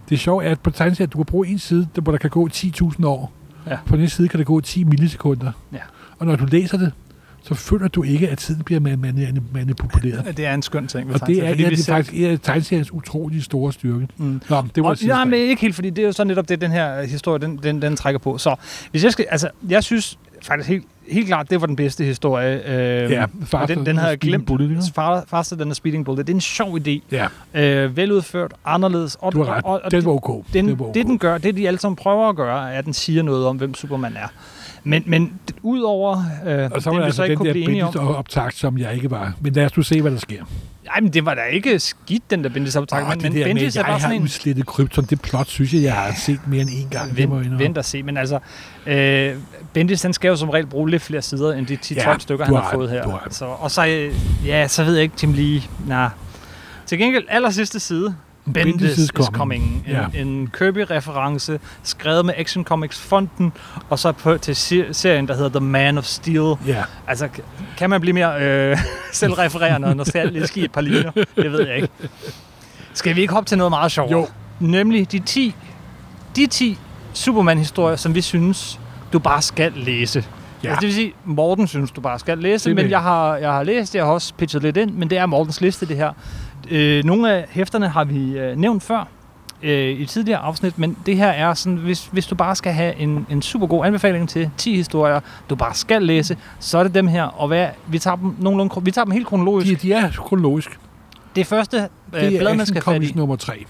Det 0.09 0.15
er 0.15 0.19
sjovt, 0.19 0.43
at 0.45 0.59
på 0.59 0.69
tegneserien, 0.71 1.09
du 1.09 1.17
kan 1.17 1.25
bruge 1.25 1.47
en 1.47 1.59
side, 1.59 1.87
der- 1.95 2.01
hvor 2.01 2.11
der 2.11 2.19
kan 2.19 2.29
gå 2.29 2.47
10.000 2.53 3.05
år. 3.07 3.31
Ja. 3.69 3.77
På 3.85 3.95
den 3.97 4.09
side 4.09 4.27
kan 4.27 4.37
der 4.39 4.43
gå 4.43 4.61
10 4.61 4.83
millisekunder. 4.83 5.51
Ja. 5.73 5.77
Og 6.19 6.25
når 6.25 6.35
du 6.35 6.45
læser 6.45 6.77
det, 6.77 6.91
så 7.43 7.53
føler 7.55 7.87
du 7.87 8.03
ikke, 8.03 8.29
at 8.29 8.37
tiden 8.37 8.63
bliver 8.63 8.79
man- 8.81 8.99
man- 9.01 9.39
manipuleret. 9.53 10.37
Det 10.37 10.45
er 10.45 10.53
en 10.53 10.61
skøn 10.61 10.87
ting. 10.87 11.13
Og 11.13 11.27
det 11.27 11.37
er, 11.37 11.41
tegneserier, 11.41 11.53
en 11.53 11.65
af 11.65 11.69
vi 11.71 11.75
de, 11.75 11.83
selv- 11.83 11.95
faktisk 11.95 12.15
en 12.23 12.25
af 12.31 12.39
tegneseriens 12.39 12.93
utrolige 12.93 13.41
store 13.41 13.73
styrke. 13.73 14.07
Mm. 14.17 14.41
Nå, 14.49 14.63
det 14.75 14.83
var 14.83 14.89
Og, 14.89 14.97
nej, 15.05 15.25
men 15.25 15.33
ikke 15.33 15.61
helt, 15.61 15.75
fordi 15.75 15.89
det 15.89 16.01
er 16.01 16.05
jo 16.05 16.11
så 16.11 16.23
netop 16.23 16.49
det, 16.49 16.61
den 16.61 16.71
her 16.71 17.03
historie, 17.03 17.39
den, 17.41 17.59
den, 17.63 17.81
den 17.81 17.95
trækker 17.95 18.19
på. 18.19 18.37
Så 18.37 18.55
hvis 18.91 19.03
jeg 19.03 19.11
skal, 19.11 19.25
altså, 19.29 19.49
jeg 19.69 19.83
synes 19.83 20.19
faktisk 20.45 20.69
helt, 20.69 20.83
helt 21.09 21.27
klart, 21.27 21.49
det 21.49 21.61
var 21.61 21.67
den 21.67 21.75
bedste 21.75 22.03
historie. 22.03 22.61
Øh, 23.05 23.11
Ja, 23.11 23.25
Faster 23.45 23.75
den, 23.75 23.85
den 23.85 23.97
havde 23.97 24.09
jeg 24.09 24.17
glemt. 24.19 24.45
Bullet? 24.47 24.83
Far- 24.95 25.23
Faster 25.27 25.55
den 25.55 25.69
er 25.69 25.73
Speeding 25.73 26.05
Bullet. 26.05 26.27
Det 26.27 26.33
er 26.33 26.37
en 26.37 26.41
sjov 26.41 26.77
idé. 26.77 26.99
Ja, 27.11 27.27
Øh, 27.53 27.97
veludført, 27.97 28.53
anderledes. 28.65 29.17
Og, 29.21 29.33
du 29.33 29.43
har 29.43 29.53
ret. 29.53 29.63
Og, 29.65 29.81
og, 29.83 29.91
Den 29.91 30.05
var 30.05 30.11
ok. 30.11 30.45
den, 30.53 30.67
Den 30.67 30.79
var 30.79 30.85
ok. 30.85 30.93
det, 30.93 31.05
den 31.05 31.17
gør, 31.19 31.37
det 31.37 31.55
de 31.55 31.67
alle 31.67 31.79
sammen 31.79 31.95
prøver 31.95 32.29
at 32.29 32.35
gøre, 32.35 32.73
er, 32.73 32.77
at 32.79 32.85
den 32.85 32.93
siger 32.93 33.23
noget 33.23 33.45
om, 33.47 33.57
hvem 33.57 33.73
Superman 33.73 34.13
er. 34.15 34.27
Men, 34.83 35.03
men 35.05 35.33
udover 35.63 36.17
øh, 36.47 36.69
og 36.71 36.81
så 36.81 36.89
det, 36.89 36.97
var 36.97 37.03
vi 37.03 37.05
der 37.05 37.11
så 37.11 37.21
altså 37.21 37.23
ikke 37.23 37.29
den 37.31 37.37
kunne 37.37 37.47
der 37.47 37.53
blive 37.53 37.65
enige 37.69 37.85
om, 37.85 38.07
optakt, 38.15 38.55
som 38.55 38.77
jeg 38.77 38.93
ikke 38.95 39.11
var. 39.11 39.33
Men 39.41 39.53
lad 39.53 39.65
os 39.65 39.77
nu 39.77 39.83
se, 39.83 40.01
hvad 40.01 40.11
der 40.11 40.17
sker. 40.17 40.43
Ej, 40.93 41.01
men 41.01 41.13
det 41.13 41.25
var 41.25 41.33
da 41.35 41.41
ikke 41.41 41.79
skidt, 41.79 42.31
den 42.31 42.43
der 42.43 42.49
Bendis 42.49 42.75
optag. 42.75 43.01
Åh, 43.03 43.09
men, 43.09 43.17
det 43.19 43.23
men 43.23 43.31
der 43.33 43.37
med, 43.39 43.45
Bendis 43.55 43.75
at 43.75 43.79
er 43.79 43.83
bare 43.83 43.93
jeg 43.93 44.01
sådan 44.01 44.15
en... 44.15 44.21
udslettet 44.23 44.65
krypton, 44.65 45.05
det 45.05 45.21
plot, 45.21 45.47
synes 45.47 45.73
jeg, 45.73 45.81
jeg 45.83 45.93
har 45.93 46.13
set 46.25 46.39
mere 46.47 46.61
end 46.61 46.69
en 46.73 46.87
gang. 46.89 47.11
det 47.11 47.19
jeg 47.19 47.29
Vent, 47.29 47.43
indrømme. 47.45 47.59
vent 47.59 47.77
og 47.77 47.85
se, 47.85 48.03
men 48.03 48.17
altså, 48.17 48.39
øh, 48.85 49.35
Bendis, 49.73 50.01
den 50.01 50.13
skal 50.13 50.27
jo 50.29 50.35
som 50.35 50.49
regel 50.49 50.67
bruge 50.67 50.89
lidt 50.89 51.01
flere 51.03 51.21
sider, 51.21 51.53
end 51.53 51.67
de 51.67 51.77
10-12 51.85 51.93
Ja, 51.95 52.17
stykker, 52.19 52.45
han 52.45 52.53
har 52.55 52.61
har 52.61 52.71
fået 52.71 52.89
her. 52.89 53.09
har. 53.09 53.27
Så, 53.29 53.45
og 53.45 53.71
så, 53.71 53.87
øh, 53.87 54.13
ja, 54.45 54.67
så 54.67 54.83
ved 54.83 54.93
jeg 54.93 55.03
ikke, 55.03 55.15
Tim 55.17 55.33
Lee, 55.33 55.61
nej. 55.87 56.09
Til 56.85 56.97
gengæld, 56.97 57.23
aller 57.29 57.49
sidste 57.49 57.79
side, 57.79 58.15
Bendis 58.53 58.97
is 58.97 59.07
coming. 59.09 59.35
coming. 59.35 59.83
En, 59.87 59.91
Ja. 59.93 60.19
en 60.21 60.49
Kirby-reference, 60.57 61.59
skrevet 61.83 62.25
med 62.25 62.33
Action 62.37 62.63
Comics-fonden, 62.63 63.53
og 63.89 63.99
så 63.99 64.11
på, 64.11 64.37
til 64.37 64.55
se- 64.55 64.93
serien, 64.93 65.27
der 65.27 65.35
hedder 65.35 65.59
The 65.59 65.67
Man 65.67 65.97
of 65.97 66.03
Steel. 66.03 66.53
Ja, 66.67 66.83
Altså, 67.07 67.29
kan 67.77 67.89
man 67.89 68.01
blive 68.01 68.13
mere 68.13 68.41
øh, 68.41 68.77
selvrefererende 69.13 69.87
og 69.87 69.95
nostalgisk 69.97 70.57
i 70.57 70.63
et 70.65 70.71
par 70.71 70.81
linjer? 70.81 71.11
Det 71.35 71.51
ved 71.51 71.67
jeg 71.67 71.75
ikke. 71.75 71.89
Skal 72.93 73.15
vi 73.15 73.21
ikke 73.21 73.33
hoppe 73.33 73.47
til 73.47 73.57
noget 73.57 73.71
meget 73.71 73.91
sjovt? 73.91 74.11
Jo. 74.11 74.27
Nemlig 74.59 75.11
de 75.11 75.19
10, 75.19 75.55
de 76.35 76.47
10 76.47 76.77
Superman-historier, 77.13 77.95
som 77.95 78.15
vi 78.15 78.21
synes, 78.21 78.79
du 79.13 79.19
bare 79.19 79.41
skal 79.41 79.71
læse. 79.75 80.25
Ja. 80.63 80.69
Altså, 80.69 80.79
det 80.81 80.87
vil 80.87 80.93
sige, 80.95 81.13
Morten 81.25 81.67
synes, 81.67 81.91
du 81.91 82.01
bare 82.01 82.19
skal 82.19 82.37
læse, 82.37 82.69
Det 82.69 82.75
men 82.75 82.89
jeg 82.89 83.01
har, 83.01 83.35
jeg 83.35 83.51
har 83.51 83.63
læst, 83.63 83.95
jeg 83.95 84.05
har 84.05 84.11
også 84.11 84.33
pitchet 84.37 84.61
lidt 84.63 84.77
ind, 84.77 84.91
men 84.91 85.09
det 85.09 85.17
er 85.17 85.25
Mortens 85.25 85.61
liste, 85.61 85.85
det 85.87 85.97
her. 85.97 86.11
Øh, 86.71 87.03
nogle 87.03 87.31
af 87.33 87.45
hæfterne 87.49 87.87
har 87.89 88.03
vi 88.03 88.37
øh, 88.39 88.57
nævnt 88.57 88.83
før 88.83 89.07
øh, 89.63 89.99
i 89.99 90.05
tidligere 90.05 90.39
afsnit, 90.39 90.79
men 90.79 90.97
det 91.05 91.17
her 91.17 91.27
er 91.27 91.53
sådan, 91.53 91.77
hvis, 91.77 92.05
hvis 92.11 92.25
du 92.27 92.35
bare 92.35 92.55
skal 92.55 92.73
have 92.73 92.95
en, 92.95 93.27
en 93.29 93.41
super 93.41 93.67
god 93.67 93.85
anbefaling 93.85 94.29
til 94.29 94.49
10 94.57 94.75
historier, 94.75 95.19
du 95.49 95.55
bare 95.55 95.73
skal 95.73 96.01
læse, 96.03 96.37
så 96.59 96.77
er 96.77 96.83
det 96.83 96.95
dem 96.95 97.07
her. 97.07 97.23
Og 97.23 97.47
hvad, 97.47 97.67
vi, 97.87 97.99
tager 97.99 98.15
dem 98.15 98.35
nogenlunde, 98.39 98.85
vi 98.85 98.91
tager 98.91 99.05
dem 99.05 99.11
helt 99.11 99.27
kronologisk. 99.27 99.81
de, 99.81 99.87
de 99.87 99.93
er 99.93 100.11
kronologisk. 100.11 100.79
Det 101.35 101.47
første 101.47 101.77
øh, 102.13 102.21
Det 102.21 102.35
er 102.35 102.39
blad, 102.39 102.55
man 102.55 102.65
skal 102.65 102.83
have 102.85 103.01
fat 103.01 103.09
i. 103.09 103.13
Nummer 103.15 103.35
3. 103.35 103.65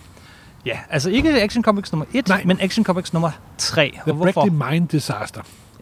Ja, 0.65 0.77
altså 0.89 1.09
ikke 1.09 1.41
Action 1.41 1.63
Comics 1.63 1.91
nummer 1.91 2.05
1, 2.13 2.27
Nej. 2.27 2.41
men 2.45 2.57
Action 2.61 2.85
Comics 2.85 3.13
nummer 3.13 3.31
3. 3.57 3.91
The 3.93 4.11
Og 4.11 4.15
hvorfor? 4.15 4.31
Brackley 4.31 4.71
Mind 4.71 4.87
Disaster. 4.87 5.41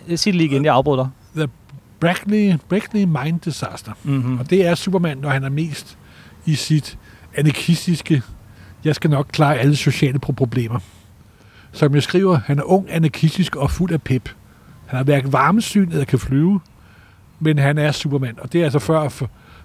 Jeg 0.09 0.19
siger 0.19 0.31
det 0.31 0.37
lige 0.37 0.49
igen, 0.49 0.65
jeg 0.65 0.73
afbryder 0.73 1.07
dig. 1.35 1.47
Brackley, 1.99 2.53
Brackley 2.69 3.03
Mind 3.03 3.39
Disaster. 3.39 3.91
Mm-hmm. 4.03 4.39
Og 4.39 4.49
det 4.49 4.65
er 4.67 4.75
Superman, 4.75 5.17
når 5.17 5.29
han 5.29 5.43
er 5.43 5.49
mest 5.49 5.97
i 6.45 6.55
sit 6.55 6.97
anarkistiske, 7.35 8.21
jeg 8.83 8.95
skal 8.95 9.09
nok 9.09 9.27
klare 9.31 9.57
alle 9.57 9.75
sociale 9.75 10.19
pro- 10.25 10.31
problemer. 10.33 10.79
Som 11.71 11.95
jeg 11.95 12.03
skriver, 12.03 12.39
han 12.45 12.59
er 12.59 12.63
ung, 12.63 12.87
anarkistisk 12.89 13.55
og 13.55 13.71
fuld 13.71 13.91
af 13.91 14.01
pep. 14.01 14.29
Han 14.87 14.97
har 14.97 15.03
hverken 15.03 15.33
varmesyn 15.33 15.91
eller 15.91 16.05
kan 16.05 16.19
flyve, 16.19 16.59
men 17.39 17.57
han 17.59 17.77
er 17.77 17.91
Superman. 17.91 18.33
Og 18.37 18.53
det 18.53 18.59
er 18.61 18.63
altså 18.63 18.79
før, 18.79 19.09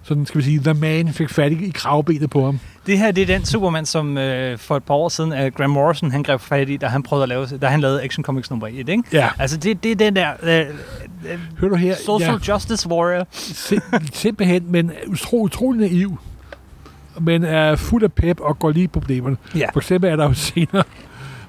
sådan 0.02 0.26
skal 0.26 0.38
vi 0.38 0.44
sige, 0.44 0.58
The 0.60 0.74
Man 0.74 1.12
fik 1.12 1.28
fat 1.30 1.52
i 1.52 1.70
kravbenet 1.74 2.30
på 2.30 2.44
ham. 2.44 2.60
Det 2.86 2.98
her 2.98 3.10
det 3.10 3.22
er 3.22 3.26
den 3.26 3.44
Superman, 3.44 3.86
som 3.86 4.18
øh, 4.18 4.58
for 4.58 4.76
et 4.76 4.84
par 4.84 4.94
år 4.94 5.08
siden, 5.08 5.32
uh, 5.32 5.38
Graham 5.38 5.70
Morrison 5.70 6.10
han 6.10 6.22
greb 6.22 6.40
fat 6.40 6.68
i, 6.68 6.76
da 6.76 6.86
han 6.86 7.02
prøvede 7.02 7.22
at 7.22 7.28
lave, 7.28 7.46
da 7.46 7.66
han 7.66 7.80
lavede 7.80 8.02
Action 8.02 8.24
Comics 8.24 8.50
nummer 8.50 8.66
1, 8.66 8.88
ikke? 8.88 9.02
Ja, 9.12 9.28
Altså 9.38 9.56
det, 9.56 9.82
det 9.82 9.90
er 9.92 9.96
den 9.96 10.16
der 10.16 10.32
øh, 10.42 10.66
øh, 11.32 11.38
hør 11.58 11.68
du 11.68 11.74
her. 11.74 11.94
social 12.06 12.40
ja, 12.48 12.52
justice 12.54 12.88
warrior. 12.88 13.26
sim- 13.32 14.08
simpelthen, 14.12 14.64
men 14.72 14.92
utro, 15.06 15.42
utrolig 15.42 15.80
naiv. 15.80 16.18
Men 17.20 17.44
er 17.44 17.76
fuld 17.76 18.02
af 18.02 18.12
pep 18.12 18.40
og 18.40 18.58
går 18.58 18.70
lige 18.70 18.88
problemerne. 18.88 19.36
Ja. 19.56 19.66
For 19.72 19.80
eksempel 19.80 20.10
er 20.10 20.16
der 20.16 20.24
jo 20.24 20.34
senere, 20.34 20.82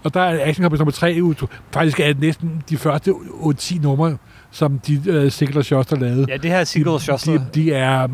og 0.03 0.13
der 0.13 0.21
er 0.21 0.47
Action 0.47 0.63
Comics 0.63 0.79
nummer 0.79 0.91
3 0.91 1.19
ud. 1.21 1.47
Faktisk 1.71 1.99
er 1.99 2.07
det 2.07 2.19
næsten 2.19 2.63
de 2.69 2.77
første 2.77 3.11
8-10 3.11 3.81
numre, 3.81 4.17
som 4.51 4.79
de 4.79 5.23
uh, 5.25 5.31
Sigler 5.31 5.61
Schuster 5.61 5.95
lavede. 5.95 6.25
Ja, 6.29 6.37
det 6.37 6.51
her 6.51 6.57
er 6.57 6.63
Sigurd 6.63 6.99
Schuster. 6.99 7.31
De, 7.31 7.45
de, 7.53 7.73
er, 7.73 8.07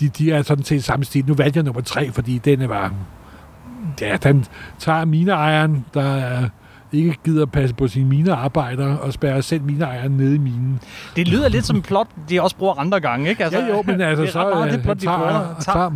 de, 0.00 0.08
de 0.08 0.32
er 0.32 0.42
sådan 0.42 0.64
set 0.64 0.84
samme 0.84 1.04
stil. 1.04 1.24
Nu 1.26 1.34
valgte 1.34 1.56
jeg 1.56 1.64
nummer 1.64 1.82
3, 1.82 2.12
fordi 2.12 2.38
denne 2.38 2.68
var... 2.68 2.94
Ja, 4.00 4.16
den 4.16 4.44
tager 4.78 5.04
mineejeren, 5.04 5.84
der 5.94 6.14
er 6.14 6.48
ikke 6.92 7.16
gider 7.24 7.46
passe 7.46 7.74
på 7.74 7.88
sine 7.88 8.08
minearbejdere 8.08 9.00
og 9.00 9.12
spærrer 9.12 9.40
selv 9.40 9.62
mineejeren 9.62 10.12
nede 10.12 10.34
i 10.34 10.38
minen. 10.38 10.80
Det 11.16 11.28
lyder 11.28 11.48
lidt 11.48 11.66
som 11.66 11.76
en 11.76 11.82
plot, 11.82 12.06
de 12.28 12.42
også 12.42 12.56
bruger 12.56 12.74
andre 12.74 13.00
gange, 13.00 13.30
ikke? 13.30 13.44
Altså, 13.44 13.58
ja, 13.58 13.66
jo, 13.66 13.82
men 13.86 14.00
altså, 14.00 14.24
er 14.26 14.30
så 14.30 14.50
meget 14.54 14.66
øh, 14.66 14.72
det 14.72 14.82
plot, 14.82 14.96
de 14.96 15.04
tager, 15.04 15.18
tager, 15.18 15.54
tager 15.60 15.90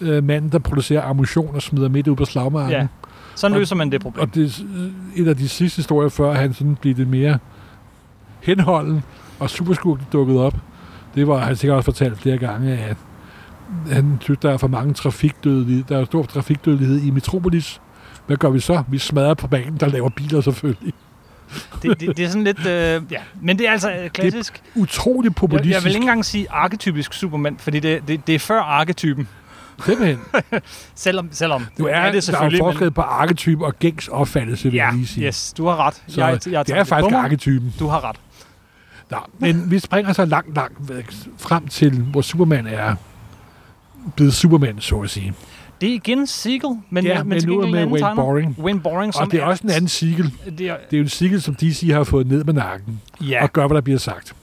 øh, 0.00 0.24
manden, 0.24 0.52
der 0.52 0.58
producerer 0.58 1.02
ammunition 1.02 1.54
og 1.54 1.62
smider 1.62 1.88
midt 1.88 2.08
ud 2.08 2.16
på 2.16 2.24
slagmarken. 2.24 2.70
Ja, 2.70 2.86
sådan 3.34 3.54
Og- 3.54 3.58
løser 3.60 3.76
man 3.76 3.92
det 3.92 4.00
problem. 4.00 4.22
Og 4.22 4.34
det 4.34 4.44
er 4.44 5.22
et 5.22 5.28
af 5.28 5.36
de 5.36 5.48
sidste 5.48 5.76
historier, 5.76 6.08
før 6.08 6.32
han 6.34 6.54
sådan 6.54 6.76
blev 6.80 6.94
det 6.96 7.08
mere 7.08 7.38
henholden, 8.42 9.02
og 9.38 9.50
superskurken 9.50 10.06
dukkede 10.12 10.40
op. 10.40 10.54
Det 11.14 11.28
var 11.28 11.38
han 11.38 11.56
sikkert 11.56 11.76
også 11.76 11.84
fortalt 11.84 12.18
flere 12.18 12.38
gange, 12.38 12.78
at 12.78 12.96
han 13.92 14.18
synes, 14.20 14.38
der 14.38 14.50
er 14.50 14.56
for 14.56 14.68
mange 14.68 14.94
trafikdødelighed. 14.94 15.84
Der 15.88 15.98
er 15.98 16.04
stor 16.04 16.22
trafikdødelighed 16.22 17.02
i 17.02 17.10
Metropolis. 17.10 17.80
Hvad 18.26 18.36
gør 18.36 18.50
vi 18.50 18.60
så? 18.60 18.82
Vi 18.88 18.98
smadrer 18.98 19.34
på 19.34 19.46
banen, 19.46 19.76
der 19.76 19.86
laver 19.86 20.08
biler 20.08 20.40
selvfølgelig. 20.40 20.92
Det, 21.82 22.00
det, 22.00 22.16
det 22.16 22.24
er 22.24 22.28
sådan 22.28 22.44
lidt... 22.44 22.58
Øh, 22.66 23.02
ja, 23.10 23.18
men 23.40 23.58
det 23.58 23.68
er 23.68 23.72
altså 23.72 23.90
øh, 23.92 24.10
klassisk. 24.10 24.62
Utrolig 24.74 25.28
Jeg, 25.28 25.34
populistisk. 25.34 25.74
jeg 25.74 25.84
vil 25.84 25.90
ikke 25.90 26.02
engang 26.02 26.24
sige 26.24 26.46
arketypisk 26.50 27.12
Superman, 27.12 27.56
fordi 27.58 27.80
det, 27.80 28.08
det, 28.08 28.26
det 28.26 28.34
er 28.34 28.38
før 28.38 28.60
arketypen. 28.60 29.28
Simpelthen. 29.86 30.18
Selvom, 30.94 31.28
selvom 31.32 31.66
Nu 31.78 31.86
er, 31.86 32.02
det 32.04 32.12
der 32.12 32.16
er 32.16 32.20
selvfølgelig. 32.20 32.58
forskel 32.58 32.90
på 32.90 33.00
arketyp 33.00 33.60
og 33.60 33.78
gængs 33.78 34.08
opfattelse, 34.08 34.64
vil 34.70 34.74
ja, 34.76 34.84
jeg 34.86 34.94
lige 34.94 35.06
sige. 35.06 35.26
yes, 35.26 35.52
du 35.52 35.66
har 35.66 35.76
ret. 35.86 36.02
Så 36.08 36.20
jeg, 36.26 36.38
jeg 36.50 36.66
det 36.66 36.76
er 36.76 36.84
faktisk 36.84 37.04
bummer. 37.04 37.18
arketypen. 37.18 37.74
Du 37.78 37.86
har 37.86 38.04
ret. 38.08 38.16
Nå, 39.10 39.16
men 39.38 39.70
vi 39.70 39.78
springer 39.78 40.12
så 40.12 40.24
langt, 40.24 40.54
langt 40.54 40.88
væk 40.88 41.06
frem 41.38 41.68
til, 41.68 42.00
hvor 42.00 42.20
Superman 42.20 42.66
er 42.66 42.94
blevet 44.16 44.34
Superman, 44.34 44.80
så 44.80 45.00
at 45.00 45.10
sige. 45.10 45.34
Det 45.80 45.88
er 45.88 45.94
igen 45.94 46.26
Siegel, 46.26 46.70
men, 46.90 47.04
Ja, 47.04 47.22
men, 47.22 47.28
men 47.28 47.42
nu 47.46 47.60
er 47.60 47.66
med 47.66 47.84
Wayne 47.84 47.98
tegner. 47.98 48.14
Boring. 48.22 48.56
Wayne 48.58 48.80
Boring, 48.80 49.14
som 49.14 49.26
Og 49.26 49.32
det 49.32 49.40
er 49.40 49.44
også 49.44 49.64
en 49.64 49.70
anden 49.70 49.88
siegel. 49.88 50.32
Det 50.58 50.68
er, 50.68 50.76
Det 50.90 50.96
er 50.96 50.98
jo 50.98 51.02
en 51.02 51.08
siegel, 51.08 51.42
som 51.42 51.54
DC 51.54 51.88
har 51.92 52.04
fået 52.04 52.26
ned 52.26 52.44
med 52.44 52.54
nakken 52.54 53.00
ja, 53.20 53.42
og 53.42 53.52
gør, 53.52 53.66
hvad 53.66 53.74
der 53.74 53.80
bliver 53.80 53.98
sagt. 53.98 54.34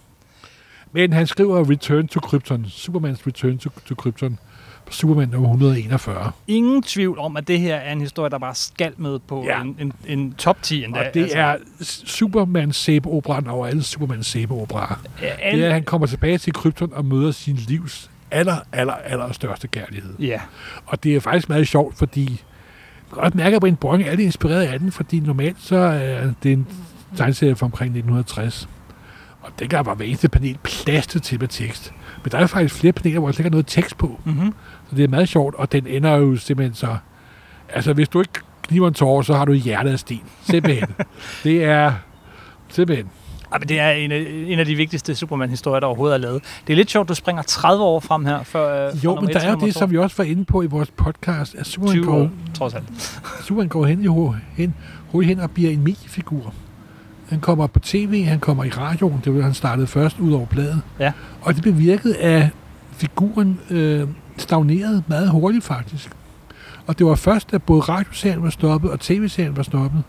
Men 0.94 1.14
han 1.14 1.28
skriver 1.28 1.70
Return 1.70 2.08
to 2.08 2.20
Krypton, 2.20 2.66
Supermans 2.70 3.28
Return 3.28 3.58
to, 3.58 3.70
to 3.86 3.96
Krypton, 3.96 4.40
Superman 4.92 5.30
nummer 5.30 5.50
141. 5.50 6.32
ingen 6.48 6.84
tvivl 6.84 7.20
om, 7.20 7.38
at 7.38 7.48
det 7.48 7.60
her 7.60 7.76
er 7.76 7.92
en 7.92 8.02
historie, 8.02 8.30
der 8.30 8.38
bare 8.38 8.56
skal 8.56 8.94
med 8.98 9.20
på 9.20 9.44
Ja. 9.46 9.58
ja. 9.58 9.62
en, 9.64 9.76
en, 9.80 9.94
en 10.06 10.34
top 10.34 10.62
10 10.62 10.84
endda. 10.84 11.00
Og 11.00 11.14
det 11.14 11.38
er 11.38 11.56
Supermans 12.06 12.76
sæbeoperaen 12.76 13.48
over 13.48 13.68
alle 13.68 13.84
Supermans 13.84 14.28
sæbeoperaer. 14.28 15.02
al, 15.22 15.56
Det 15.56 15.64
er, 15.64 15.68
at 15.68 15.74
han 15.74 15.84
kommer 15.84 16.08
tilbage 16.08 16.38
til 16.38 16.54
Krypton 16.54 16.94
og 16.94 17.06
møder 17.06 17.32
sin 17.32 17.56
livs 17.56 18.10
aller, 18.32 18.56
aller, 18.72 18.94
aller 18.94 19.32
største 19.32 19.68
kærlighed. 19.68 20.14
Ja, 20.20 20.42
Og 20.86 21.04
det 21.04 21.16
er 21.16 21.20
faktisk 21.20 21.50
meget 21.50 21.68
sjovt, 21.68 21.98
fordi 21.98 22.42
godt 23.10 23.36
mærke, 23.36 23.56
at 23.56 23.62
Brian 23.62 23.76
Boring 23.76 24.04
er 24.04 24.10
lidt 24.10 24.20
inspireret 24.22 24.62
af 24.66 24.80
den, 24.80 24.92
fordi 24.92 25.20
normalt 25.20 25.58
så 25.60 25.76
er 25.76 26.32
det 26.44 26.52
en 26.52 26.68
tegneserie 27.18 27.56
fra 27.56 27.66
omkring 27.66 27.90
1960. 27.90 28.70
Og 29.42 29.52
dengang 29.60 29.86
var 29.86 29.96
hver 29.96 30.06
eneste 30.06 30.30
panel 30.30 30.58
plastet 30.64 31.24
til 31.24 31.40
med 31.40 31.48
tekst. 31.48 31.94
Men 32.24 32.32
der 32.32 32.38
er 32.38 32.48
faktisk 32.48 32.76
flere 32.76 32.94
paneler, 32.94 33.20
hvor 33.20 33.32
der 33.32 33.40
ikke 33.40 33.48
er 33.48 33.52
noget 33.52 33.68
tekst 33.68 33.98
på. 33.98 34.20
mm-hmm. 34.26 34.54
Så 34.90 34.96
det 34.96 35.04
er 35.04 35.08
meget 35.08 35.30
sjovt, 35.30 35.56
og 35.56 35.72
den 35.72 35.88
ender 35.88 36.16
jo 36.16 36.36
simpelthen 36.36 36.76
så... 36.76 36.96
Altså, 37.70 37.94
hvis 37.94 38.10
du 38.10 38.20
ikke 38.20 38.34
kniver 38.62 38.88
en 38.88 38.94
tårer, 38.94 39.22
så 39.22 39.34
har 39.34 39.46
du 39.46 39.54
hjertet 39.54 39.92
af 39.92 40.00
sten. 40.00 40.22
Simpelthen. 40.44 40.88
det 41.44 41.64
er... 41.64 41.94
Simpelthen. 42.70 43.10
Ja, 43.54 43.58
men 43.60 43.70
det 43.70 43.80
er 43.80 43.92
en 43.92 44.12
af, 44.12 44.26
en 44.48 44.60
af 44.60 44.66
de 44.66 44.76
vigtigste 44.76 45.16
Superman-historier, 45.16 45.80
der 45.80 45.88
overhovedet 45.88 46.14
er 46.14 46.18
lavet. 46.18 46.44
Det 46.68 46.74
er 46.74 46.78
lidt 46.78 46.92
sjovt, 46.92 47.10
du 47.10 47.14
springer 47.14 47.44
30 47.44 47.84
år 47.84 48.00
frem 48.00 48.26
her. 48.26 48.44
Før, 48.44 48.88
øh, 48.88 49.06
Jo, 49.06 49.16
men 49.16 49.30
der 49.30 49.40
er 49.40 49.52
jo 49.52 49.60
det, 49.60 49.74
som 49.74 49.92
vi 49.92 49.98
også 49.98 50.18
var 50.18 50.24
inde 50.24 50.46
på 50.46 50.62
i 50.62 50.66
vores 50.66 50.92
podcast, 50.92 51.56
at 51.56 51.66
Superman 51.66 51.94
20 51.94 52.06
går, 52.06 52.20
år, 52.22 52.30
trods 52.54 52.74
alt. 52.74 53.22
Superman 53.42 53.68
går 53.68 53.86
hen, 53.86 54.02
jo, 54.02 54.36
hen, 54.58 54.76
hurtigt 55.12 55.30
hen 55.30 55.40
og 55.40 55.52
bliver 55.52 55.72
en 55.72 55.84
mediefigur. 55.84 56.54
Han 57.32 57.40
kommer 57.40 57.68
på 57.68 57.80
tv, 57.80 58.24
han 58.24 58.40
kommer 58.40 58.64
i 58.64 58.70
radioen, 58.70 59.22
det 59.24 59.36
var 59.36 59.42
han 59.42 59.54
startede 59.54 59.88
først 59.88 60.20
ud 60.20 60.34
over 60.34 60.46
bladet. 60.46 60.82
Ja. 61.00 61.12
Og 61.42 61.56
det 61.56 61.64
bevirkede, 61.64 62.18
at 62.18 62.48
figuren 62.92 63.60
øh, 63.70 64.08
stagnerede 64.38 65.04
meget 65.08 65.30
hurtigt 65.30 65.64
faktisk. 65.64 66.10
Og 66.88 66.98
det 67.00 67.06
var 67.06 67.16
først, 67.16 67.52
da 67.52 67.58
både 67.58 67.82
radioserien 67.82 68.44
var 68.44 68.50
stoppet 68.50 68.92
og 68.92 69.00
tv-serien 69.00 69.58
var 69.58 69.64
stoppet, 69.64 70.04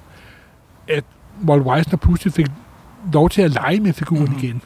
at 0.89 1.05
Walt 1.47 1.79
Eisner 1.79 1.97
pludselig 1.97 2.33
fik 2.33 2.47
lov 3.13 3.29
til 3.31 3.43
at 3.43 3.51
lege 3.51 3.81
med 3.81 3.93
figuren 3.93 4.23
Mhm. 4.23 4.33
mm-hmm. 4.33 4.45
igen. 4.49 4.63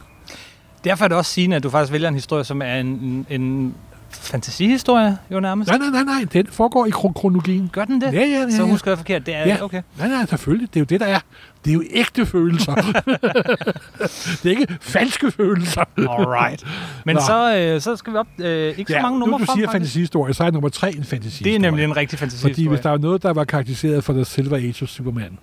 Derfor 0.83 1.03
er 1.03 1.07
det 1.07 1.17
også 1.17 1.31
sigende, 1.31 1.55
at 1.55 1.63
du 1.63 1.69
faktisk 1.69 1.91
vælger 1.93 2.07
en 2.07 2.13
historie, 2.13 2.43
som 2.43 2.61
er 2.61 2.73
en, 2.75 3.25
en 3.29 3.75
fantasihistorie, 4.21 5.17
jo 5.31 5.39
nærmest. 5.39 5.69
Nej, 5.69 5.77
nej, 5.77 5.89
nej, 5.89 6.03
nej, 6.03 6.25
den 6.33 6.47
foregår 6.47 6.85
i 6.85 6.89
kron- 6.89 7.13
kronologien. 7.13 7.69
Gør 7.73 7.85
den 7.85 8.01
det? 8.01 8.13
Ja, 8.13 8.19
ja, 8.19 8.25
ja. 8.25 8.49
Så 8.49 8.63
ja. 8.63 8.69
husker 8.69 8.91
jeg 8.91 8.97
forkert. 8.97 9.25
Det 9.25 9.35
er, 9.35 9.45
Ja. 9.47 9.63
okay. 9.63 9.81
Nej, 9.97 10.07
nej, 10.07 10.25
selvfølgelig. 10.25 10.67
Det 10.73 10.75
er 10.75 10.81
jo 10.81 10.85
det, 10.85 10.99
der 10.99 11.05
er. 11.05 11.19
Det 11.65 11.69
er 11.71 11.73
jo 11.73 11.83
ægte 11.91 12.25
følelser. 12.25 12.73
det 14.43 14.45
er 14.45 14.49
ikke 14.49 14.77
falske 14.81 15.31
følelser. 15.31 15.83
Alright. 15.97 16.63
Men 17.05 17.15
Nå. 17.15 17.21
så, 17.21 17.57
øh, 17.57 17.81
så 17.81 17.95
skal 17.95 18.13
vi 18.13 18.17
op 18.17 18.27
øh, 18.39 18.73
ikke 18.77 18.93
så 18.93 18.99
mange 19.01 19.19
nu 19.19 19.25
numre 19.25 19.39
du 19.39 19.45
frem, 19.45 19.55
siger 19.57 19.67
faktisk. 19.67 19.71
fantasihistorie, 19.71 20.33
så 20.33 20.43
er 20.43 20.51
nummer 20.51 20.69
tre 20.69 20.87
en 20.95 21.03
fantasihistorie. 21.03 21.51
Det 21.53 21.55
er 21.55 21.59
nemlig 21.71 21.83
en 21.83 21.97
rigtig 21.97 22.19
Fordi 22.19 22.29
fantasihistorie. 22.31 22.69
hvis 22.69 22.79
der 22.79 22.89
var 22.89 22.97
noget, 22.97 23.23
der 23.23 23.33
var 23.33 23.43
karakteriseret 23.43 24.03
for 24.03 24.13
The 24.13 24.25
Silver 24.25 24.57
Age 24.57 24.83
of 24.83 24.89
Superman, 24.89 25.37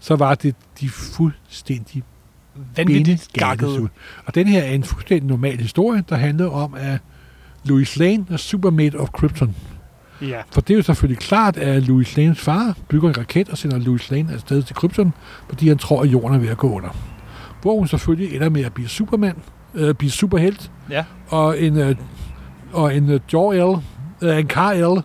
så 0.00 0.16
var 0.16 0.34
det 0.34 0.54
de 0.80 0.88
fuldstændig 0.88 2.02
vanvittigt 2.76 3.28
ud. 3.62 3.88
Og 4.26 4.34
den 4.34 4.46
her 4.46 4.62
er 4.62 4.70
en 4.70 4.84
fuldstændig 4.84 5.28
normal 5.28 5.56
historie, 5.60 6.04
der 6.08 6.16
handler 6.16 6.50
om, 6.50 6.74
at 6.74 6.98
Louis 7.66 7.96
Lane 7.96 8.26
er 8.30 8.36
Supermate 8.36 8.94
of 9.00 9.08
Krypton. 9.10 9.56
Ja. 10.22 10.40
For 10.52 10.60
det 10.60 10.74
er 10.74 10.76
jo 10.76 10.82
selvfølgelig 10.82 11.18
klart, 11.18 11.56
at 11.56 11.82
Louis 11.82 12.16
Lanes 12.16 12.40
far 12.40 12.74
bygger 12.88 13.08
en 13.08 13.18
raket 13.18 13.48
og 13.48 13.58
sender 13.58 13.78
Louis 13.78 14.10
Lane 14.10 14.32
afsted 14.32 14.62
til 14.62 14.76
Krypton, 14.76 15.12
fordi 15.48 15.68
han 15.68 15.78
tror, 15.78 16.02
at 16.02 16.08
jorden 16.08 16.34
er 16.34 16.38
ved 16.38 16.48
at 16.48 16.56
gå 16.56 16.72
under. 16.72 16.88
Hvor 17.62 17.78
hun 17.78 17.88
selvfølgelig 17.88 18.34
ender 18.36 18.48
med 18.48 18.64
at 18.64 18.72
blive 18.74 18.88
Superman, 18.88 19.36
øh, 19.74 19.94
blive 19.94 20.10
superhelt, 20.10 20.70
Ja. 20.90 21.04
og 21.28 21.60
en, 21.62 21.76
øh, 21.78 21.96
og 22.72 22.96
en 22.96 23.10
øh, 23.10 23.20
Jor-El, 23.32 23.82
øh, 24.22 24.38
en 24.38 24.46
Kar-El, 24.46 25.02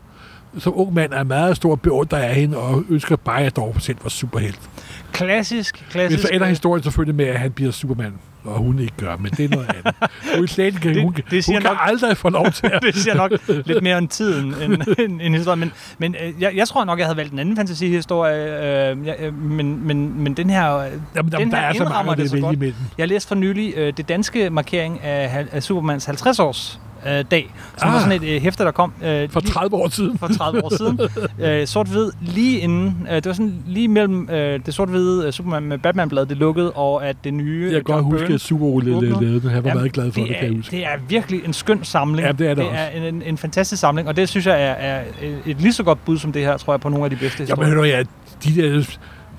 som 0.60 0.74
ung 0.76 0.94
mand 0.94 1.14
er 1.14 1.24
meget 1.24 1.56
stor 1.56 1.76
beundrer 1.76 2.20
af 2.20 2.36
hende, 2.36 2.58
og 2.58 2.84
ønsker 2.90 3.16
bare, 3.16 3.42
at 3.44 3.56
Dorf 3.56 3.80
selv 3.80 3.98
var 4.04 4.10
superhelt. 4.10 4.70
Klassisk, 5.12 5.82
Men 5.82 5.90
klassisk. 5.92 6.22
så 6.22 6.30
ender 6.34 6.46
øh, 6.48 6.50
historien 6.50 6.84
selvfølgelig 6.84 7.16
med, 7.16 7.26
at 7.26 7.40
han 7.40 7.52
bliver 7.52 7.72
Superman, 7.72 8.14
og 8.44 8.58
hun 8.58 8.80
ikke 8.80 8.94
gør, 8.98 9.18
men 9.18 9.32
det 9.32 9.46
er 9.46 9.50
noget 9.50 9.68
andet. 9.70 10.58
Lane 10.58 10.72
kan, 10.72 10.94
Det- 10.94 11.04
hun, 11.04 11.14
det 11.14 11.24
hun 11.32 11.42
siger 11.42 11.60
kan 11.60 11.70
nok- 11.70 11.78
aldrig 11.82 12.18
få 12.18 12.30
lov 12.30 12.52
til 12.52 12.66
at... 12.74 12.82
det 12.84 12.96
siger 12.96 13.16
nok 13.16 13.32
lidt 13.48 13.84
mere 13.84 13.98
om 13.98 14.08
tiden 14.08 14.54
end, 14.64 14.82
end, 15.00 15.22
end 15.22 15.36
historien. 15.36 15.60
Men, 15.60 15.72
men 15.98 16.16
øh, 16.24 16.42
jeg, 16.42 16.56
jeg 16.56 16.68
tror 16.68 16.86
nok, 16.86 17.00
jeg 17.00 17.08
havde 17.08 17.18
valgt 17.18 17.34
en 17.34 17.40
anden 17.40 17.56
fantasihistorie. 17.56 18.44
Øh, 18.92 19.08
jeg, 19.08 19.16
øh, 19.20 19.34
men, 19.44 19.88
men, 19.88 20.24
men 20.24 20.34
den 20.34 20.50
her... 20.50 20.78
øh, 20.78 20.92
Jamen, 21.16 21.32
Den 21.32 21.52
der 21.52 21.58
her 21.58 21.64
er 21.68 21.74
så 21.74 21.84
mange, 21.84 22.12
det 22.12 22.18
det 22.18 22.30
så 22.30 22.40
godt. 22.40 22.56
imellem. 22.56 22.76
Jeg 22.98 23.08
læste 23.08 23.28
for 23.28 23.36
nylig 23.36 23.74
øh, 23.78 23.94
det 23.98 24.10
danske 24.10 24.50
markering 24.50 25.02
af, 25.04 25.46
af 25.52 25.64
Supermans 25.64 26.08
50-års 26.10 26.80
øh, 27.08 27.26
dag, 27.32 27.54
som 27.78 27.88
ah. 27.90 27.94
var 27.94 28.00
sådan 28.00 28.24
et 28.24 28.36
øh, 28.36 28.42
hæfte, 28.42 28.64
der 28.64 28.72
kom 28.72 28.94
øh, 29.04 29.30
For 29.30 29.40
lige- 29.40 29.52
30 29.52 29.76
år 29.76 29.90
siden. 29.90 30.18
for 30.18 30.28
30 30.28 30.64
år 30.66 30.78
siden. 30.78 31.00
Øh, 31.40 31.68
sort-hvid, 31.68 32.12
lige 32.22 32.60
inden, 32.60 33.08
øh, 33.10 33.16
det 33.16 33.26
var 33.26 33.34
sådan 33.34 33.54
lige 33.68 33.88
mellem 33.88 34.30
øh, 34.30 34.60
det 34.66 34.74
sort-hvide 34.74 35.26
øh, 35.28 35.32
Superman 35.34 35.64
med 35.64 35.78
Batman-bladet, 35.78 36.30
det 36.30 36.38
lukkede, 36.38 36.72
og 36.72 37.08
at 37.08 37.16
det 37.24 37.34
nye... 37.34 37.64
Jeg 37.66 37.74
kan 37.74 37.84
godt 37.84 38.04
huske, 38.06 38.34
at 38.34 38.52
åbner. 38.52 39.20
lavede 39.20 39.42
den. 39.42 39.50
Jeg 39.52 39.64
var 39.64 39.70
Jamen, 39.70 39.74
meget 39.74 39.92
glad 39.94 40.12
for 40.12 40.20
det, 40.22 40.30
det, 40.30 40.38
kan 40.38 40.48
jeg 40.48 40.56
huske. 40.56 40.76
det 40.78 40.86
er 40.86 40.90
virkelig 41.10 41.42
en 41.46 41.54
skøn 41.54 41.84
samling. 41.84 42.26
Ja, 42.28 42.32
det 42.32 42.48
er 42.50 42.54
det 42.54 42.66
det 42.66 42.74
er 42.74 42.88
en, 42.88 43.16
en, 43.16 43.22
en 43.26 43.38
fantastisk 43.38 43.80
samling, 43.80 44.08
og 44.08 44.16
det 44.16 44.30
synes 44.30 44.46
jeg 44.48 44.62
er, 44.62 44.72
er 44.74 45.02
et 45.46 45.62
lige 45.62 45.74
så 45.74 45.84
godt 45.84 46.06
bud 46.06 46.18
som 46.18 46.32
det 46.32 46.42
her, 46.42 46.58
tror 46.58 46.74
jeg, 46.74 46.80
på 46.82 46.90
nogle 46.90 47.04
af 47.04 47.10
de 47.10 47.16
bedste 47.16 47.44
Jamen, 47.50 47.66
historier. 47.66 47.70
hør 47.70 47.76
nu, 47.76 47.84
ja, 47.84 48.04
de 48.44 48.62
der, 48.80 48.86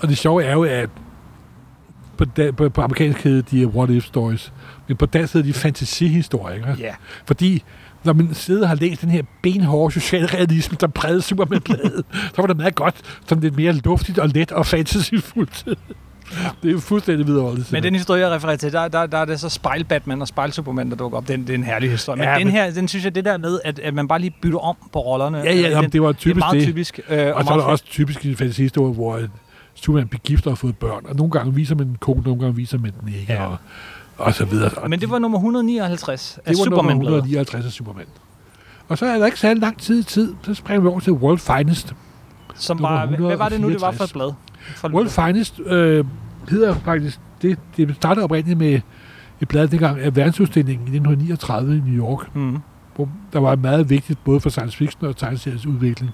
og 0.00 0.08
det 0.08 0.18
sjove 0.18 0.44
er 0.44 0.52
jo, 0.52 0.62
at 0.62 0.88
på, 2.24 2.30
da, 2.36 2.50
på, 2.50 2.68
på 2.68 2.80
amerikansk 2.82 3.24
hedder 3.24 3.42
de 3.42 3.66
What 3.66 3.90
If 3.90 4.04
Stories, 4.04 4.52
men 4.88 4.96
på 4.96 5.06
dansk 5.06 5.32
hedder 5.32 5.46
de 5.46 5.52
fantasihistorier, 5.52 6.54
ikke? 6.56 6.94
Fordi 7.26 7.62
når 8.04 8.12
man 8.12 8.34
sidder 8.34 8.62
og 8.62 8.68
har 8.68 8.76
læst 8.76 9.00
den 9.00 9.10
her 9.10 9.22
benhårde 9.42 9.94
socialrealisme, 9.94 10.76
der 10.80 10.86
prægede 10.86 11.22
Superman-bladet, 11.22 12.02
så 12.12 12.34
var 12.36 12.46
det 12.46 12.56
meget 12.56 12.74
godt, 12.74 12.94
sådan 13.26 13.42
lidt 13.42 13.56
mere 13.56 13.72
luftigt 13.72 14.18
og 14.18 14.28
let 14.28 14.52
og 14.52 14.66
fantasyfuldt. 14.66 15.64
det 16.62 16.68
er 16.68 16.72
jo 16.72 16.80
fuldstændig 16.80 17.26
videre. 17.26 17.56
men 17.72 17.82
den 17.82 17.94
historie, 17.94 18.20
jeg 18.26 18.30
refererer 18.36 18.56
til, 18.56 18.72
der, 18.72 18.88
der, 18.88 19.06
der 19.06 19.18
er 19.18 19.24
det 19.24 19.40
så 19.40 19.48
spejl-Batman 19.48 20.22
og 20.22 20.28
spejl-Superman, 20.28 20.90
der 20.90 20.96
dukker 20.96 21.18
op. 21.18 21.28
Den, 21.28 21.40
det 21.40 21.50
er 21.50 21.54
en 21.54 21.64
herlig 21.64 21.90
historie. 21.90 22.18
Men 22.18 22.28
Ja, 22.28 22.34
den 22.38 22.46
men- 22.46 22.52
her, 22.54 22.70
den 22.70 22.88
synes 22.88 23.04
jeg, 23.04 23.14
det 23.14 23.24
der 23.24 23.38
med, 23.38 23.58
at, 23.64 23.78
at 23.78 23.94
man 23.94 24.08
bare 24.08 24.18
lige 24.18 24.34
bytter 24.42 24.58
om 24.58 24.76
på 24.92 24.98
rollerne. 25.00 25.38
Ja, 25.38 25.44
ja, 25.44 25.52
øh, 25.56 25.62
jamen, 25.62 25.82
den, 25.84 25.92
det 25.92 26.02
var 26.02 26.08
det 26.08 26.16
er 26.16 26.20
typisk 26.20 26.36
meget 26.38 26.54
det. 26.54 26.62
typisk. 26.64 27.00
Øh, 27.08 27.36
Og 27.36 27.44
så 27.44 27.50
er 27.52 27.56
der 27.56 27.64
også 27.64 27.84
typisk 27.84 28.24
i 28.24 28.30
en 28.30 28.36
fantasihistorie, 28.36 28.94
hvor 28.94 29.20
Superman 29.74 30.08
begifter 30.08 30.50
og 30.50 30.52
har 30.52 30.56
fået 30.56 30.76
børn, 30.76 31.06
og 31.08 31.16
nogle 31.16 31.30
gange 31.30 31.54
viser 31.54 31.74
man 31.74 31.86
den 31.86 31.96
kone, 32.00 32.22
nogle 32.22 32.40
gange 32.40 32.56
viser 32.56 32.78
man 32.78 32.92
den 33.00 33.08
ikke, 33.08 33.32
Ja. 33.32 33.46
og, 33.46 33.56
og 34.18 34.34
så 34.34 34.44
videre. 34.44 34.70
Og 34.76 34.90
Men 34.90 35.00
det 35.00 35.10
var 35.10 35.18
nummer 35.18 35.38
159 35.38 36.38
af 36.44 36.54
det 36.54 36.58
var 36.58 36.64
nummer 36.64 36.82
Superman-bladet. 36.82 37.16
159 37.16 37.66
af 37.66 37.72
Superman. 37.72 38.06
Og 38.88 38.98
så 38.98 39.06
er 39.06 39.18
der 39.18 39.26
ikke 39.26 39.40
særlig 39.40 39.60
lang 39.60 39.78
tid 39.78 40.00
i 40.00 40.02
tid, 40.02 40.34
så 40.42 40.54
springer 40.54 40.80
vi 40.80 40.88
over 40.88 41.00
til 41.00 41.12
World 41.12 41.38
Finest. 41.38 41.94
Som 42.54 42.82
var, 42.82 43.06
hvad 43.06 43.36
var 43.36 43.48
det 43.48 43.60
nu, 43.60 43.70
det 43.70 43.80
var 43.80 43.92
for 43.92 44.04
164? 44.04 44.10
et 44.10 44.14
blad? 44.14 44.32
For 44.76 44.88
World 44.88 45.08
Finest 45.08 45.60
øh, 45.66 46.04
hedder 46.48 46.74
faktisk, 46.74 47.20
det, 47.42 47.58
det 47.76 47.94
startede 47.96 48.24
oprindeligt 48.24 48.58
med 48.58 48.80
et 49.40 49.48
blad 49.48 49.68
dengang 49.68 50.00
af 50.00 50.16
verdensudstillingen 50.16 50.86
i 50.86 50.96
1939 50.96 51.76
i 51.76 51.80
New 51.90 52.04
York, 52.06 52.34
mm. 52.36 52.58
hvor 52.96 53.08
der 53.32 53.38
var 53.38 53.56
meget 53.56 53.90
vigtigt 53.90 54.24
både 54.24 54.40
for 54.40 54.50
science 54.50 54.76
fiction 54.76 55.06
og 55.06 55.16
tegneseriens 55.16 55.66
udvikling. 55.66 56.10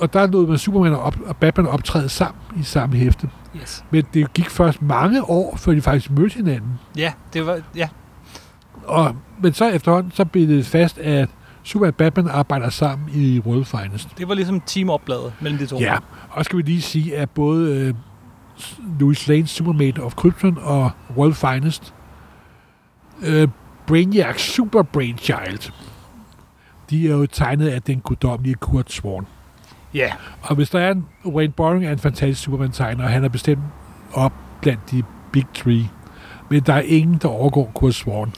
Og 0.00 0.12
der 0.12 0.26
nåede 0.26 0.46
man 0.46 0.58
Superman 0.58 0.92
og, 0.92 1.00
op, 1.02 1.16
og 1.26 1.36
Batman 1.36 1.66
optræde 1.66 2.08
sammen 2.08 2.40
i 2.60 2.62
samme 2.62 2.96
hæfte. 2.96 3.30
yes. 3.56 3.84
Men 3.90 4.04
det 4.14 4.32
gik 4.32 4.50
først 4.50 4.82
mange 4.82 5.24
år, 5.24 5.56
før 5.56 5.72
de 5.72 5.80
faktisk 5.82 6.10
mødte 6.10 6.34
hinanden. 6.34 6.70
Ja, 6.96 7.12
det 7.32 7.46
var, 7.46 7.60
ja. 7.76 7.88
Og, 8.84 9.16
men 9.42 9.52
så 9.52 9.68
efterhånden, 9.68 10.12
så 10.14 10.24
blev 10.24 10.48
det 10.48 10.66
fast, 10.66 10.98
at 10.98 11.28
Superman 11.62 11.88
og 11.88 11.94
Batman 11.94 12.28
arbejder 12.28 12.68
sammen 12.68 13.08
i 13.14 13.40
World 13.40 13.64
Finest. 13.64 14.08
Det 14.18 14.28
var 14.28 14.34
ligesom 14.34 14.60
team-opbladet 14.60 15.32
mellem 15.40 15.58
de 15.58 15.66
to. 15.66 15.78
Ja, 15.78 15.96
og 16.30 16.44
skal 16.44 16.56
vi 16.56 16.62
lige 16.62 16.82
sige, 16.82 17.16
at 17.16 17.30
både 17.30 17.76
øh, 17.76 17.94
Louis 19.00 19.28
Lane's 19.28 19.46
Supermate 19.46 19.98
of 20.02 20.14
Krypton 20.14 20.58
og 20.62 20.90
World 21.16 21.34
Finest, 21.34 21.94
øh, 23.22 23.48
Brainiac 23.86 24.40
Super 24.40 24.82
Brainchild, 24.82 25.72
de 26.90 27.08
er 27.08 27.12
jo 27.12 27.26
tegnet 27.26 27.68
af 27.68 27.82
den 27.82 28.00
guddommelige 28.00 28.54
Kurt 28.54 28.92
Swan. 28.92 29.26
Ja. 29.94 30.12
Og 30.42 30.54
hvis 30.56 30.70
der 30.70 30.78
er 30.80 30.90
en, 30.92 31.04
Wayne 31.26 31.52
Boring 31.52 31.86
er 31.86 31.92
en 31.92 31.98
fantastisk 31.98 32.42
Superman-tegner, 32.42 33.04
og 33.04 33.10
han 33.10 33.24
er 33.24 33.28
bestemt 33.28 33.60
op 34.12 34.32
blandt 34.62 34.90
de 34.90 35.02
Big 35.32 35.44
Three. 35.54 35.84
Men 36.48 36.60
der 36.60 36.74
er 36.74 36.80
ingen, 36.80 37.18
der 37.22 37.28
overgår 37.28 37.70
Kurt 37.74 37.94
Swan. 37.94 38.32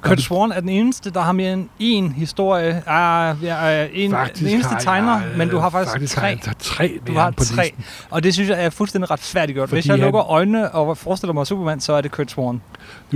Kurt 0.00 0.20
Swan 0.20 0.52
er 0.52 0.60
den 0.60 0.68
eneste, 0.68 1.10
der 1.10 1.20
har 1.20 1.32
mere 1.32 1.52
end 1.52 1.68
én 1.80 2.12
historie. 2.14 2.82
Ah, 2.86 3.36
ja, 3.42 3.84
øh, 3.84 3.90
en, 3.92 4.10
den 4.38 4.46
eneste 4.48 4.72
har 4.72 4.80
tegner, 4.80 5.12
jeg, 5.20 5.30
men 5.36 5.48
du 5.48 5.58
har 5.58 5.70
faktisk, 5.70 5.92
faktisk 5.92 6.14
tre. 6.14 6.20
Har 6.22 6.28
jeg, 6.28 6.38
der 6.44 6.50
er 6.50 6.54
tre 6.58 6.98
Du 7.06 7.12
har 7.12 7.30
på 7.30 7.44
tre. 7.44 7.62
listen. 7.62 7.84
Og 8.10 8.22
det 8.22 8.34
synes 8.34 8.50
jeg 8.50 8.64
er 8.64 8.70
fuldstændig 8.70 9.10
retfærdiggjort. 9.10 9.68
Hvis 9.70 9.82
Fordi 9.84 9.88
jeg 9.88 9.94
han- 9.96 10.04
lukker 10.04 10.30
øjnene 10.30 10.70
og 10.74 10.98
forestiller 10.98 11.34
mig 11.34 11.46
Superman, 11.46 11.80
så 11.80 11.92
er 11.92 12.00
det 12.00 12.10
Kurt 12.10 12.30
Swan. 12.30 12.54
Nu 12.54 12.60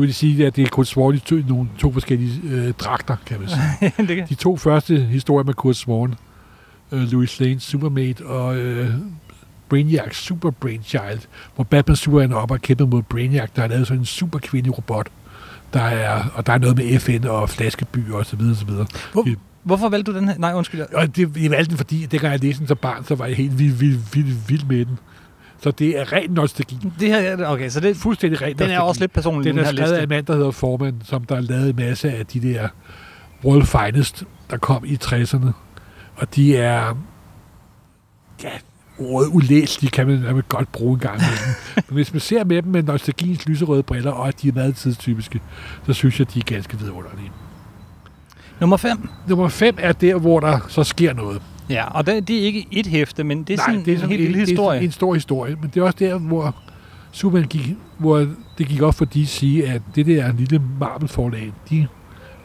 vil 0.03 0.07
jeg 0.09 0.15
sige, 0.15 0.47
at 0.47 0.57
det 0.57 0.65
er 0.65 0.69
Kurt 0.69 0.87
Swan 0.87 1.15
i 1.15 1.19
to, 1.19 1.35
nogle 1.49 1.69
to 1.79 1.93
forskellige 1.93 2.41
øh, 2.45 2.73
dragter, 2.73 3.17
kan 3.27 3.41
man 3.41 3.49
sige. 3.49 3.93
det 4.09 4.17
kan. 4.17 4.27
De 4.29 4.35
to 4.35 4.57
første 4.57 4.97
historier 4.97 5.45
med 5.45 5.55
Kurt 5.55 5.77
Swan, 5.77 6.15
øh, 6.93 7.03
Louis 7.03 7.41
Lane's 7.41 7.59
Supermate 7.59 8.27
og 8.27 8.57
øh, 8.57 8.91
Brainiac 9.69 10.15
Super 10.17 10.51
Brainchild, 10.51 11.21
hvor 11.55 11.65
Batman 11.65 11.97
Superman 11.97 12.33
er 12.33 12.37
oppe 12.37 12.55
og 12.55 12.61
kæmper 12.61 12.87
mod 12.87 13.03
Brainiac, 13.03 13.49
der 13.57 13.63
har 13.63 13.69
lavet 13.69 13.87
sådan 13.87 14.01
en 14.01 14.05
super 14.07 14.39
kvindelig 14.39 14.77
robot. 14.79 15.09
Der 15.73 15.83
er, 15.83 16.25
og 16.35 16.47
der 16.47 16.53
er 16.53 16.59
noget 16.59 16.77
med 16.77 16.99
FN 17.01 17.27
og 17.27 17.51
flaskebyer 17.51 18.15
og 18.17 18.27
så 18.27 18.37
videre, 18.37 18.57
så 18.57 18.65
videre. 18.65 18.87
Hvor, 19.13 19.27
hvorfor 19.63 19.89
valgte 19.89 20.13
du 20.13 20.19
den 20.19 20.29
her? 20.29 20.39
Nej, 20.39 20.53
undskyld. 20.55 20.81
Og 20.81 21.17
det, 21.17 21.37
jeg 21.43 21.51
valgte 21.51 21.71
den, 21.71 21.77
fordi 21.77 22.07
dengang 22.07 22.33
jeg 22.33 22.41
læste 22.41 22.59
den 22.61 22.69
som 22.69 22.77
barn, 22.77 23.05
så 23.05 23.15
var 23.15 23.27
jeg 23.27 23.37
helt 23.37 23.59
vild, 23.59 23.75
vild, 23.75 23.99
vild, 24.15 24.37
vild 24.49 24.65
med 24.65 24.85
den. 24.85 24.99
Så 25.63 25.71
det 25.71 25.99
er 26.01 26.13
ren 26.13 26.31
nostalgi. 26.31 26.79
Det 27.01 27.09
her, 27.09 27.47
okay, 27.47 27.69
så 27.69 27.81
det, 27.81 27.97
Fuldstændig 27.97 28.43
ren 28.43 28.49
den 28.49 28.63
er 28.63 28.67
nostalgi. 28.67 28.89
også 28.89 29.01
lidt 29.01 29.13
personlig, 29.13 29.45
Den 29.45 29.57
den, 29.59 29.67
er 29.67 29.73
skrevet 29.73 29.93
af 29.93 30.03
en 30.03 30.09
mand, 30.09 30.27
der 30.27 30.37
hedder 30.37 30.51
Forman, 30.51 30.95
som 31.05 31.25
der 31.25 31.35
har 31.35 31.43
lavet 31.43 31.69
en 31.71 31.77
masse 31.77 32.11
af 32.11 32.27
de 32.27 32.41
der 32.41 32.69
World 33.45 33.67
Finest, 33.67 34.25
der 34.51 34.57
kom 34.57 34.85
i 34.87 34.99
60'erne. 35.05 35.51
Og 36.21 36.35
de 36.35 36.57
er... 36.57 36.97
Ja, 38.43 38.51
ordet 38.99 39.29
ulæselige 39.29 39.91
kan 39.91 40.07
man, 40.07 40.23
kan 40.23 40.35
man 40.35 40.45
godt 40.49 40.73
bruge 40.73 40.95
en 40.95 41.01
gang 41.01 41.15
imellem. 41.15 41.55
Men 41.89 41.95
hvis 41.95 42.13
man 42.13 42.21
ser 42.21 42.45
med 42.45 42.63
dem 42.63 42.73
med 42.73 42.83
nostalgiens 42.83 43.47
lyserøde 43.47 43.83
briller, 43.83 44.11
og 44.11 44.29
at 44.29 44.43
de 44.43 44.49
er 44.49 44.53
meget 44.53 44.77
tidstypiske, 44.77 45.41
så 45.87 45.93
synes 45.93 46.19
jeg, 46.19 46.35
de 46.35 46.39
er 46.39 46.45
ganske 46.45 46.79
vidunderlige. 46.79 47.31
Nummer 48.61 48.77
5. 48.77 49.09
Nummer 49.29 49.49
5 49.49 49.77
er 49.79 49.93
der, 49.93 50.15
hvor 50.15 50.41
der 50.41 50.59
så 50.69 50.85
sker 50.85 51.15
noget. 51.15 51.43
Ja, 51.71 51.85
og 51.85 52.07
det, 52.07 52.29
det 52.29 52.39
er 52.39 52.43
ikke 52.43 52.67
et 52.71 52.87
hæfte, 52.87 53.25
men 53.25 53.43
det 53.43 53.59
er 53.59 53.63
sådan 53.63 53.81
det 53.81 53.89
er 53.89 53.93
en 53.93 53.99
sådan 53.99 54.17
helt 54.17 54.23
lille 54.23 54.41
det 54.41 54.43
er 54.43 54.47
historie. 54.51 54.81
en 54.83 54.93
stor 54.93 55.15
historie. 55.15 55.57
Men 55.61 55.71
det 55.75 55.81
er 55.81 55.85
også 55.85 55.97
der, 55.99 56.19
hvor 56.19 56.55
Superman 57.13 57.49
gik, 57.49 57.77
hvor 57.99 58.19
det 58.59 58.69
gik 58.69 58.83
op 58.83 58.95
for 58.95 59.05
DC, 59.05 59.65
at 59.67 59.83
det 59.95 60.07
der 60.07 60.33
lille 60.33 60.63
Marvel-forlag, 60.81 61.53
de, 61.71 61.87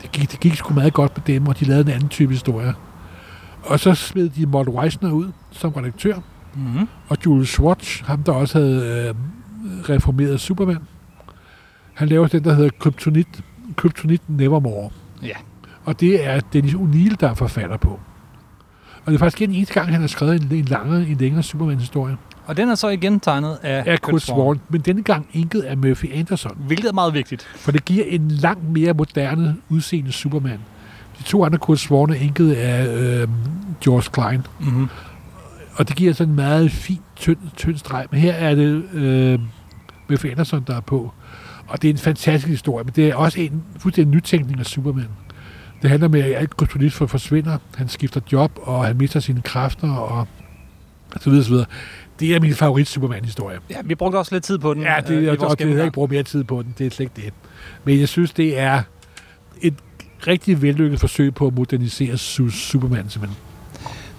det, 0.01 0.11
gik, 0.11 0.31
det 0.31 0.39
gik 0.39 0.55
sgu 0.55 0.73
meget 0.73 0.93
godt 0.93 1.17
med 1.17 1.35
dem, 1.35 1.47
og 1.47 1.59
de 1.59 1.65
lavede 1.65 1.89
en 1.89 1.95
anden 1.95 2.09
type 2.09 2.31
historie. 2.33 2.73
Og 3.65 3.79
så 3.79 3.93
smed 3.93 4.29
de 4.29 4.45
Mort 4.45 4.67
Weisner 4.67 5.11
ud 5.11 5.31
som 5.51 5.71
redaktør, 5.71 6.15
Mm-hmm. 6.57 6.87
og 7.07 7.17
Jules 7.25 7.49
Schwartz, 7.49 8.01
ham 8.01 8.23
der 8.23 8.31
også 8.31 8.59
havde 8.59 9.05
øh, 9.09 9.15
reformeret 9.89 10.39
Superman, 10.39 10.77
han 11.93 12.07
laver 12.07 12.27
den, 12.27 12.43
der 12.43 12.53
hedder 12.53 12.69
Kryptonit, 12.79 13.27
Kryptonit 13.75 14.21
Nevermore. 14.27 14.89
Ja. 15.23 15.33
Og 15.85 15.99
det 15.99 16.25
er 16.27 16.39
Dennis 16.39 16.73
O'Neill, 16.73 17.15
der 17.19 17.29
er 17.29 17.33
forfatter 17.33 17.77
på. 17.77 17.99
Og 19.05 19.11
det 19.11 19.13
er 19.13 19.17
faktisk 19.19 19.41
ikke 19.41 19.51
den 19.51 19.55
eneste 19.57 19.73
gang, 19.73 19.87
han 19.91 20.01
har 20.01 20.07
skrevet 20.07 20.41
en, 20.41 20.51
en, 20.57 20.65
langere, 20.65 21.07
en 21.07 21.17
længere 21.17 21.43
Superman-historie. 21.43 22.17
Og 22.45 22.57
den 22.57 22.69
er 22.69 22.75
så 22.75 22.89
igen 22.89 23.19
tegnet 23.19 23.57
af 23.63 23.83
Er 23.85 23.97
Kurt 23.97 24.21
Swan, 24.21 24.59
men 24.69 24.81
denne 24.81 25.03
gang 25.03 25.27
inket 25.33 25.61
af 25.61 25.77
Murphy 25.77 26.13
Anderson. 26.13 26.57
Hvilket 26.67 26.89
er 26.89 26.93
meget 26.93 27.13
vigtigt. 27.13 27.47
For 27.55 27.71
det 27.71 27.85
giver 27.85 28.05
en 28.05 28.31
langt 28.31 28.69
mere 28.69 28.93
moderne 28.93 29.55
udseende 29.69 30.11
Superman. 30.11 30.59
De 31.19 31.23
to 31.23 31.45
andre 31.45 31.57
Kurt 31.57 31.79
Swan 31.79 32.09
er 32.09 32.15
af 32.57 32.87
øh, 32.87 33.27
George 33.83 34.11
Klein. 34.11 34.41
Mm-hmm. 34.59 34.87
Og 35.75 35.87
det 35.87 35.95
giver 35.95 36.13
sådan 36.13 36.29
en 36.29 36.35
meget 36.35 36.71
fin, 36.71 36.99
tynd, 37.15 37.37
tynd 37.55 37.77
streg. 37.77 38.05
Men 38.11 38.19
her 38.19 38.33
er 38.33 38.55
det 38.55 38.83
øh, 38.93 39.39
Murphy 40.09 40.31
Anderson, 40.31 40.63
der 40.67 40.75
er 40.75 40.81
på. 40.81 41.11
Og 41.67 41.81
det 41.81 41.87
er 41.87 41.93
en 41.93 41.97
fantastisk 41.97 42.47
historie, 42.47 42.83
men 42.83 42.93
det 42.95 43.09
er 43.09 43.15
også 43.15 43.39
en 43.39 43.63
fuldstændig 43.79 44.15
nytænkning 44.15 44.59
af 44.59 44.65
Superman. 44.65 45.07
Det 45.81 45.89
handler 45.89 46.07
med, 46.07 46.21
at 46.21 46.35
alt 46.35 46.57
kryptonit 46.57 46.93
for 46.93 47.07
forsvinder. 47.07 47.57
Han 47.75 47.89
skifter 47.89 48.21
job, 48.31 48.51
og 48.61 48.85
han 48.85 48.97
mister 48.97 49.19
sine 49.19 49.41
kræfter, 49.41 49.93
og 49.93 50.27
så 51.19 51.29
videre, 51.29 51.43
så 51.43 51.49
videre. 51.49 51.65
Det 52.19 52.35
er 52.35 52.39
min 52.39 52.53
favorit 52.53 52.87
Superman-historie. 52.87 53.59
Ja, 53.69 53.75
vi 53.83 53.95
brugte 53.95 54.17
også 54.17 54.35
lidt 54.35 54.43
tid 54.43 54.57
på 54.57 54.73
den. 54.73 54.83
Ja, 54.83 54.97
øh, 54.97 55.07
det, 55.07 55.29
og, 55.29 55.37
vores 55.37 55.39
og 55.39 55.39
det 55.39 55.49
har 55.49 55.55
gennemgang. 55.55 55.85
ikke 55.85 55.93
brugt 55.93 56.11
mere 56.11 56.23
tid 56.23 56.43
på 56.43 56.61
den. 56.61 56.73
Det 56.77 56.85
er 56.85 56.89
slet 56.91 57.05
ikke 57.05 57.25
det. 57.25 57.33
Men 57.83 57.99
jeg 57.99 58.07
synes, 58.07 58.33
det 58.33 58.59
er 58.59 58.81
et 59.61 59.73
rigtig 60.27 60.61
vellykket 60.61 60.99
forsøg 60.99 61.33
på 61.35 61.47
at 61.47 61.53
modernisere 61.53 62.13
su- 62.13 62.51
Superman, 62.51 63.09
simpelthen. 63.09 63.37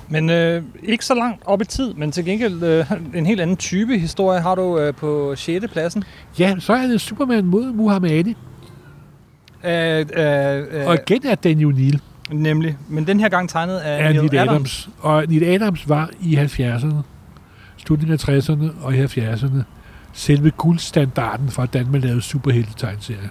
Men 0.09 0.31
øh, 0.31 0.63
ikke 0.83 1.05
så 1.05 1.15
langt 1.15 1.43
op 1.47 1.63
i 1.63 1.65
tid, 1.65 1.95
men 1.95 2.13
til 2.13 2.25
gengæld 2.25 2.63
øh, 2.63 2.85
en 3.15 3.27
helt 3.27 3.41
anden 3.41 3.57
type 3.57 3.99
historie 3.99 4.41
har 4.41 4.55
du 4.55 4.79
øh, 4.79 4.95
på 4.95 5.35
6. 5.37 5.67
pladsen. 5.73 6.05
Ja, 6.39 6.55
så 6.59 6.73
er 6.73 6.87
det 6.87 7.01
Superman 7.01 7.45
mod 7.45 7.73
Muhammad 7.73 8.11
Ali. 8.11 8.37
Øh, 9.65 10.07
øh, 10.17 10.81
øh, 10.81 10.87
Og 10.87 10.99
igen 11.09 11.27
er 11.27 11.35
Daniel 11.35 11.73
O'Neill 11.75 11.99
Nemlig. 12.31 12.77
Men 12.89 13.07
den 13.07 13.21
her 13.21 13.29
gang 13.29 13.49
tegnet 13.49 13.79
af 13.79 14.07
af 14.07 14.15
Neil 14.15 14.37
Adams. 14.37 14.49
Adams. 14.51 14.89
Og 15.01 15.25
Neil 15.29 15.45
Adams 15.45 15.89
var 15.89 16.11
i 16.21 16.37
70'erne, 16.37 16.95
slutningen 17.77 18.13
af 18.13 18.29
60'erne 18.29 18.85
og 18.85 18.95
i 18.95 19.05
70'erne, 19.05 19.63
selve 20.13 20.51
guldstandarden 20.51 21.49
for, 21.49 21.63
hvordan 21.63 21.87
man 21.93 22.01
lavede 22.01 22.23
superhelte-tegneserier. 22.23 23.29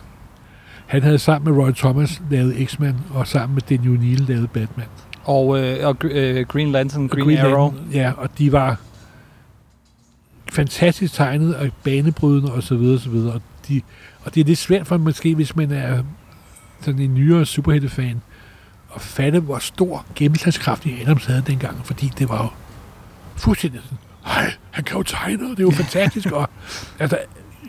Han 0.86 1.04
havde 1.04 1.20
sammen 1.20 1.54
med 1.54 1.64
Roy 1.64 1.72
Thomas 1.72 2.22
lavet 2.30 2.68
X-Men, 2.70 2.96
og 3.14 3.28
sammen 3.28 3.54
med 3.54 3.62
Daniel 3.62 3.98
O'Neill 3.98 4.26
lavet 4.28 4.52
Batman. 4.52 4.88
Og, 5.24 5.60
øh, 5.60 5.88
og 5.88 5.98
øh, 6.04 6.46
Green 6.48 6.72
Lantern, 6.72 7.08
Green, 7.08 7.26
Green 7.26 7.38
Arrow. 7.38 7.72
Lantern, 7.72 7.92
Ja, 7.92 8.12
og 8.18 8.30
de 8.38 8.52
var 8.52 8.78
fantastisk 10.52 11.14
tegnet 11.14 11.56
og 11.56 11.70
banebrydende 11.84 12.52
og 12.54 12.64
så 12.64 12.76
videre, 12.76 13.00
så 13.00 13.10
videre. 13.10 13.34
Og, 13.34 13.42
de, 13.68 13.82
og 14.24 14.36
det 14.36 14.42
er 14.42 14.46
lidt 14.46 14.60
svært 14.60 14.88
for 14.88 14.98
måske, 14.98 15.36
hvis 15.36 15.56
man 15.56 15.72
er 15.72 16.04
sådan 16.82 17.02
en 17.02 17.14
nyere 17.14 17.46
superheltefan, 17.46 18.22
at 18.96 19.02
fatte, 19.02 19.40
hvor 19.40 19.58
stor 19.58 20.06
gennemslagskraft 20.16 20.86
i 20.86 21.02
Adams 21.02 21.26
havde 21.26 21.44
dengang, 21.48 21.86
fordi 21.86 22.12
det 22.20 22.30
var 22.30 22.44
jo 22.44 22.50
fuldstændig 23.36 23.82
sådan, 23.84 23.98
hej, 24.26 24.54
han 24.72 24.84
kan 24.84 24.98
jo 24.98 25.04
tegne, 25.04 25.44
og 25.44 25.50
det 25.50 25.60
er 25.60 25.64
jo 25.64 25.72
fantastisk. 25.72 26.32
og, 26.32 26.50
altså, 27.00 27.18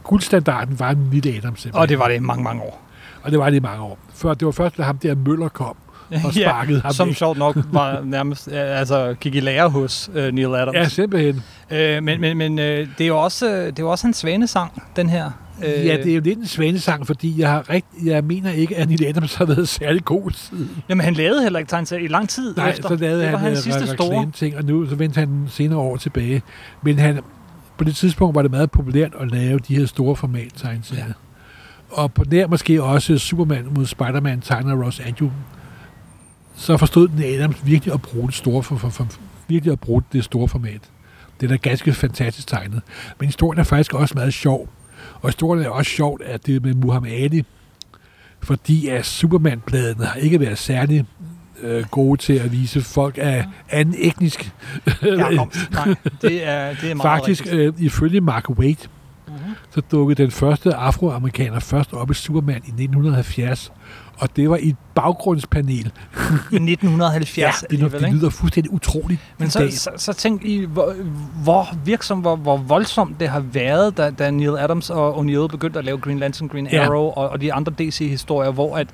guldstandarden 0.02 0.78
var 0.78 0.90
en 0.90 1.08
lille 1.12 1.30
Adams 1.30 1.60
simpelthen. 1.60 1.80
Og 1.82 1.88
det 1.88 1.98
var 1.98 2.08
det 2.08 2.14
i 2.14 2.18
mange, 2.18 2.44
mange 2.44 2.62
år. 2.62 2.85
Og 3.26 3.30
det 3.32 3.38
var 3.38 3.50
det 3.50 3.56
i 3.56 3.60
mange 3.60 3.82
år. 3.82 3.98
Før, 4.14 4.34
det 4.34 4.46
var 4.46 4.52
først, 4.52 4.76
da 4.76 4.82
ham 4.82 4.98
der 4.98 5.14
Møller 5.14 5.48
kom 5.48 5.76
og 6.24 6.34
sparkede 6.34 6.80
ham 6.80 6.92
som 6.92 7.08
væk. 7.08 7.16
sjovt 7.16 7.38
nok 7.38 7.56
var 7.72 8.00
nærmest, 8.04 8.48
altså 8.52 9.14
gik 9.20 9.34
i 9.34 9.40
lære 9.40 9.68
hos 9.70 10.10
øh, 10.14 10.32
Neil 10.34 10.46
Adams. 10.54 10.74
Ja, 10.74 10.88
simpelthen. 10.88 11.42
Øh, 11.70 12.02
men 12.02 12.20
men, 12.20 12.36
men 12.38 12.58
øh, 12.58 12.88
det 12.98 13.04
er 13.04 13.08
jo 13.08 13.18
også, 13.18 13.50
øh, 13.50 13.66
det 13.66 13.78
er 13.78 13.82
jo 13.82 13.90
også 13.90 14.06
en 14.06 14.14
svanesang, 14.14 14.82
den 14.96 15.08
her. 15.08 15.30
Øh, 15.64 15.86
Ja, 15.86 15.96
det 15.96 16.10
er 16.10 16.14
jo 16.14 16.20
lidt 16.20 16.38
en 16.38 16.46
svanesang, 16.46 17.06
fordi 17.06 17.40
jeg, 17.40 17.50
har 17.50 17.70
rigt, 17.70 17.86
jeg 18.04 18.24
mener 18.24 18.50
ikke, 18.50 18.76
at 18.76 18.88
Neil 18.88 19.04
Adams 19.06 19.34
har 19.34 19.44
været 19.44 19.68
særlig 19.68 20.04
god 20.04 20.30
siden. 20.30 20.70
Jamen, 20.88 21.04
han 21.04 21.14
lavede 21.14 21.42
heller 21.42 21.58
ikke 21.58 21.68
tegneserier 21.70 22.04
i 22.04 22.08
lang 22.08 22.28
tid 22.28 22.54
Nej, 22.56 22.70
efter. 22.70 22.88
så 22.88 22.96
lavede 22.96 23.22
det 23.22 23.32
var 23.32 23.38
han 23.38 23.48
hans 23.48 23.58
sidste 23.58 23.86
store. 23.86 24.06
reklame-ting, 24.08 24.56
og 24.56 24.64
nu 24.64 24.86
så 24.88 24.94
vendte 24.94 25.20
han 25.20 25.46
senere 25.50 25.78
år 25.78 25.96
tilbage. 25.96 26.42
Men 26.82 26.98
han, 26.98 27.20
på 27.78 27.84
det 27.84 27.96
tidspunkt 27.96 28.34
var 28.34 28.42
det 28.42 28.50
meget 28.50 28.70
populært 28.70 29.12
at 29.20 29.30
lave 29.30 29.58
de 29.58 29.76
her 29.76 29.86
store 29.86 30.16
format 30.16 30.48
tegneserier. 30.56 31.04
Ja. 31.06 31.12
Og 31.96 32.12
på 32.12 32.24
nær 32.30 32.46
måske 32.46 32.82
også 32.82 33.18
Superman 33.18 33.66
mod 33.70 33.86
Spider-Man 33.86 34.40
tegner 34.40 34.84
Ross 34.84 35.00
Andrew, 35.00 35.30
så 36.56 36.76
forstod 36.76 37.08
Neil 37.08 37.38
Adams 37.38 37.66
virkelig 37.66 37.94
at 37.94 38.02
bruge 38.02 38.26
det 38.26 38.34
store 38.34 38.62
for, 38.62 38.76
for, 38.76 38.88
for, 38.88 39.08
virkelig 39.48 39.72
at 39.72 39.80
bruge 39.80 40.02
det 40.12 40.24
store 40.24 40.48
format. 40.48 40.80
Det 41.40 41.46
er 41.46 41.48
da 41.48 41.56
ganske 41.56 41.92
fantastisk 41.92 42.48
tegnet. 42.48 42.82
Men 43.20 43.26
historien 43.26 43.60
er 43.60 43.64
faktisk 43.64 43.94
også 43.94 44.14
meget 44.14 44.34
sjov. 44.34 44.68
Og 45.20 45.28
historien 45.28 45.64
er 45.64 45.68
også 45.68 45.90
sjovt, 45.90 46.22
at 46.22 46.46
det 46.46 46.62
med 46.62 46.74
Muhammad 46.74 47.12
Ali, 47.12 47.44
fordi 48.40 48.88
at 48.88 49.06
Superman-bladene 49.06 50.04
har 50.04 50.20
ikke 50.20 50.40
været 50.40 50.58
særlig 50.58 51.04
øh, 51.62 51.84
gode 51.90 52.20
til 52.20 52.32
at 52.32 52.52
vise 52.52 52.82
folk 52.82 53.18
af 53.18 53.46
anden 53.70 53.94
etnisk. 53.98 54.52
Herkomst. 55.00 55.70
Nej, 55.72 55.94
det 56.22 56.48
er, 56.48 56.74
det 56.74 56.90
er 56.90 56.94
meget 56.94 57.18
Faktisk, 57.18 57.46
øh, 57.50 57.72
ifølge 57.78 58.20
Mark 58.20 58.50
Waid, 58.50 58.88
Mhm. 59.28 59.36
så 59.70 59.80
dukkede 59.80 60.22
den 60.22 60.30
første 60.30 60.74
afroamerikaner 60.74 61.60
først 61.60 61.92
op 61.92 62.10
i 62.10 62.14
Superman 62.14 62.56
i 62.56 62.70
1970. 62.70 63.72
Og 64.18 64.36
det 64.36 64.50
var 64.50 64.56
i 64.56 64.68
et 64.68 64.76
baggrundspanel. 64.94 65.92
I 66.52 66.56
1970 66.56 67.64
det, 67.70 67.78
lyder, 67.78 67.98
det 67.98 68.12
lyder 68.12 68.30
fuldstændig 68.30 68.72
utroligt 68.72 69.20
Men 69.38 69.50
så, 69.50 69.68
så, 69.70 69.90
så 69.96 70.12
tænk 70.12 70.44
i, 70.44 70.64
hvor, 70.64 70.94
hvor 71.42 71.68
virksom, 71.84 72.18
hvor, 72.18 72.36
hvor 72.36 72.56
voldsomt 72.56 73.20
det 73.20 73.28
har 73.28 73.40
været, 73.40 73.96
da, 73.96 74.10
da 74.10 74.30
Neil 74.30 74.58
Adams 74.58 74.90
og 74.90 75.18
O'Neill 75.18 75.46
begyndte 75.46 75.78
at 75.78 75.84
lave 75.84 75.98
Green 75.98 76.18
Lantern, 76.18 76.48
Green 76.48 76.66
Ja. 76.72 76.84
Arrow 76.84 77.02
og, 77.02 77.28
og 77.28 77.40
de 77.40 77.52
andre 77.52 77.72
DC-historier, 77.78 78.50
hvor 78.50 78.76
at 78.76 78.88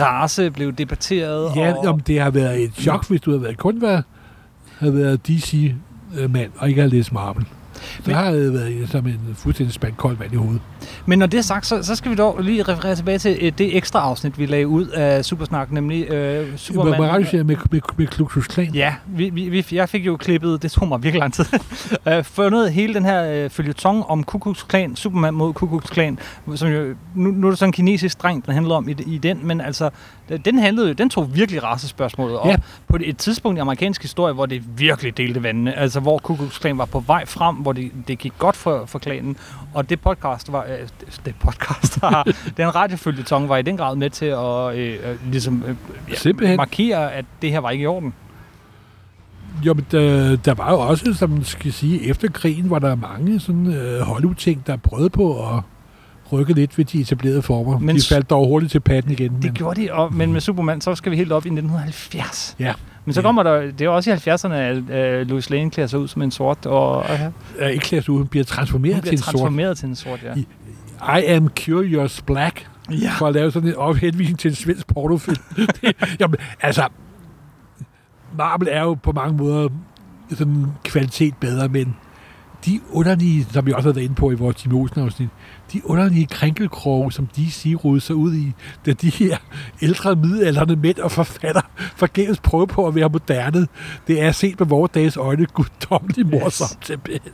race 0.00 0.50
blev 0.50 0.72
debatteret. 0.72 1.56
Ja, 1.56 1.72
og, 1.72 1.84
om 1.84 2.00
det 2.00 2.20
har 2.20 2.30
været 2.30 2.62
et 2.62 2.72
chok, 2.74 3.08
hvis 3.08 3.20
du 3.20 3.30
havde 3.30 3.42
været, 3.42 3.58
kun 3.58 3.80
været, 3.80 4.04
havde 4.78 4.94
været 4.94 5.26
DC-mand 5.26 6.50
og 6.58 6.68
ikke 6.68 6.80
havde 6.80 6.94
læst 6.94 7.12
Marvel. 7.12 7.46
Så 7.96 8.02
Men- 8.06 8.14
har 8.16 8.24
jeg 8.30 8.52
været 8.52 8.88
som 8.88 9.06
en 9.06 9.20
fuldstændig 9.34 9.74
spand 9.74 9.94
koldt 9.96 10.20
vand 10.20 10.32
i 10.32 10.36
hovedet. 10.36 10.60
Men 11.06 11.18
når 11.18 11.26
det 11.26 11.38
er 11.38 11.42
sagt, 11.42 11.66
så, 11.66 11.82
så 11.82 11.94
skal 11.94 12.10
vi 12.10 12.16
dog 12.16 12.38
lige 12.40 12.62
referere 12.62 12.94
tilbage 12.96 13.18
til 13.18 13.38
øh, 13.40 13.52
det 13.58 13.76
ekstra 13.76 14.00
afsnit, 14.00 14.38
vi 14.38 14.46
lagde 14.46 14.68
ud 14.68 14.86
af 14.86 15.24
Supersnak, 15.24 15.72
nemlig 15.72 16.10
øh, 16.10 16.56
Superman. 16.56 17.00
Med, 17.00 17.44
med, 17.44 17.44
med, 17.44 17.56
med 17.96 18.06
Ku 18.06 18.24
Klux 18.24 18.48
Klan? 18.48 18.74
Ja, 18.74 18.94
vi, 19.06 19.30
vi, 19.30 19.66
jeg 19.72 19.88
fik 19.88 20.06
jo 20.06 20.16
klippet, 20.16 20.62
det 20.62 20.70
tog 20.72 20.88
mig 20.88 21.02
virkelig 21.02 21.20
lang 21.20 21.34
tid, 21.34 21.44
øh, 22.08 22.24
fundet 22.24 22.72
hele 22.72 22.94
den 22.94 23.04
her 23.04 23.24
øh, 23.44 23.50
følgetong 23.50 24.04
om 24.06 24.24
Ku 24.24 24.38
Klux 24.38 24.64
Klan, 24.68 24.96
Superman 24.96 25.34
mod 25.34 25.52
Ku 25.52 25.66
Klux 25.66 25.84
Klan, 25.90 26.18
som 26.54 26.68
jo, 26.68 26.94
nu, 27.14 27.30
nu 27.30 27.46
er 27.46 27.50
det 27.50 27.58
sådan 27.58 27.68
en 27.68 27.72
kinesisk 27.72 28.22
dreng, 28.22 28.46
den 28.46 28.54
handler 28.54 28.74
om 28.74 28.88
i, 28.88 28.96
i 29.06 29.18
den, 29.18 29.46
men 29.46 29.60
altså, 29.60 29.90
den 30.44 30.58
handlede 30.58 30.88
jo, 30.88 30.92
den 30.94 31.10
tog 31.10 31.34
virkelig 31.36 31.62
racespørgsmålet 31.62 32.38
op 32.38 32.46
Ja. 32.46 32.56
på 32.88 32.98
et, 33.04 33.16
tidspunkt 33.16 33.58
i 33.58 33.60
amerikansk 33.60 34.02
historie, 34.02 34.34
hvor 34.34 34.46
det 34.46 34.62
virkelig 34.78 35.16
delte 35.16 35.42
vandene, 35.42 35.78
altså 35.78 36.00
hvor 36.00 36.18
Ku 36.18 36.36
Klux 36.36 36.60
Klan 36.60 36.78
var 36.78 36.84
på 36.84 37.00
vej 37.00 37.26
frem, 37.26 37.56
hvor 37.56 37.72
det, 37.72 37.90
det 38.08 38.18
gik 38.18 38.32
godt 38.38 38.56
for, 38.56 38.86
for 38.86 38.98
klanen, 38.98 39.36
og 39.74 39.90
det 39.90 40.00
podcast 40.00 40.52
var, 40.52 40.64
øh, 40.68 40.88
det, 41.26 41.34
podcast, 41.40 41.98
har, 42.02 42.26
den 42.56 42.74
radiofølgetong 42.74 43.48
var 43.48 43.56
i 43.56 43.62
den 43.62 43.76
grad 43.76 43.96
med 43.96 44.10
til 44.10 44.26
at 44.26 44.76
øh, 44.76 45.10
øh, 45.10 45.32
ligesom, 45.32 45.64
øh, 45.66 45.74
ja, 46.10 46.14
Simpelthen. 46.14 46.56
markere, 46.56 47.12
at 47.12 47.24
det 47.42 47.50
her 47.50 47.58
var 47.58 47.70
ikke 47.70 47.82
i 47.82 47.86
orden. 47.86 48.14
Jo, 49.66 49.74
men 49.74 49.86
der, 49.90 50.36
der 50.36 50.54
var 50.54 50.70
jo 50.70 50.78
også, 50.80 51.14
som 51.14 51.30
man 51.30 51.44
skal 51.44 51.72
sige, 51.72 52.06
efter 52.08 52.28
krigen 52.28 52.70
var 52.70 52.78
der 52.78 52.94
mange 52.94 53.40
sådan 53.40 53.66
øh, 53.66 54.00
Hollywood-ting, 54.00 54.66
der 54.66 54.76
prøvede 54.76 55.10
på 55.10 55.48
at 55.56 55.62
rykke 56.32 56.52
lidt 56.52 56.78
ved 56.78 56.84
de 56.84 57.00
etablerede 57.00 57.42
former. 57.42 57.78
Men 57.78 57.96
de 57.96 58.02
faldt 58.08 58.30
dog 58.30 58.46
hurtigt 58.46 58.72
til 58.72 58.80
patten 58.80 59.12
igen. 59.12 59.32
Det 59.34 59.44
men, 59.44 59.52
gjorde 59.52 59.80
de, 59.82 59.92
og, 59.92 60.14
men 60.14 60.32
med 60.32 60.40
Superman, 60.40 60.80
så 60.80 60.94
skal 60.94 61.12
vi 61.12 61.16
helt 61.16 61.32
op 61.32 61.44
i 61.46 61.48
1970. 61.48 62.56
Ja. 62.58 62.72
Men 63.04 63.12
så 63.14 63.20
Ja. 63.20 63.22
kommer 63.26 63.42
der, 63.42 63.60
det 63.60 63.80
er 63.80 63.88
også 63.88 64.10
i 64.10 64.14
70'erne, 64.14 64.52
at 64.54 64.76
uh, 65.22 65.28
Louis 65.28 65.50
Lane 65.50 65.70
klæder 65.70 65.86
sig 65.86 65.98
ud 65.98 66.08
som 66.08 66.22
en 66.22 66.30
sort, 66.30 66.66
og, 66.66 66.88
og 66.96 67.04
er 67.58 67.68
ikke 67.68 67.84
klædt 67.84 68.08
ud, 68.08 68.18
hun 68.18 68.26
bliver 68.26 68.44
transformeret 68.44 68.94
hun 68.94 69.02
til 69.02 69.08
bliver 69.08 69.12
en 69.12 69.18
sort. 69.18 69.32
transformeret 69.32 69.78
til 69.78 69.88
en 69.88 69.96
sort, 69.96 70.20
ja. 70.22 70.34
I- 70.36 70.46
I 71.02 71.22
am 71.26 71.48
curious 71.48 72.22
black. 72.22 72.68
ja. 72.90 73.12
for 73.18 73.26
at 73.26 73.34
lave 73.34 73.52
sådan 73.52 73.68
en 73.68 73.74
op- 73.76 73.96
henvisning 73.96 74.38
til 74.38 74.48
en 74.48 74.54
svensk 74.54 74.86
pornofilm. 74.86 75.42
Det- 75.80 76.16
Jamen, 76.20 76.36
altså, 76.60 76.88
Marvel 78.38 78.68
er 78.70 78.82
jo 78.82 78.94
på 78.94 79.12
mange 79.12 79.36
måder 79.36 79.68
sådan 80.34 80.66
kvalitet 80.84 81.34
bedre, 81.36 81.68
men 81.68 81.96
de 82.66 82.80
underlige, 82.90 83.46
som 83.52 83.66
vi 83.66 83.72
også 83.72 83.88
har 83.88 83.92
været 83.92 84.04
inde 84.04 84.14
på 84.14 84.30
i 84.30 84.34
vores 84.34 84.56
Tim 84.56 84.74
Olsen-afsnit, 84.74 85.28
de 85.72 85.86
underlige 85.90 86.26
krænkelkroge, 86.26 87.12
som 87.12 87.26
DC 87.26 87.74
rodede 87.84 88.00
sig 88.00 88.16
ud 88.16 88.34
i, 88.34 88.52
da 88.86 88.92
de 88.92 89.10
her 89.10 89.36
ældre 89.82 90.16
midaldrende 90.16 90.76
mænd 90.76 90.98
og 90.98 91.10
forfatter 91.12 91.60
forgæves 91.96 92.40
prøve 92.40 92.66
på 92.66 92.86
at 92.86 92.94
være 92.94 93.08
moderne, 93.08 93.66
det 94.06 94.22
er 94.22 94.32
set 94.32 94.60
med 94.60 94.66
vores 94.66 94.90
dages 94.94 95.16
øjne 95.16 95.46
guddommeligt 95.46 96.30
morsomt 96.30 96.78
yes. 96.80 96.86
simpelthen. 96.86 97.32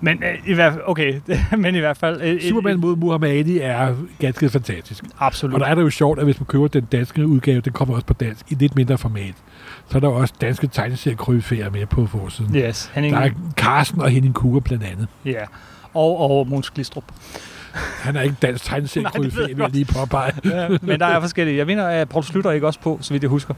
Men 0.00 0.18
uh, 0.18 0.50
i 0.50 0.54
hvert 0.54 0.72
fald, 0.72 0.82
okay, 0.86 1.20
men 1.58 1.74
i 1.74 1.78
hvert 1.78 1.96
fald... 1.96 2.34
Uh, 2.34 2.48
Superman 2.48 2.78
mod 2.78 2.96
Muhammad 2.96 3.30
Ali 3.30 3.58
er 3.58 3.94
ganske 4.18 4.48
fantastisk. 4.50 5.04
Absolut. 5.18 5.54
Og 5.54 5.60
der 5.60 5.66
er 5.66 5.74
det 5.74 5.82
jo 5.82 5.90
sjovt, 5.90 6.18
at 6.18 6.24
hvis 6.24 6.40
man 6.40 6.46
køber 6.46 6.68
den 6.68 6.84
danske 6.84 7.26
udgave, 7.26 7.60
den 7.60 7.72
kommer 7.72 7.94
også 7.94 8.06
på 8.06 8.14
dansk, 8.14 8.52
i 8.52 8.54
lidt 8.54 8.76
mindre 8.76 8.98
format. 8.98 9.34
Så 9.88 9.98
er 9.98 10.00
der 10.00 10.08
også 10.08 10.34
danske 10.40 10.66
tegneseriekryfærer 10.66 11.70
med 11.70 11.86
på 11.86 12.06
forsiden. 12.06 12.56
Yes, 12.56 12.90
Henning. 12.94 13.14
Der 13.14 13.20
er 13.20 13.30
Carsten 13.56 14.00
og 14.00 14.10
Henning 14.10 14.34
Kuger 14.34 14.60
blandt 14.60 14.84
andet. 14.84 15.08
Ja. 15.24 15.42
Og, 15.94 16.30
og 16.30 16.48
Måns 16.48 16.70
Glistrup. 16.70 17.04
Han 18.02 18.16
er 18.16 18.22
ikke 18.22 18.36
dansk 18.42 18.64
tegneseriekryfæ, 18.64 19.20
Nej, 19.20 19.30
det 19.30 19.36
ved 19.36 19.48
jeg 19.48 19.56
vil 19.56 19.62
jeg 19.62 19.70
lige 19.70 19.84
påpege. 19.84 20.32
ja, 20.54 20.68
men 20.82 21.00
der 21.00 21.06
er 21.06 21.20
forskellige. 21.20 21.56
Jeg 21.56 21.66
mener, 21.66 21.86
at 21.86 22.08
Paul 22.08 22.24
Slytter 22.24 22.50
ikke 22.50 22.66
også 22.66 22.80
på, 22.80 22.98
så 23.00 23.14
vidt 23.14 23.22
jeg 23.22 23.30
husker. 23.30 23.54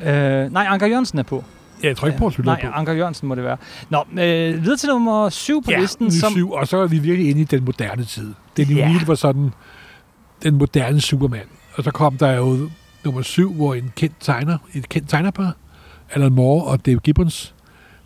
Uh, 0.00 0.06
nej, 0.06 0.66
Anker 0.68 0.86
Jørgensen 0.86 1.18
er 1.18 1.22
på. 1.22 1.44
Ja, 1.84 1.88
jeg 1.88 1.96
tror 1.96 2.08
ikke 2.08 2.18
på, 2.18 2.26
at 2.26 2.38
Nej, 2.44 2.60
på. 2.62 2.68
Anker 2.72 2.92
Jørgensen 2.92 3.28
må 3.28 3.34
det 3.34 3.44
være. 3.44 3.56
Nå, 3.90 4.04
øh, 4.12 4.62
videre 4.62 4.76
til 4.76 4.88
nummer 4.88 5.28
syv 5.28 5.62
på 5.62 5.70
ja, 5.70 5.80
listen. 5.80 6.10
Som, 6.10 6.32
syv, 6.32 6.50
og 6.52 6.68
så 6.68 6.76
er 6.78 6.86
vi 6.86 6.98
virkelig 6.98 7.30
inde 7.30 7.40
i 7.40 7.44
den 7.44 7.64
moderne 7.64 8.04
tid. 8.04 8.34
Den 8.56 8.68
Ja. 8.68 8.88
ja. 8.88 9.00
var 9.06 9.14
sådan 9.14 9.50
den 10.42 10.54
moderne 10.54 11.00
Superman. 11.00 11.44
Og 11.74 11.84
så 11.84 11.90
kom 11.90 12.16
der 12.16 12.32
jo 12.32 12.68
nummer 13.04 13.22
syv, 13.22 13.52
hvor 13.54 13.74
en 13.74 13.92
kendt 13.96 14.14
tegner, 14.20 14.58
et 14.74 14.88
kendt 14.88 15.08
tegnerpar, 15.08 15.56
Alan 16.10 16.32
Moore 16.32 16.64
og 16.64 16.86
Dave 16.86 16.98
Gibbons, 16.98 17.54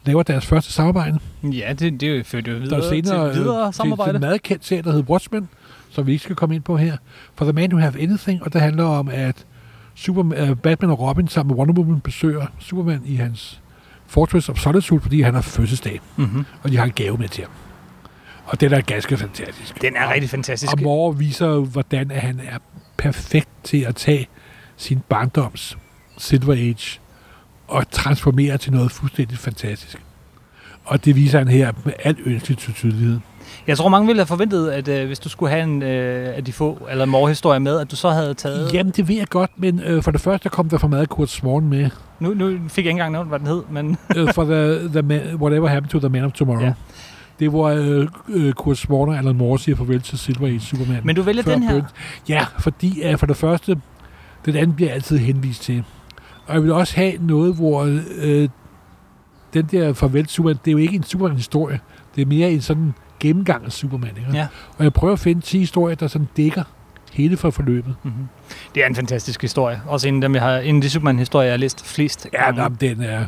laver 0.04 0.22
deres 0.22 0.46
første 0.46 0.72
samarbejde. 0.72 1.18
Ja, 1.42 1.72
det, 1.78 2.00
det 2.00 2.26
førte 2.26 2.50
jo 2.50 2.56
Der 2.56 2.62
videre 2.62 2.78
er 2.84 2.88
senere 2.88 3.32
til 3.32 3.42
videre 3.42 3.66
øh, 3.66 3.74
samarbejde. 3.74 4.12
til 4.12 4.16
en 4.16 4.20
meget 4.20 4.42
kendt 4.42 4.64
serie, 4.64 4.82
der 4.82 4.92
hedder 4.92 5.10
Watchmen, 5.10 5.48
som 5.90 6.06
vi 6.06 6.12
ikke 6.12 6.24
skal 6.24 6.36
komme 6.36 6.54
ind 6.54 6.62
på 6.62 6.76
her. 6.76 6.96
For 7.34 7.44
The 7.44 7.52
Man 7.52 7.72
Who 7.72 7.80
Have 7.80 8.02
Anything, 8.02 8.42
og 8.42 8.52
det 8.52 8.60
handler 8.60 8.84
om, 8.84 9.08
at 9.08 9.46
Superman, 9.94 10.50
uh, 10.50 10.56
Batman 10.56 10.90
og 10.90 11.00
Robin 11.00 11.28
sammen 11.28 11.54
med 11.56 11.58
Wonder 11.58 11.74
Woman 11.82 12.00
besøger 12.00 12.46
Superman 12.58 13.00
i 13.04 13.14
hans 13.14 13.60
Fortress 14.08 14.48
of 14.48 14.58
Solitude, 14.58 15.00
fordi 15.00 15.20
han 15.20 15.34
har 15.34 15.40
fødselsdag, 15.40 16.00
Mm-hmm. 16.16 16.44
og 16.62 16.70
de 16.70 16.76
har 16.76 16.84
en 16.84 16.92
gave 16.92 17.16
med 17.16 17.28
til 17.28 17.44
ham. 17.44 17.52
Og 18.44 18.60
det 18.60 18.72
er 18.72 18.80
ganske 18.80 19.16
fantastisk. 19.16 19.82
Den 19.82 19.96
er 19.96 20.12
rigtig 20.12 20.30
fantastisk. 20.30 20.72
Og 20.72 20.82
Moore 20.82 21.16
viser, 21.18 21.48
hvordan 21.58 22.10
han 22.10 22.40
er 22.40 22.58
perfekt 22.96 23.48
til 23.64 23.80
at 23.80 23.96
tage 23.96 24.28
sin 24.76 25.00
barndoms 25.08 25.78
Silver 26.18 26.52
Age 26.54 27.00
og 27.68 27.90
transformere 27.90 28.58
til 28.58 28.72
noget 28.72 28.92
fuldstændig 28.92 29.38
fantastisk. 29.38 29.96
Og 30.84 31.04
det 31.04 31.16
viser 31.16 31.38
han 31.38 31.48
her 31.48 31.72
med 31.84 31.92
al 32.04 32.16
ønskelig 32.24 32.58
tydelighed. 32.58 33.20
Jeg 33.68 33.76
tror, 33.76 33.88
mange 33.88 34.06
ville 34.06 34.20
have 34.20 34.26
forventet, 34.26 34.68
at 34.68 34.88
øh, 34.88 35.06
hvis 35.06 35.18
du 35.18 35.28
skulle 35.28 35.50
have 35.50 35.62
en 35.62 35.82
øh, 35.82 36.36
af 36.36 36.44
de 36.44 36.52
få, 36.52 36.86
eller 36.90 37.04
morhistorier 37.04 37.58
med, 37.58 37.80
at 37.80 37.90
du 37.90 37.96
så 37.96 38.10
havde 38.10 38.34
taget... 38.34 38.74
Jamen, 38.74 38.92
det 38.96 39.08
ved 39.08 39.16
jeg 39.16 39.28
godt, 39.28 39.50
men 39.56 39.80
øh, 39.80 40.02
for 40.02 40.10
det 40.10 40.20
første 40.20 40.48
kom 40.48 40.68
der 40.68 40.78
for 40.78 40.88
meget 40.88 41.08
Kurt 41.08 41.28
Sworn 41.28 41.68
med. 41.68 41.90
Nu, 42.20 42.34
nu 42.34 42.48
fik 42.48 42.60
jeg 42.60 42.78
ikke 42.78 42.90
engang 42.90 43.12
nævnt, 43.12 43.28
hvad 43.28 43.38
den 43.38 43.46
hed, 43.46 43.62
men... 43.70 43.96
øh, 44.16 44.32
for 44.34 44.44
the, 44.44 44.88
the 44.88 45.02
man, 45.02 45.20
Whatever 45.34 45.68
Happened 45.68 45.90
to 45.90 45.98
the 45.98 46.08
Man 46.08 46.24
of 46.24 46.32
Tomorrow. 46.32 46.64
Ja. 46.64 46.72
Det 47.38 47.52
var 47.52 47.62
øh, 47.62 48.08
øh, 48.28 48.52
Kurt 48.52 48.78
Sworn 48.78 49.08
og 49.08 49.18
Alan 49.18 49.36
Moore 49.36 49.58
siger 49.58 49.76
farvel 49.76 50.00
til 50.00 50.18
Silver 50.18 50.46
Age 50.46 50.60
Superman. 50.60 51.00
Men 51.04 51.16
du 51.16 51.22
vælger 51.22 51.42
den 51.42 51.62
her. 51.62 51.72
Burns. 51.72 51.90
Ja, 52.28 52.44
fordi 52.58 53.02
uh, 53.12 53.18
for 53.18 53.26
det 53.26 53.36
første, 53.36 53.80
den 54.46 54.56
anden 54.56 54.76
bliver 54.76 54.92
altid 54.92 55.18
henvist 55.18 55.62
til. 55.62 55.84
Og 56.46 56.54
jeg 56.54 56.62
vil 56.62 56.72
også 56.72 56.96
have 56.96 57.12
noget, 57.20 57.54
hvor 57.54 58.00
øh, 58.18 58.48
den 59.54 59.64
der 59.64 59.92
farvel 59.92 60.28
Superman, 60.28 60.58
det 60.64 60.70
er 60.70 60.72
jo 60.72 60.78
ikke 60.78 60.96
en 60.96 61.02
Superman-historie. 61.02 61.80
Det 62.16 62.22
er 62.22 62.26
mere 62.26 62.50
en 62.50 62.60
sådan 62.60 62.94
gennemgang 63.20 63.64
af 63.64 63.72
Superman. 63.72 64.10
Ikke? 64.18 64.30
Ja. 64.38 64.46
Og 64.78 64.84
jeg 64.84 64.92
prøver 64.92 65.12
at 65.12 65.18
finde 65.20 65.40
10 65.40 65.58
historier, 65.58 65.96
der 65.96 66.06
sådan 66.06 66.28
dækker 66.36 66.62
hele 67.12 67.36
for 67.36 67.50
forløbet. 67.50 67.94
Mm-hmm. 68.02 68.28
Det 68.74 68.82
er 68.82 68.86
en 68.86 68.94
fantastisk 68.94 69.42
historie. 69.42 69.82
Også 69.86 70.08
en 70.08 70.14
af 70.14 70.20
dem, 70.20 70.34
jeg 70.34 70.42
har, 70.42 70.58
en 70.58 70.76
af 70.76 70.82
de 70.82 70.90
Superman-historier, 70.90 71.44
jeg 71.46 71.52
har 71.52 71.58
læst 71.58 71.86
flest 71.86 72.28
Ja, 72.32 72.44
gange. 72.44 72.62
jamen, 72.62 72.78
den 72.80 73.00
er... 73.02 73.24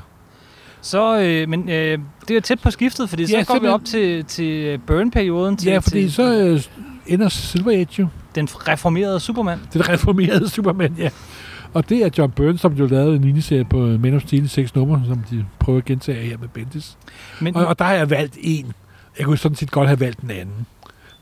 Så, 0.83 1.21
øh, 1.21 1.49
men 1.49 1.69
øh, 1.69 1.99
det 2.29 2.37
er 2.37 2.41
tæt 2.41 2.61
på 2.61 2.71
skiftet, 2.71 3.09
fordi 3.09 3.27
så 3.27 3.37
Ja, 3.37 3.43
går 3.43 3.59
vi 3.59 3.67
op 3.67 3.85
til, 3.85 4.25
til 4.25 4.79
burn-perioden, 4.87 5.57
til, 5.57 5.73
Ja, 5.73 5.79
fordi 5.79 6.01
til 6.03 6.13
så 6.13 6.39
øh, 6.39 6.63
ender 7.07 7.29
Silver 7.29 7.73
Age 7.73 7.87
jo. 7.99 8.07
den 8.35 8.49
reformerede 8.69 9.21
Superman. 9.21 9.59
Den 9.73 9.89
reformerede 9.89 10.49
Superman, 10.49 10.95
ja. 10.99 11.11
Og 11.75 11.89
det 11.89 11.99
er 12.05 12.11
John 12.19 12.31
Byrne, 12.33 12.59
som 12.59 12.73
jo 12.73 12.87
lavede 12.87 13.17
en 13.17 13.25
miniserie 13.25 13.65
på 13.65 13.77
Man 13.77 14.15
of 14.17 14.23
Steel 14.23 14.45
i 14.45 14.49
seks 14.49 14.75
numre, 14.75 15.03
som 15.09 15.19
de 15.31 15.45
prøver 15.59 15.79
at 15.79 15.85
gentage 15.85 16.29
her 16.29 16.39
med 16.39 16.49
Bendis. 16.49 16.97
Men, 17.41 17.57
Og, 17.57 17.67
og 17.67 17.79
der 17.79 17.85
har 17.85 17.93
jeg 17.95 18.11
valgt 18.11 18.37
en. 18.41 18.73
Jeg 19.19 19.27
kunne 19.27 19.39
sådan 19.39 19.57
set 19.57 19.71
godt 19.71 19.89
have 19.89 20.01
valgt 20.01 20.21
den 20.21 20.31
anden. 20.31 20.67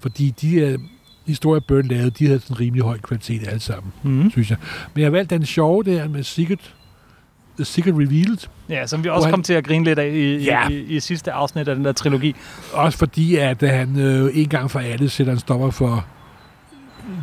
Fordi 0.00 0.30
de 0.40 0.74
uh, 0.74 0.80
historier, 1.26 1.60
Byrne 1.60 1.88
lavede, 1.88 2.10
de 2.10 2.26
havde 2.26 2.40
sådan 2.40 2.60
rimelig 2.60 2.84
høj 2.84 2.98
kvalitet 2.98 3.48
alle 3.48 3.60
sammen, 3.60 3.92
mm, 4.02 4.30
synes 4.30 4.50
jeg. 4.50 4.58
Men 4.94 5.00
jeg 5.00 5.06
har 5.06 5.10
valgt 5.10 5.30
den 5.30 5.46
sjove 5.46 5.82
der 5.82 6.08
med 6.08 6.22
Secret, 6.22 6.74
The 7.56 7.64
Secret 7.64 7.94
Revealed. 7.94 8.38
ja, 8.68 8.86
som 8.86 9.04
vi 9.04 9.08
også 9.08 9.26
han- 9.26 9.32
kom 9.32 9.42
til 9.42 9.52
at 9.54 9.64
grine 9.64 9.84
lidt 9.84 9.98
af 9.98 10.08
i, 10.08 10.44
Ja. 10.44 10.68
i, 10.68 10.78
i, 10.78 11.00
sidste 11.00 11.32
afsnit 11.32 11.68
af 11.68 11.74
den 11.76 11.84
der 11.84 11.92
trilogi. 11.92 12.34
Også 12.72 12.98
fordi, 12.98 13.36
at 13.36 13.62
uh, 13.62 13.68
han 13.68 13.98
øh, 13.98 14.30
en 14.38 14.48
gang 14.48 14.70
for 14.70 14.78
alle 14.78 15.08
sætter 15.08 15.32
en 15.32 15.38
stopper 15.38 15.70
for 15.70 16.06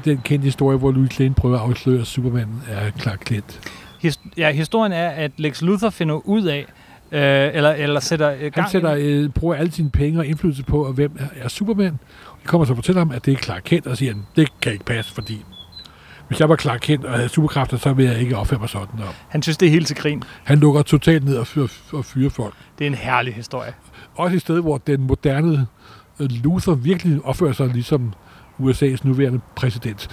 den 0.06 0.18
kendte 0.24 0.46
historie, 0.46 0.78
hvor 0.78 0.92
Louis 0.92 1.20
Lane 1.20 1.34
prøver 1.34 1.56
at 1.60 1.62
afsløre, 1.70 2.02
at 2.02 2.08
Superman 2.08 2.48
er 2.70 2.92
Clark 3.02 3.22
Kent. 3.26 3.60
His, 4.02 4.20
ja, 4.38 4.52
historien 4.52 4.92
er, 4.92 5.10
at 5.10 5.32
Lex 5.38 5.62
Luthor 5.62 5.90
finder 5.90 6.28
ud 6.28 6.44
af, 6.44 6.66
øh, 7.12 7.50
eller, 7.54 7.72
eller 7.72 8.00
sætter 8.00 8.32
øh, 8.32 8.40
gang 8.40 8.54
Han 8.56 8.70
sætter, 8.72 8.96
øh, 9.00 9.30
bruger 9.30 9.56
alle 9.56 9.72
sine 9.72 9.90
penge 9.90 10.20
og 10.20 10.26
indflydelse 10.26 10.64
på, 10.64 10.92
hvem 10.92 11.18
er, 11.20 11.44
er 11.44 11.48
Superman. 11.48 11.92
De 12.44 12.48
kommer 12.48 12.66
så 12.66 12.74
og 12.74 12.78
fortæller 12.78 13.00
ham, 13.00 13.12
at 13.12 13.26
det 13.26 13.34
er 13.34 13.38
Clark 13.38 13.62
Kent, 13.66 13.88
og 13.88 13.98
siger, 13.98 14.14
han, 14.14 14.24
det 14.36 14.48
kan 14.62 14.72
ikke 14.72 14.86
passe, 14.86 15.14
fordi 15.14 15.46
Hvis 16.28 16.40
jeg 16.40 16.50
var 16.50 16.56
Clark 16.56 16.80
Kent 16.80 17.06
og 17.06 17.14
havde 17.14 17.30
superkræfter, 17.30 17.78
så 17.78 17.94
ville 17.94 18.12
jeg 18.12 18.22
ikke 18.22 18.38
opføre 18.38 18.60
mig 18.60 18.70
sådan. 18.70 19.00
Og 19.00 19.14
Han 19.30 19.42
synes, 19.44 19.58
det 19.58 19.66
er 19.66 19.70
helt 19.72 19.88
til 19.88 19.96
grin. 19.96 20.24
han 20.44 20.58
lukker 20.60 20.82
totalt 20.82 21.26
ned 21.26 21.38
og 21.38 21.48
fyrer, 21.48 21.68
og 21.94 22.06
fyrer 22.06 22.30
folk. 22.30 22.54
Det 22.80 22.86
er 22.86 22.90
en 22.90 22.96
herlig 22.96 23.34
historie. 23.34 23.74
Også 24.16 24.36
et 24.36 24.42
sted, 24.42 24.62
hvor 24.62 24.78
den 24.78 25.02
moderne 25.02 25.68
øh, 26.20 26.28
Luther 26.32 26.74
virkelig 26.74 27.20
opfører 27.24 27.54
sig 27.54 27.68
ligesom 27.68 28.14
USA's 28.60 28.98
nuværende 29.04 29.40
præsident. 29.56 30.10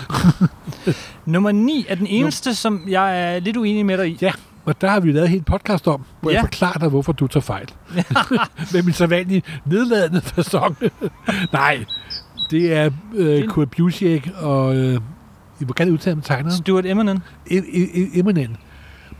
Nummer 1.27 1.53
9 1.53 1.87
er 1.89 1.95
den 1.95 2.07
eneste, 2.07 2.55
som 2.55 2.85
jeg 2.89 3.35
er 3.35 3.41
lidt 3.41 3.57
uenig 3.57 3.87
med 3.87 3.99
dig 3.99 4.09
i. 4.09 4.19
Ja. 4.23 4.33
Og 4.65 4.81
der 4.81 4.89
har 4.89 5.01
vi 5.01 5.13
lavet 5.13 5.27
en 5.27 5.31
hel 5.33 5.43
podcast 5.43 5.89
om, 5.89 6.03
hvor 6.21 6.31
ja. 6.31 6.37
Jeg 6.37 6.43
forklarer 6.45 6.79
dig, 6.79 6.89
hvorfor 6.89 7.13
du 7.13 7.27
tager 7.27 7.43
fejl. 7.43 7.67
Med 8.73 8.83
min 8.83 8.93
sædvanlige 8.95 9.43
nedladende 9.67 10.21
fasong. 10.21 10.77
Nej, 11.53 11.85
det 12.51 12.73
er 12.75 12.91
øh, 13.15 13.49
Kurt 13.49 13.71
Busiek 13.71 14.31
og... 14.41 14.77
Øh, 14.77 15.01
hvor 15.59 15.73
kan 15.75 15.87
det 15.87 15.93
udtale 15.93 16.15
med 16.17 16.23
tegneren? 16.25 16.57
Stuart 16.57 16.87
Eminem. 16.87 17.17
E- 17.51 17.55
E- 17.55 17.97
E- 17.97 18.19
Eminem. 18.19 18.55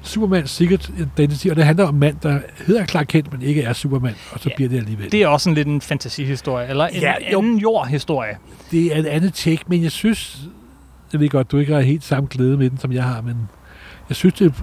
Superman 0.03 0.47
Secret 0.47 0.91
Identity, 0.99 1.47
og 1.49 1.57
det 1.57 1.65
handler 1.65 1.85
om 1.87 1.95
en 1.95 2.01
mand, 2.01 2.17
der 2.23 2.39
hedder 2.67 2.87
Clark 2.87 3.07
Kent, 3.09 3.33
men 3.33 3.43
ikke 3.43 3.63
er 3.63 3.73
Superman, 3.73 4.15
og 4.33 4.41
så 4.41 4.49
Ja, 4.49 4.55
bliver 4.57 4.69
det 4.69 4.77
alligevel. 4.77 5.13
Det 5.13 5.23
er 5.23 5.29
også 5.29 5.49
en 5.49 5.55
lidt 5.55 5.69
en 5.69 5.81
fantasihistorie, 5.81 6.69
eller 6.69 6.87
en 6.87 7.01
Ja, 7.01 7.13
jo. 7.33 7.39
anden 7.39 7.59
jordhistorie. 7.59 8.37
det 8.71 8.97
er 8.97 8.99
et 9.01 9.07
andet 9.07 9.35
take, 9.35 9.63
men 9.67 9.83
jeg 9.83 9.93
synes, 9.93 10.39
jeg 11.13 11.21
ved 11.21 11.29
godt, 11.29 11.53
du 11.53 11.59
ikke 11.59 11.73
har 11.75 11.81
helt 11.81 12.05
samme 12.05 12.29
glæde 12.31 12.57
med 12.57 12.71
den, 12.71 12.79
som 12.79 12.93
jeg 12.93 13.05
har, 13.05 13.21
men 13.21 13.37
jeg 14.13 14.17
synes, 14.17 14.35
det 14.35 14.55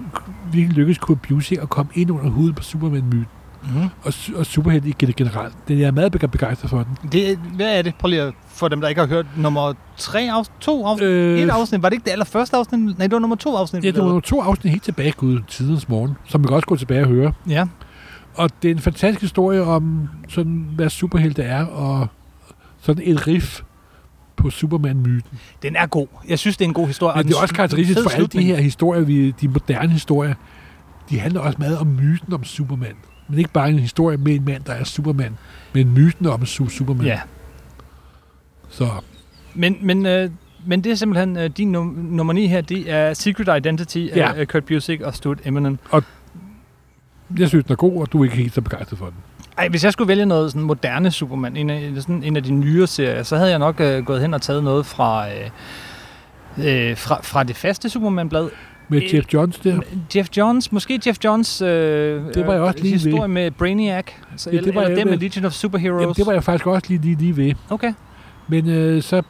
virkelig 0.52 0.76
lykkedes 0.76 0.98
Kurt 0.98 1.20
Busiek 1.20 1.58
at 1.62 1.68
komme 1.68 1.90
ind 1.94 2.10
under 2.10 2.30
huden 2.30 2.54
på 2.54 2.62
Superman-myten, 2.62 3.26
Mm-hmm. 3.62 3.88
og, 4.02 4.12
og 4.36 4.46
superhelte 4.46 5.12
generelt. 5.12 5.54
Jeg 5.68 5.80
er 5.80 5.90
meget 5.90 6.12
begejstret 6.12 6.70
for 6.70 6.82
den. 6.82 7.10
Det, 7.12 7.38
hvad 7.54 7.78
er 7.78 7.82
det? 7.82 7.94
Prøv 7.94 8.08
lige 8.08 8.22
at, 8.22 8.34
for 8.48 8.68
dem, 8.68 8.80
der 8.80 8.88
ikke 8.88 9.00
har 9.00 9.08
hørt 9.08 9.26
nummer 9.36 9.72
3 9.96 10.30
afsnit, 10.32 10.56
2 10.60 10.86
afsnit, 10.86 11.08
Øh, 11.08 11.38
et 11.40 11.50
afsnit. 11.50 11.82
Var 11.82 11.88
det 11.88 11.94
ikke 11.94 12.04
det 12.04 12.10
allerførste 12.10 12.56
afsnit? 12.56 12.98
Nej, 12.98 13.06
det 13.06 13.12
var 13.12 13.18
nummer 13.18 13.36
2 13.36 13.56
afsnit. 13.56 13.84
Ja, 13.84 13.90
det 13.90 13.98
var 13.98 14.08
nogle 14.08 14.20
to 14.22 14.40
afsnit 14.40 14.70
helt 14.70 14.82
tilbage, 14.82 15.12
Gud, 15.12 15.40
tidens 15.48 15.88
morgen, 15.88 16.16
som 16.28 16.42
vi 16.42 16.46
kan 16.46 16.54
også 16.56 16.66
gå 16.66 16.76
tilbage 16.76 17.02
og 17.02 17.08
høre. 17.08 17.32
Ja. 17.48 17.66
Og 18.34 18.50
det 18.62 18.70
er 18.70 18.74
en 18.74 18.80
fantastisk 18.80 19.20
historie 19.20 19.62
om, 19.62 20.08
sådan, 20.28 20.66
hvad 20.74 20.90
superhelte 20.90 21.42
er, 21.42 21.64
og 21.66 22.06
sådan 22.80 23.02
et 23.06 23.26
riff 23.26 23.60
på 24.40 24.50
Superman-myten. 24.50 25.38
Den 25.62 25.76
er 25.76 25.86
god. 25.86 26.06
Jeg 26.28 26.38
synes, 26.38 26.56
det 26.56 26.64
er 26.64 26.68
en 26.68 26.74
god 26.74 26.86
historie. 26.86 27.14
Men 27.14 27.18
og 27.18 27.24
det 27.28 27.34
er 27.36 27.40
også 27.40 27.54
karakteristisk 27.54 28.00
for 28.02 28.10
alle 28.10 28.26
de 28.26 28.42
her 28.42 28.56
historier, 28.56 29.02
vi, 29.02 29.30
de 29.30 29.48
moderne 29.48 29.92
historier, 29.92 30.34
de 31.10 31.18
handler 31.20 31.40
også 31.40 31.58
meget 31.58 31.78
om 31.78 31.86
myten 31.86 32.32
om 32.32 32.44
Superman. 32.44 32.94
Men 33.28 33.38
ikke 33.38 33.50
bare 33.50 33.68
en 33.70 33.78
historie 33.78 34.16
med 34.16 34.34
en 34.34 34.44
mand, 34.44 34.64
der 34.64 34.72
er 34.72 34.84
Superman, 34.84 35.38
men 35.74 35.94
myten 35.94 36.26
om 36.26 36.42
su- 36.42 36.68
Superman. 36.68 37.06
Ja, 37.06 37.20
Så 38.70 38.88
men, 39.54 39.76
men, 39.82 40.06
øh, 40.06 40.30
men 40.66 40.84
det 40.84 40.92
er 40.92 40.96
simpelthen 40.96 41.36
øh, 41.36 41.50
din 41.56 41.74
num- 41.76 42.14
nummer 42.14 42.32
9 42.32 42.46
her, 42.46 42.60
det 42.60 42.90
er 42.90 43.14
Secret 43.14 43.56
Identity 43.58 43.98
Ja. 44.16 44.32
af 44.32 44.40
øh, 44.40 44.46
Kurt 44.46 44.64
Busiek 44.64 45.00
og 45.00 45.14
Stuart 45.14 45.38
Eminem. 45.44 45.78
Jeg 47.38 47.48
synes, 47.48 47.64
den 47.64 47.72
er 47.72 47.76
god, 47.76 48.00
og 48.00 48.12
du 48.12 48.20
er 48.20 48.24
ikke 48.24 48.36
helt 48.36 48.54
så 48.54 48.60
begejstret 48.60 48.98
for 48.98 49.06
den. 49.06 49.14
Ej, 49.58 49.68
hvis 49.68 49.84
jeg 49.84 49.92
skulle 49.92 50.08
vælge 50.08 50.26
noget 50.26 50.50
sådan 50.50 50.62
moderne 50.66 51.10
Superman, 51.10 51.56
en 51.56 51.70
af, 51.70 51.90
sådan 51.96 52.22
en 52.22 52.36
af 52.36 52.42
de 52.42 52.50
nyere 52.52 52.86
serier, 52.86 53.22
så 53.22 53.36
havde 53.36 53.50
jeg 53.50 53.58
nok 53.58 53.80
øh, 53.80 54.04
gået 54.04 54.20
hen 54.20 54.34
og 54.34 54.42
taget 54.42 54.64
noget 54.64 54.86
fra, 54.86 55.26
øh, 55.28 56.90
øh, 56.90 56.96
fra, 56.96 57.20
fra 57.22 57.42
det 57.42 57.56
faste 57.56 57.88
Superman-blad. 57.90 58.48
Med 58.88 59.02
Øh, 59.02 59.14
Jeff 59.14 59.26
Johns 59.34 59.58
der. 59.58 59.80
Jeff 60.16 60.28
Johns, 60.36 60.72
måske 60.72 61.00
Jeff 61.06 61.18
Johns 61.24 61.62
øh, 61.62 61.68
Det 62.34 62.46
var 62.46 62.52
jeg 62.52 62.62
også 62.62 62.78
øh, 62.78 62.82
lige 62.82 62.92
historie 62.92 63.20
ved. 63.22 63.28
med 63.28 63.50
Brainiac, 63.50 64.04
så, 64.36 64.50
Ja, 64.50 64.56
det 64.56 64.74
var 64.74 64.80
eller 64.80 64.88
jeg 64.96 64.96
det 64.98 65.06
med. 65.06 65.18
Legion 65.18 65.44
of 65.44 65.52
Superheroes. 65.52 66.00
Jamen, 66.02 66.14
det 66.14 66.26
var 66.26 66.32
jeg 66.32 66.44
faktisk 66.44 66.66
også 66.66 66.86
lige, 66.88 67.00
lige, 67.00 67.16
lige 67.16 67.36
ved. 67.36 67.52
Okay. 67.70 67.92
Men 68.48 68.68
øh, 68.68 69.02
så... 69.02 69.22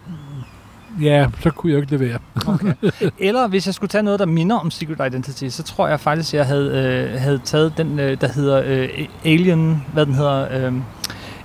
Ja, 1.03 1.27
så 1.41 1.51
kunne 1.51 1.73
jeg 1.73 1.77
jo 1.77 1.81
ikke 1.83 1.97
levere. 1.97 2.19
okay. 2.47 2.73
Eller 3.29 3.49
hvis 3.49 3.67
jeg 3.67 3.75
skulle 3.75 3.89
tage 3.89 4.03
noget, 4.03 4.21
der 4.21 4.27
minder 4.27 4.57
om 4.57 4.71
Secret 4.71 5.07
Identity, 5.07 5.49
så 5.49 5.63
tror 5.63 5.89
jeg 5.89 6.01
faktisk, 6.01 6.35
jeg 6.35 6.47
havde, 6.47 7.11
øh, 7.15 7.21
havde 7.21 7.41
taget 7.45 7.73
den, 7.77 7.99
øh, 7.99 8.21
der 8.21 8.29
hedder 8.33 8.63
øh, 8.67 8.89
Alien, 9.25 9.83
hvad 9.93 10.07
den 10.07 10.15
hedder, 10.15 10.67
øh, 10.67 10.73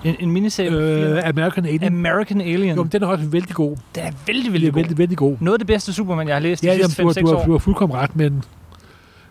en, 0.04 0.16
en 0.20 0.32
miniserie. 0.32 0.72
Øh, 0.72 1.22
American 1.30 1.66
Alien. 1.66 1.84
American 1.84 2.42
Alien. 2.42 2.76
Jo, 2.76 2.84
men 2.84 2.92
den 2.92 3.04
er 3.04 3.08
også 3.08 3.26
vældig 3.26 3.56
god. 3.56 3.76
Den 3.96 4.04
er 4.04 4.12
vældig, 4.28 4.52
vældig 4.54 4.68
er 4.68 4.72
god. 4.72 4.76
vældig, 4.82 4.98
vældig 4.98 5.18
god. 5.18 5.38
Noget 5.40 5.56
af 5.56 5.60
det 5.60 5.68
bedste 5.68 5.94
Superman, 5.94 6.28
jeg 6.28 6.36
har 6.36 6.40
læst 6.42 6.62
de 6.62 6.68
Ja, 6.68 6.74
jamen, 6.74 6.90
sidste 6.90 7.02
du, 7.04 7.08
har, 7.08 7.14
5-6 7.14 7.20
du, 7.22 7.28
har, 7.28 7.36
år. 7.36 7.46
du 7.46 7.52
har 7.52 7.60
fuldkommen 7.60 7.98
ret, 7.98 8.16
men 8.16 8.44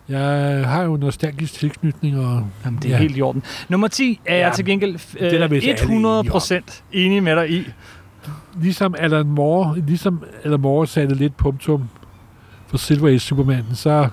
jeg 0.08 0.62
har 0.66 0.82
jo 0.82 0.94
en 0.94 1.00
nostalgisk 1.00 1.52
tilknytning, 1.54 2.18
og 2.18 2.46
Jamen, 2.64 2.78
det 2.82 2.88
er 2.90 2.94
Ja. 2.94 2.98
helt 2.98 3.16
i 3.16 3.22
orden. 3.22 3.42
Nummer 3.68 3.88
10 3.88 4.20
er 4.26 4.36
Ja, 4.36 4.46
jeg 4.46 4.54
til 4.54 4.64
gengæld 4.64 4.98
øh, 5.20 5.30
den 5.30 5.42
er 5.42 5.48
vist 5.48 5.66
alle 5.66 5.74
100 5.80 6.24
procent 6.24 6.82
enig 6.92 7.22
med 7.22 7.36
dig 7.36 7.50
i. 7.50 7.68
ligesom 8.60 8.94
Alan 8.98 9.26
Moore, 9.26 9.80
ligesom 9.80 10.22
Alan 10.44 10.60
Moore 10.60 10.86
satte 10.86 11.14
lidt 11.14 11.36
punktum 11.36 11.88
for 12.66 12.76
Silver 12.76 13.08
Age 13.08 13.18
Superman, 13.18 13.64
så 13.72 14.08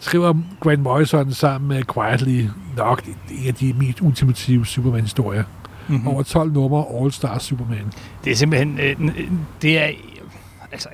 skriver 0.00 0.34
Grant 0.60 0.80
Morrison 0.80 1.32
sammen 1.32 1.68
med 1.68 1.82
Quietly 1.94 2.46
nok 2.76 3.02
en 3.30 3.46
af 3.48 3.54
de 3.54 3.72
mest 3.72 4.00
ultimative 4.00 4.66
Superman-historier. 4.66 5.44
Mm-hmm. 5.88 6.02
Mm. 6.02 6.08
Over 6.08 6.22
12 6.22 6.52
numre 6.52 6.84
All-Star 7.00 7.38
Superman. 7.38 7.92
Det 8.24 8.32
er 8.32 8.36
simpelthen, 8.36 8.78
øh, 8.78 8.96
det 9.62 9.78
er 9.78 9.90
altså 10.72 10.88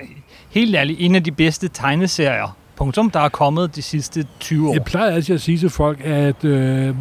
helt 0.49 0.75
ærligt 0.75 0.99
en 1.01 1.15
af 1.15 1.23
de 1.23 1.31
bedste 1.31 1.67
tegneserier, 1.67 2.57
punktum, 2.75 3.09
der 3.09 3.19
er 3.19 3.29
kommet 3.29 3.75
de 3.75 3.81
sidste 3.81 4.25
20 4.39 4.69
år. 4.69 4.73
Jeg 4.73 4.83
plejer 4.83 5.11
altid 5.11 5.35
at 5.35 5.41
sige 5.41 5.57
til 5.57 5.69
folk, 5.69 5.99
at 6.03 6.45
øh, 6.45 6.95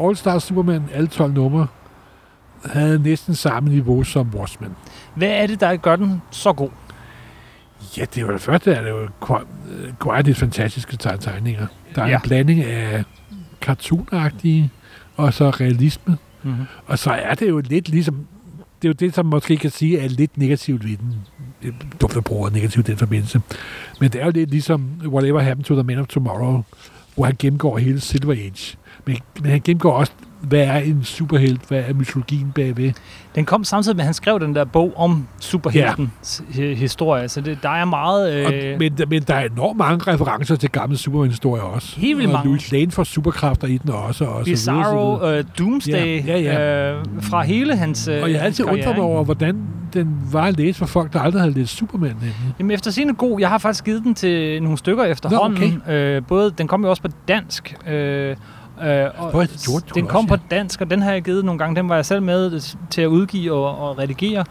All-Star 0.00 0.38
Superman, 0.38 0.82
alle 0.92 1.08
12 1.08 1.32
numre, 1.32 1.66
havde 2.64 2.98
næsten 2.98 3.34
samme 3.34 3.70
niveau 3.70 4.02
som 4.04 4.28
Watchmen. 4.34 4.70
Hvad 5.14 5.28
er 5.28 5.46
det, 5.46 5.60
der 5.60 5.76
gør 5.76 5.96
den 5.96 6.22
så 6.30 6.52
god? 6.52 6.70
Ja, 7.96 8.04
det 8.14 8.26
var 8.26 8.32
det 8.32 8.40
første, 8.40 8.72
er 8.72 8.82
det 8.82 8.90
jo 8.90 9.08
Quietly 10.02 10.32
fantastiske 10.32 10.96
teg- 11.02 11.16
tegninger. 11.20 11.66
Der 11.94 12.02
er 12.02 12.08
ja. 12.08 12.14
En 12.14 12.20
blanding 12.22 12.64
af 12.64 13.04
cartoonagtige 13.60 14.70
og 15.16 15.34
så 15.34 15.50
realisme. 15.50 16.18
Mm-hmm. 16.42 16.64
Og 16.86 16.98
så 16.98 17.10
er 17.10 17.34
det 17.34 17.48
jo 17.48 17.58
lidt 17.58 17.88
ligesom, 17.88 18.14
det 18.82 18.88
er 18.88 18.88
jo 18.88 18.92
det, 18.92 19.14
som 19.14 19.26
måske 19.26 19.56
kan 19.56 19.70
sige 19.70 19.98
er 19.98 20.08
lidt 20.08 20.38
negativt 20.38 20.84
ved 20.84 20.96
den. 20.96 21.14
Dumt 22.00 22.16
at 22.16 22.24
bruge 22.24 22.50
negativt 22.50 22.88
i 22.88 22.90
den 22.90 22.98
forbindelse. 22.98 23.40
Men 24.00 24.10
det 24.10 24.20
er 24.20 24.24
jo 24.24 24.30
lidt 24.30 24.50
ligesom 24.50 24.90
Whatever 25.06 25.40
Happened 25.40 25.64
to 25.64 25.74
the 25.74 25.82
Man 25.82 25.98
of 25.98 26.06
Tomorrow, 26.06 26.62
hvor 27.14 27.24
han 27.24 27.36
gennemgår 27.38 27.78
hele 27.78 28.00
Silver 28.00 28.32
Age. 28.34 28.76
Men, 29.04 29.16
men 29.40 29.50
han 29.50 29.60
gennemgår 29.64 29.92
også, 29.92 30.12
hvad 30.48 30.60
er 30.60 30.78
en 30.78 31.04
superhelt, 31.04 31.60
hvad 31.68 31.84
er 31.88 31.94
mytologien 31.94 32.52
bagved. 32.54 32.92
Den 33.34 33.44
kom 33.44 33.64
samtidig 33.64 33.96
med, 33.96 34.02
at 34.02 34.06
han 34.06 34.14
skrev 34.14 34.40
den 34.40 34.54
der 34.54 34.64
bog 34.64 34.92
om 34.96 35.26
superheltens 35.40 36.42
ja. 36.58 36.74
historie, 36.74 37.28
så 37.28 37.40
det, 37.40 37.58
der 37.62 37.68
er 37.68 37.84
meget... 37.84 38.34
Øh, 38.34 38.46
Og, 38.46 38.52
men, 38.78 38.92
men 39.08 39.22
der 39.22 39.34
er 39.34 39.48
enormt 39.48 39.78
mange 39.78 40.12
referencer 40.12 40.56
til 40.56 40.70
gamle 40.70 40.96
Superman-historier 40.96 41.62
også. 41.62 42.00
Helt 42.00 42.18
vildt 42.18 42.30
og 42.30 42.32
mange. 42.32 42.48
Louis 42.48 42.72
Lane 42.72 42.90
får 42.90 43.04
superkræfter 43.04 43.68
i 43.68 43.78
den 43.78 43.90
også. 43.90 44.24
Og 44.24 44.38
så 44.38 44.44
videre, 44.44 44.58
så 44.58 44.72
videre. 44.72 44.84
Bizarro, 44.84 45.30
øh, 45.30 45.44
Doomsday, 45.58 46.26
Ja, 46.26 46.38
ja, 46.38 46.92
Øh, 46.92 47.04
fra 47.20 47.42
hele 47.42 47.76
hans 47.76 48.08
øh, 48.08 48.22
Og 48.22 48.30
jeg 48.30 48.40
har 48.40 48.46
altid 48.46 48.64
undret 48.64 48.96
mig 48.96 49.04
over, 49.04 49.24
hvordan 49.24 49.62
den 49.94 50.18
var 50.32 50.42
at 50.42 50.56
læse 50.56 50.78
for 50.78 50.86
folk, 50.86 51.12
der 51.12 51.20
aldrig 51.20 51.42
havde 51.42 51.54
læst 51.54 51.76
Superman. 51.76 52.10
Nemlig. 52.10 52.34
Jamen 52.58 52.70
efter 52.70 52.90
sin 52.90 53.14
god, 53.14 53.40
jeg 53.40 53.48
har 53.48 53.58
faktisk 53.58 53.84
givet 53.84 54.02
den 54.04 54.14
til 54.14 54.62
nogle 54.62 54.78
stykker 54.78 55.04
efterhånden. 55.04 55.82
Nå, 55.86 55.92
øh, 55.92 56.22
både, 56.28 56.50
den 56.58 56.68
kom 56.68 56.84
jo 56.84 56.90
også 56.90 57.02
på 57.02 57.08
dansk. 57.28 57.76
Øh, 57.88 58.36
øh, 58.82 59.06
og 59.18 59.30
Hvor 59.30 59.42
er 59.42 59.46
det 59.46 59.62
gjort, 59.70 59.82
du 59.88 59.94
den 59.94 60.04
også, 60.04 60.12
kom 60.12 60.24
ja. 60.24 60.36
på 60.36 60.42
dansk, 60.50 60.80
og 60.80 60.90
den 60.90 61.02
har 61.02 61.12
jeg 61.12 61.22
givet 61.22 61.44
nogle 61.44 61.58
gange. 61.58 61.76
Den 61.76 61.88
var 61.88 61.94
jeg 61.94 62.06
selv 62.06 62.22
med 62.22 62.60
til 62.90 63.02
at 63.02 63.06
udgive 63.06 63.52
og, 63.52 63.88
og 63.88 63.98
redigere. 63.98 64.44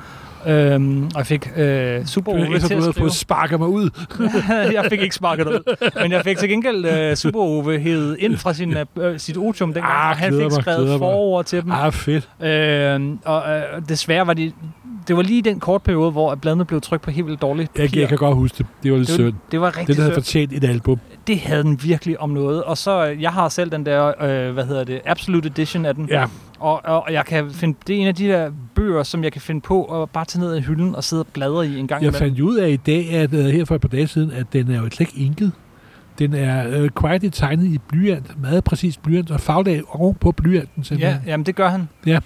Øhm, 0.48 1.04
og 1.04 1.12
jeg 1.18 1.26
fik 1.26 1.50
øh, 1.56 2.06
super 2.06 2.32
Du, 2.32 2.54
efter 2.54 2.68
til 2.68 2.78
du 2.78 2.78
at 2.78 2.84
skrive. 2.84 2.94
fået 2.94 3.14
sparket 3.14 3.60
mig 3.60 3.68
ud. 3.68 3.90
jeg 4.74 4.86
fik 4.90 5.02
ikke 5.02 5.16
sparket 5.16 5.48
ud. 5.48 5.76
Men 6.02 6.12
jeg 6.12 6.24
fik 6.24 6.38
til 6.38 6.50
gengæld 6.50 6.86
øh, 6.86 7.16
Super 7.16 7.40
Ove 7.40 7.80
hævet 7.80 8.18
ind 8.20 8.38
fra 8.38 8.54
sin, 8.54 8.76
øh, 8.98 9.20
sit 9.20 9.38
otium 9.38 9.74
dengang. 9.74 9.94
Ah, 9.94 10.18
han 10.18 10.34
fik 10.34 10.42
mig, 10.42 10.52
skrevet 10.52 11.00
forord 11.00 11.46
til 11.46 11.62
dem. 11.62 11.72
Ah, 11.72 11.94
fedt. 11.94 12.30
Øh, 12.42 13.02
og 13.26 13.44
øh, 13.50 13.64
desværre 13.90 14.28
var 14.28 14.34
de... 14.34 14.52
Det 15.08 15.16
var 15.18 15.22
lige 15.22 15.42
den 15.42 15.60
kort 15.60 15.82
periode, 15.82 16.12
hvor 16.12 16.36
bladene 16.36 16.66
blev 16.66 16.82
trykt 16.82 17.04
på 17.04 17.12
helt 17.12 17.28
vildt 17.28 17.42
dårligt 17.42 17.72
Jeg, 17.78 17.88
papir. 17.90 18.00
jeg 18.00 18.10
kan 18.10 18.18
godt 18.18 18.36
huske 18.36 18.58
det. 18.58 18.66
Det 18.84 18.92
var 18.92 18.98
lidt 18.98 19.10
det, 19.10 19.26
var, 19.26 19.32
det 19.52 19.62
var 19.62 19.78
rigtig 19.78 19.88
Den 19.88 19.96
havde 20.04 20.14
synd. 20.14 20.24
fortjent 20.24 20.54
et 20.54 20.64
album. 20.64 21.00
Det 21.28 21.40
havde 21.40 21.64
den 21.64 21.80
virkelig 21.84 22.20
om 22.20 22.30
noget. 22.30 22.64
Og 22.64 22.78
så, 22.78 23.08
øh, 23.10 23.22
jeg 23.22 23.32
har 23.32 23.50
selv 23.50 23.72
den 23.72 23.86
der, 23.86 24.08
øh, 24.24 24.54
hvad 24.54 24.66
hedder 24.66 24.84
det, 24.84 25.02
Absolute 25.06 25.48
Edition 25.48 25.86
af 25.86 25.96
den. 25.96 26.08
Ja, 26.10 26.26
Og, 26.60 26.82
og 26.86 27.08
jeg 27.14 27.26
kan 27.26 27.52
finde, 27.52 27.78
det 27.88 27.96
er 27.96 28.02
en 28.02 28.08
af 28.08 28.16
de 28.16 28.28
der 28.28 28.52
bøger, 28.76 29.04
som 29.04 29.24
jeg 29.24 29.32
kan 29.32 29.42
finde 29.42 29.62
på 29.62 30.02
at 30.04 30.10
bare 30.10 30.26
tage 30.26 30.42
ned 30.42 30.56
i 30.58 30.62
hylden 30.62 30.96
og 30.96 31.04
sidde 31.04 31.22
og 31.22 31.28
bladre 31.34 31.68
i 31.68 31.80
en 31.80 31.88
gang 31.88 32.04
jeg 32.04 32.08
imellem. 32.10 32.20
fandt 32.30 32.40
ud 32.40 32.56
af 32.58 32.70
i 32.70 32.76
dag, 32.76 33.10
at 33.14 33.34
uh, 33.34 33.40
her 33.40 33.66
for 33.66 33.76
et 33.76 33.82
par 33.82 33.88
dage 33.88 34.08
siden, 34.08 34.32
at 34.32 34.46
den 34.54 34.72
er 34.72 34.76
jo 34.82 34.90
slet 34.90 35.00
ikke 35.00 35.26
inket. 35.26 35.52
Den 36.20 36.34
er 36.34 36.82
uh, 36.82 36.88
quietly 37.02 37.30
tegnet 37.30 37.66
i 37.66 37.78
blyant, 37.90 38.42
meget 38.42 38.64
præcis 38.64 38.98
blyant, 38.98 39.32
og 39.32 39.40
faglag 39.40 39.82
oven 39.90 40.16
på 40.16 40.32
blyanten 40.32 40.70
Ja, 40.78 40.84
simpelthen. 40.84 41.22
jamen 41.28 41.46
det 41.46 41.56
gør 41.56 41.70
han. 41.70 41.90
Ja. 42.06 42.20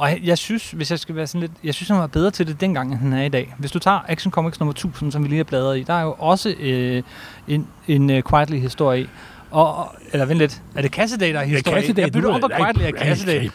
Og 0.00 0.10
jeg, 0.10 0.20
jeg 0.24 0.38
synes, 0.38 0.70
hvis 0.70 0.90
jeg 0.90 0.98
skal 0.98 1.14
være 1.14 1.26
sådan 1.26 1.40
lidt, 1.40 1.52
jeg 1.64 1.74
synes, 1.74 1.88
han 1.88 1.98
var 1.98 2.06
bedre 2.06 2.30
til 2.30 2.46
det 2.46 2.60
dengang, 2.60 2.92
end 2.92 3.00
han 3.00 3.12
er 3.12 3.22
i 3.22 3.28
dag. 3.28 3.54
Hvis 3.58 3.70
du 3.70 3.78
tager 3.78 4.00
Action 4.08 4.32
Comics 4.32 4.60
nummer 4.60 4.72
1000, 4.72 5.12
som 5.12 5.22
vi 5.22 5.28
lige 5.28 5.36
har 5.36 5.44
bladret 5.44 5.78
i, 5.78 5.82
der 5.82 5.94
er 5.94 6.02
jo 6.02 6.14
også 6.18 6.54
øh, 6.60 7.02
en, 7.48 7.66
en 7.88 8.10
uh, 8.10 8.22
quietly 8.30 8.58
historie 8.58 9.02
i. 9.02 9.06
Og, 9.50 9.76
og- 9.76 9.94
eller 10.12 10.26
vent 10.26 10.38
lidt. 10.38 10.62
Er 10.74 10.82
det 10.82 10.90
Cassaday, 10.90 11.32
der 11.32 11.40
er 11.40 11.44
historie? 11.44 11.80
Cassaday, 11.80 12.02
Jeg 12.02 12.12
bytter 12.12 12.38
på 12.40 12.46
er- 12.52 12.56
Quietly 12.56 12.98
Cassaday. 12.98 13.48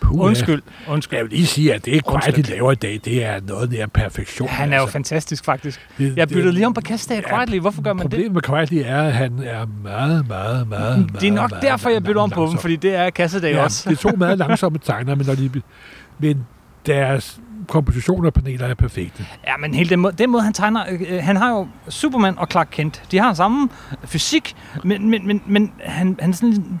Puh, 0.00 0.20
Undskyld. 0.20 0.62
Undskyld. 0.88 1.16
Jeg 1.18 1.24
vil 1.24 1.32
lige 1.32 1.46
sige, 1.46 1.74
at 1.74 1.84
det 1.84 1.92
Quiet, 1.92 2.04
Undskyld. 2.14 2.44
de 2.44 2.50
laver 2.50 2.72
i 2.72 2.74
dag, 2.74 3.00
det 3.04 3.24
er 3.24 3.40
noget 3.46 3.70
nær 3.70 3.86
perfektion. 3.86 4.48
Han 4.48 4.72
er 4.72 4.76
jo 4.76 4.82
altså. 4.82 4.92
fantastisk, 4.92 5.44
faktisk. 5.44 5.80
Det- 5.98 6.16
Jeg 6.16 6.28
byttede 6.28 6.52
lige 6.54 6.66
om 6.66 6.74
på 6.74 6.80
Cassaday 6.80 7.22
og 7.22 7.30
Ja, 7.30 7.36
Quietly. 7.36 7.58
Hvorfor 7.58 7.82
gør 7.82 7.92
man 7.92 8.02
det? 8.04 8.10
Problemet 8.10 8.32
med 8.32 8.42
Quietly 8.42 8.82
er, 8.84 9.02
at 9.02 9.12
han 9.12 9.32
er 9.44 9.66
meget, 9.82 10.28
meget, 10.28 10.68
meget, 10.68 11.08
Det 11.20 11.28
er 11.28 11.32
nok 11.32 11.50
meget, 11.50 11.62
derfor, 11.62 11.88
jeg 11.90 12.02
bytter 12.04 12.22
om 12.22 12.30
på 12.30 12.46
dem, 12.50 12.58
fordi 12.58 12.76
det 12.76 12.94
er 12.94 13.10
Cassaday 13.10 13.52
ja, 13.52 13.62
også. 13.64 13.90
det 13.90 13.96
er 14.04 14.10
to 14.10 14.16
meget 14.16 14.38
langsomme 14.38 14.78
tegner, 14.78 15.14
men, 15.14 15.26
når 15.26 15.34
de, 15.34 15.50
men 16.18 16.46
deres 16.86 17.40
kompositioner 17.66 18.26
og 18.26 18.34
paneler 18.34 18.66
er 18.66 18.74
perfekte. 18.74 19.26
Ja, 19.46 19.56
men 19.56 19.74
hele 19.74 19.90
den 19.90 20.00
måde, 20.00 20.16
den 20.16 20.30
måde 20.30 20.42
han 20.42 20.52
tegner... 20.52 20.84
Øh, 20.90 21.00
øh, 21.08 21.18
han 21.22 21.36
har 21.36 21.50
jo 21.50 21.68
Superman 21.88 22.38
og 22.38 22.48
Clark 22.50 22.68
Kent. 22.70 23.02
De 23.10 23.18
har 23.18 23.34
samme 23.34 23.68
fysik, 24.04 24.56
men, 24.84 25.10
men, 25.10 25.26
men, 25.26 25.42
men 25.46 25.72
han, 25.80 26.16
han 26.20 26.30
er 26.30 26.34
sådan 26.34 26.80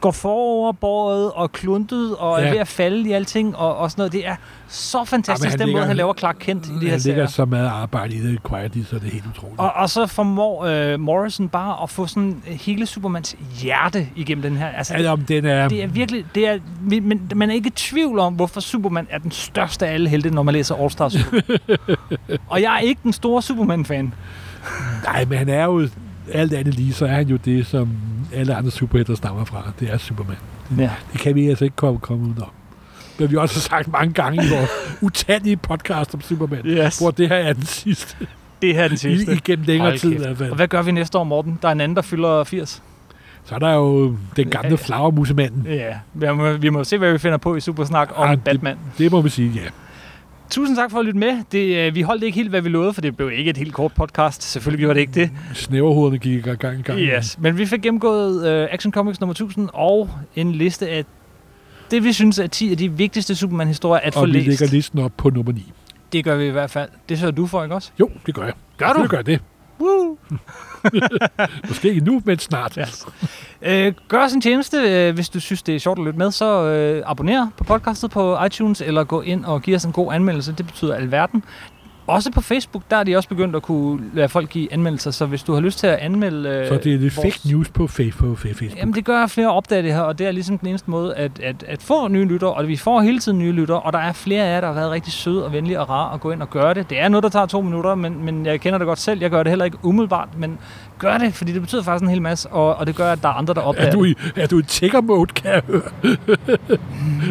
går 0.00 0.10
foroverbåret 0.10 1.32
og 1.32 1.52
kluntet 1.52 2.16
og 2.16 2.38
ja. 2.38 2.42
Ja. 2.42 2.48
er 2.48 2.52
ved 2.52 2.60
at 2.60 2.68
falde 2.68 3.08
i 3.08 3.12
alting 3.12 3.56
og, 3.56 3.76
og 3.76 3.90
sådan 3.90 4.00
noget. 4.00 4.12
Det 4.12 4.26
er 4.26 4.36
så 4.68 5.04
fantastisk, 5.04 5.50
han 5.50 5.58
den 5.58 5.66
måde, 5.66 5.72
ligger- 5.72 5.86
han 5.86 5.96
laver 5.96 6.14
Clark 6.14 6.36
Kent 6.40 6.66
i 6.66 6.68
de 6.68 6.84
her 6.84 6.90
Han 6.90 7.00
serier. 7.00 7.16
lægger 7.16 7.30
så 7.30 7.44
meget 7.44 7.68
arbejde 7.68 8.14
i 8.14 8.20
det 8.20 8.38
Quietly, 8.48 8.82
så 8.82 8.96
det 8.98 9.06
er 9.06 9.10
helt 9.12 9.26
utroligt. 9.34 9.60
Og, 9.60 9.72
og 9.72 9.90
så 9.90 10.06
formår 10.06 10.64
øh, 10.64 11.00
Morrison 11.00 11.48
bare 11.48 11.82
at 11.82 11.90
få 11.90 12.06
sådan 12.06 12.42
hele 12.46 12.86
Supermans 12.86 13.36
hjerte 13.62 14.08
igennem 14.16 14.42
den 14.42 14.56
her. 14.56 14.66
Altså, 14.68 14.94
Altså, 14.94 15.10
om 15.10 15.20
den 15.20 15.44
er, 15.44 15.68
det 15.68 15.82
er 15.82 15.86
virkelig, 15.86 16.24
det 16.34 16.48
er, 16.48 16.58
men 17.02 17.30
man 17.34 17.50
er 17.50 17.54
ikke 17.54 17.66
i 17.66 17.70
tvivl 17.76 18.18
om, 18.18 18.34
hvorfor 18.34 18.60
Superman 18.60 19.06
er 19.10 19.18
den 19.18 19.30
største 19.30 19.86
af 19.86 19.92
alle 19.94 20.08
helte, 20.08 20.30
når 20.30 20.42
man 20.42 20.54
læser 20.54 20.74
All 20.74 20.90
Stars. 20.90 21.16
og 22.50 22.62
jeg 22.62 22.74
er 22.74 22.78
ikke 22.78 23.00
den 23.02 23.12
store 23.12 23.42
Superman-fan. 23.42 24.14
Nej, 25.04 25.24
men 25.24 25.38
han 25.38 25.48
er 25.48 25.64
jo 25.64 25.88
alt 26.32 26.52
andet 26.52 26.74
lige, 26.74 26.92
så 26.92 27.06
er 27.06 27.10
han 27.10 27.28
jo 27.28 27.36
det, 27.36 27.66
som 27.66 27.88
alle 28.34 28.54
andre 28.54 28.70
superhelter 28.70 29.14
stammer 29.14 29.44
fra. 29.44 29.62
Det 29.80 29.90
er 29.92 29.98
Superman. 29.98 30.36
Ja. 30.78 30.90
Det 31.12 31.20
kan 31.20 31.34
vi 31.34 31.48
altså 31.48 31.64
ikke 31.64 31.76
komme, 31.76 31.98
komme 32.00 32.24
udenom. 32.24 32.48
Vi 33.18 33.26
har 33.26 33.38
også 33.38 33.60
sagt 33.60 33.88
mange 33.92 34.12
gange 34.12 34.44
i 34.46 34.48
vores 34.50 34.70
utallige 35.00 35.56
podcast 35.56 36.14
om 36.14 36.20
Superman, 36.20 36.60
Yes. 36.66 36.98
hvor 36.98 37.10
det 37.10 37.28
her 37.28 37.36
er 37.36 37.52
den 37.52 37.62
sidste. 37.66 38.16
Det 38.62 38.74
her 38.74 38.82
er 38.84 38.88
den 38.88 38.94
I, 38.94 38.98
sidste. 38.98 39.32
igennem 39.32 39.64
længere 39.66 39.88
Hold 39.90 39.98
tid 39.98 40.12
i 40.12 40.16
hvert 40.16 40.36
fald. 40.38 40.50
Og 40.50 40.56
hvad 40.56 40.68
gør 40.68 40.82
vi 40.82 40.90
næste 40.92 41.18
år, 41.18 41.24
Morten? 41.24 41.58
Der 41.62 41.68
er 41.68 41.72
en 41.72 41.80
anden, 41.80 41.96
der 41.96 42.02
fylder 42.02 42.44
80. 42.44 42.82
Så 43.44 43.54
er 43.54 43.58
der 43.58 43.74
jo 43.74 44.16
den 44.36 44.50
gamle 44.50 44.76
flagermusemanden. 44.76 45.66
Ja, 45.66 45.94
vi 46.14 46.32
må, 46.32 46.52
vi 46.52 46.68
må 46.70 46.84
se, 46.84 46.98
hvad 46.98 47.12
vi 47.12 47.18
finder 47.18 47.38
på 47.38 47.56
i 47.56 47.60
Supersnak 47.60 48.10
om 48.14 48.28
Ah, 48.28 48.30
det- 48.36 48.44
Batman. 48.44 48.76
Det 48.98 49.12
må 49.12 49.20
vi 49.20 49.28
sige, 49.28 49.50
ja. 49.54 49.60
Tusind 50.50 50.76
tak 50.76 50.90
for 50.90 50.98
at 50.98 51.04
lytte 51.04 51.18
med. 51.18 51.38
Det, 51.52 51.76
øh, 51.76 51.94
vi 51.94 52.02
holdt 52.02 52.22
ikke 52.22 52.36
helt, 52.36 52.50
hvad 52.50 52.60
vi 52.60 52.68
lovede, 52.68 52.92
for 52.94 53.00
det 53.00 53.16
blev 53.16 53.30
ikke 53.32 53.50
et 53.50 53.56
helt 53.56 53.74
kort 53.74 53.92
podcast. 53.92 54.42
Selvfølgelig 54.42 54.80
gjorde 54.80 54.94
det 54.94 55.00
ikke 55.00 55.12
det. 55.12 55.30
Snæverhovederne 55.54 56.18
gik 56.18 56.32
i 56.38 56.40
gang, 56.40 56.58
gang, 56.58 56.84
gang. 56.84 56.98
Yes, 57.00 57.38
men 57.40 57.58
vi 57.58 57.66
fik 57.66 57.82
gennemgået 57.82 58.62
uh, 58.64 58.68
Action 58.74 58.92
Comics 58.92 59.20
nummer 59.20 59.32
1000 59.32 59.68
og 59.72 60.10
en 60.36 60.52
liste 60.52 60.88
af 60.88 61.04
det, 61.90 62.04
vi 62.04 62.12
synes 62.12 62.38
er 62.38 62.46
10 62.46 62.70
af 62.70 62.76
de 62.76 62.92
vigtigste 62.92 63.34
Superman-historier 63.34 64.00
at 64.00 64.14
få 64.14 64.20
Og 64.20 64.26
vi 64.26 64.32
læst. 64.32 64.46
lægger 64.60 64.74
listen 64.76 64.98
op 64.98 65.12
på 65.16 65.30
nummer 65.30 65.52
9. 65.52 65.72
Det 66.12 66.24
gør 66.24 66.36
vi 66.36 66.46
i 66.46 66.50
hvert 66.50 66.70
fald. 66.70 66.88
Det 67.08 67.18
sørger 67.18 67.32
du 67.32 67.46
for, 67.46 67.62
ikke 67.62 67.74
også? 67.74 67.90
Jo, 68.00 68.10
det 68.26 68.34
gør 68.34 68.44
jeg. 68.44 68.52
Gør 68.76 68.92
du? 68.92 69.02
Det 69.02 69.10
gør 69.10 69.22
det. 69.22 69.40
Woo! 69.80 70.18
Måske 71.68 71.88
ikke 71.88 72.04
nu, 72.04 72.22
men 72.24 72.38
snart. 72.38 72.74
Yes. 72.74 73.06
Øh, 73.62 73.92
gør 74.08 74.24
os 74.24 74.32
en 74.32 74.40
tjeneste, 74.40 74.76
øh, 74.76 75.14
hvis 75.14 75.28
du 75.28 75.40
synes, 75.40 75.62
det 75.62 75.74
er 75.74 75.78
sjovt 75.78 75.98
at 75.98 76.04
lytte 76.04 76.18
med, 76.18 76.30
så 76.30 76.62
øh, 76.64 77.02
abonner 77.06 77.48
på 77.56 77.64
podcastet 77.64 78.10
på 78.10 78.44
iTunes, 78.44 78.80
eller 78.80 79.04
gå 79.04 79.20
ind 79.20 79.44
og 79.44 79.62
giv 79.62 79.74
os 79.74 79.84
en 79.84 79.92
god 79.92 80.12
anmeldelse. 80.12 80.52
Det 80.52 80.66
betyder 80.66 80.94
alverden. 80.94 81.44
Også 82.06 82.30
på 82.32 82.40
Facebook, 82.40 82.82
der 82.90 82.96
er 82.96 83.04
de 83.04 83.16
også 83.16 83.28
begyndt 83.28 83.56
at 83.56 83.62
kunne 83.62 84.00
lade 84.14 84.28
folk 84.28 84.48
give 84.50 84.72
anmeldelser, 84.72 85.10
så 85.10 85.26
hvis 85.26 85.42
du 85.42 85.52
har 85.54 85.60
lyst 85.60 85.78
til 85.78 85.86
at 85.86 85.98
anmelde... 85.98 86.48
Øh, 86.48 86.68
Så 86.68 86.74
det 86.84 86.94
er 86.94 86.98
lidt 86.98 87.16
vores- 87.16 87.34
fake 87.34 87.48
news 87.48 87.68
på 87.68 87.86
Facebook. 87.86 88.38
Jamen, 88.76 88.94
det 88.94 89.04
gør 89.04 89.26
flere 89.26 89.52
opdager 89.52 89.82
det 89.82 89.92
her, 89.94 90.00
og 90.00 90.18
det 90.18 90.26
er 90.26 90.30
ligesom 90.32 90.58
den 90.58 90.68
eneste 90.68 90.90
måde 90.90 91.14
at, 91.14 91.40
at, 91.40 91.64
at 91.68 91.82
få 91.82 92.08
nye 92.08 92.24
lytter, 92.24 92.46
og 92.46 92.68
vi 92.68 92.76
får 92.76 93.00
hele 93.00 93.18
tiden 93.18 93.38
nye 93.38 93.52
lytter, 93.52 93.74
og 93.74 93.92
der 93.92 93.98
er 93.98 94.12
flere 94.12 94.42
af 94.44 94.54
jer, 94.54 94.60
der 94.60 94.66
har 94.66 94.74
været 94.74 94.90
rigtig 94.90 95.12
søde 95.12 95.44
og 95.44 95.52
venlige 95.52 95.80
og 95.80 95.88
rare 95.90 96.14
at 96.14 96.20
gå 96.20 96.30
ind 96.30 96.42
og 96.42 96.50
gøre 96.50 96.74
det. 96.74 96.90
Det 96.90 97.00
er 97.00 97.08
noget, 97.08 97.22
der 97.22 97.28
tager 97.28 97.46
to 97.46 97.60
minutter, 97.60 97.94
men, 97.94 98.24
men 98.24 98.46
jeg 98.46 98.60
kender 98.60 98.78
det 98.78 98.86
godt 98.86 98.98
selv. 98.98 99.20
Jeg 99.20 99.30
gør 99.30 99.42
det 99.42 99.50
heller 99.50 99.64
ikke 99.64 99.78
umiddelbart, 99.82 100.28
men 100.38 100.58
gør 100.98 101.18
det, 101.18 101.34
fordi 101.34 101.52
det 101.52 101.60
betyder 101.60 101.82
faktisk 101.82 102.02
en 102.02 102.08
hel 102.10 102.22
masse, 102.22 102.48
og, 102.48 102.76
og 102.76 102.86
det 102.86 102.96
gør, 102.96 103.12
at 103.12 103.22
der 103.22 103.28
er 103.28 103.32
andre, 103.32 103.54
der 103.54 103.60
opdager 103.60 103.88
Er 103.88 103.92
du, 103.92 104.04
i, 104.04 104.14
er 104.36 104.46
du 104.46 104.58
i 104.58 104.62
tigger-mode, 104.62 105.26
kan 105.32 105.50
jeg 105.52 105.62
høre? 105.66 105.82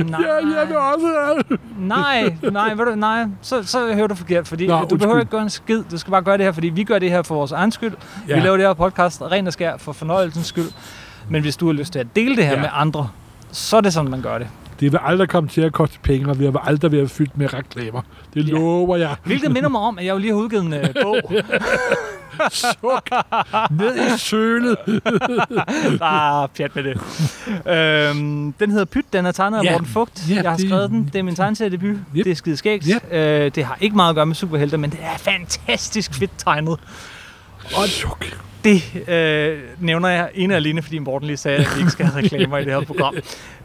Nej, 0.05 0.21
Ja, 0.21 0.35
jeg 0.59 0.67
vil 0.67 0.77
også 0.77 1.07
have. 1.25 1.57
nej, 1.79 2.35
nej, 2.51 2.73
ved 2.73 2.85
du, 2.85 2.95
nej, 2.95 3.25
så, 3.41 3.63
så 3.63 3.93
hører 3.93 4.07
du 4.07 4.15
forkert, 4.15 4.47
fordi 4.47 4.67
Nå, 4.67 4.73
du 4.73 4.79
undskyld. 4.79 4.99
behøver 4.99 5.19
ikke 5.19 5.31
gøre 5.31 5.41
en 5.41 5.49
skid. 5.49 5.83
Du 5.91 5.97
skal 5.97 6.11
bare 6.11 6.21
gøre 6.21 6.37
det 6.37 6.45
her, 6.45 6.51
fordi 6.51 6.67
vi 6.67 6.83
gør 6.83 6.99
det 6.99 7.09
her 7.11 7.21
for 7.21 7.35
vores 7.35 7.51
egen 7.51 7.71
skyld. 7.71 7.93
Ja. 8.27 8.35
Vi 8.35 8.41
laver 8.41 8.57
det 8.57 8.65
her 8.65 8.73
podcast 8.73 9.21
ren 9.21 9.47
og 9.47 9.53
skær 9.53 9.77
for 9.77 9.91
fornøjelsens 9.93 10.45
skyld. 10.47 10.69
Men 11.29 11.41
hvis 11.41 11.57
du 11.57 11.65
har 11.65 11.73
lyst 11.73 11.91
til 11.93 11.99
at 11.99 12.07
dele 12.15 12.35
det 12.35 12.45
her 12.45 12.53
ja. 12.53 12.59
med 12.61 12.69
andre, 12.73 13.09
så 13.51 13.77
er 13.77 13.81
det 13.81 13.93
sådan, 13.93 14.11
man 14.11 14.21
gør 14.21 14.37
det. 14.37 14.47
Det 14.79 14.91
vil 14.91 14.99
aldrig 15.03 15.29
komme 15.29 15.49
til 15.49 15.61
at 15.61 15.73
koste 15.73 15.99
penge, 16.03 16.29
og 16.29 16.39
vi 16.39 16.45
vil 16.47 16.57
aldrig 16.63 16.91
være 16.91 17.07
fyldt 17.07 17.37
med 17.37 17.53
reklamer. 17.53 18.01
Det 18.33 18.47
Ja. 18.47 18.53
lover 18.53 18.97
jeg. 18.97 19.15
Hvilket 19.23 19.51
minder 19.51 19.69
mig 19.69 19.81
om, 19.81 19.97
at 19.99 20.05
jeg 20.05 20.13
jo 20.13 20.17
lige 20.17 20.31
har 20.33 20.37
udgivet 20.39 20.65
en 20.65 20.73
øh, 20.73 20.85
bog. 21.01 21.17
Suk. 22.51 23.09
Ned 23.71 23.95
i 24.15 24.17
sølet. 24.19 24.77
ah, 26.01 26.47
pjat 26.57 26.75
med 26.75 26.83
det. 26.83 26.97
øhm, 27.71 28.53
den 28.53 28.71
hedder 28.71 28.85
Pyt, 28.85 29.05
den 29.13 29.25
er 29.25 29.31
tegnet 29.31 29.57
af 29.59 29.63
Ja. 29.63 29.71
Morten 29.71 29.87
Fugt. 29.87 30.29
Ja, 30.29 30.35
jeg 30.35 30.51
har 30.51 30.57
det- 30.57 30.67
skrevet 30.69 30.89
den. 30.89 31.09
Det 31.13 31.19
er 31.19 31.23
min 31.23 31.35
tegneseriedebut. 31.35 31.89
Yep. 32.15 32.23
Det 32.25 32.31
er 32.31 32.35
skide 32.35 32.57
skægt. 32.57 32.87
Øh, 33.11 33.51
det 33.55 33.65
har 33.65 33.77
ikke 33.81 33.95
meget 33.95 34.09
at 34.09 34.15
gøre 34.15 34.25
med 34.25 34.35
superhelte, 34.35 34.77
men 34.77 34.89
det 34.89 34.99
er 35.01 35.17
fantastisk 35.17 36.13
fedt 36.13 36.31
tegnet. 36.37 36.79
Og 37.75 37.87
Suk. 37.87 38.25
Det 38.63 39.09
øh, 39.09 39.59
nævner 39.79 40.09
jeg 40.09 40.29
ene 40.33 40.53
og 40.53 40.55
alene, 40.55 40.81
fordi 40.81 40.99
Morten 40.99 41.27
lige 41.27 41.37
sagde, 41.37 41.57
at 41.57 41.67
vi 41.75 41.79
ikke 41.79 41.91
skal 41.91 42.05
have 42.05 42.17
reklamer 42.23 42.57
i 42.57 42.65
det 42.65 42.73
her 42.73 42.81
program. 42.81 43.15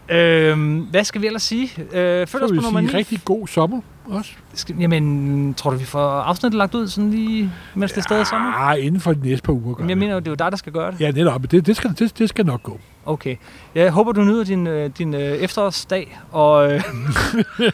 Øhm, 0.08 0.78
hvad 0.78 1.04
skal 1.04 1.20
vi 1.22 1.26
ellers 1.26 1.42
sige? 1.42 1.70
Øh, 1.92 2.26
Så 2.26 2.32
følg 2.32 2.44
os 2.44 2.50
vil 2.52 2.56
på 2.58 2.62
nummer 2.62 2.80
9. 2.80 2.86
sige 2.88 2.98
rigtig 2.98 3.20
god 3.24 3.48
sommer 3.48 3.80
også. 4.10 4.30
Skal, 4.54 4.76
jamen, 4.80 5.54
tror 5.54 5.70
du, 5.70 5.76
vi 5.76 5.84
får 5.84 6.08
afsnittet 6.08 6.58
lagt 6.58 6.74
ud 6.74 6.88
sådan 6.88 7.10
lige, 7.10 7.52
mens 7.74 7.92
det 7.92 7.98
er 7.98 8.02
stadig 8.02 8.26
sommer? 8.26 8.52
Ah, 8.52 8.84
inden 8.86 9.00
for 9.00 9.12
de 9.12 9.28
næste 9.28 9.42
par 9.42 9.52
uger. 9.52 9.74
gør 9.74 9.82
Men 9.82 9.90
jeg 9.90 9.98
mener 9.98 10.12
jo, 10.12 10.18
det 10.18 10.26
er 10.26 10.30
jo 10.30 10.34
dig, 10.34 10.50
der 10.50 10.56
skal 10.56 10.72
gøre 10.72 10.92
det. 10.92 11.00
Ja, 11.00 11.10
netop. 11.10 11.50
Det, 11.50 11.66
det, 11.66 11.76
skal, 11.76 11.90
det, 11.98 12.18
det 12.18 12.28
skal 12.28 12.46
nok 12.46 12.62
gå. 12.62 12.80
Okay. 13.06 13.36
Jeg 13.74 13.90
håber, 13.90 14.12
du 14.12 14.24
nyder 14.24 14.44
din, 14.44 14.66
øh, 14.66 14.90
din 14.98 15.14
øh, 15.14 15.20
efterårsdag, 15.20 16.18
og 16.32 16.72
øh, 16.72 16.82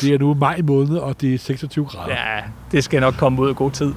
Det 0.00 0.14
er 0.14 0.18
nu 0.18 0.34
maj 0.34 0.60
måned, 0.62 0.96
og 0.96 1.20
det 1.20 1.34
er 1.34 1.38
26 1.38 1.84
grader. 1.86 2.14
ja, 2.14 2.42
det 2.72 2.84
skal 2.84 3.00
nok 3.00 3.14
komme 3.14 3.42
ud 3.42 3.48
af 3.48 3.56
god 3.56 3.70
tid. 3.70 3.94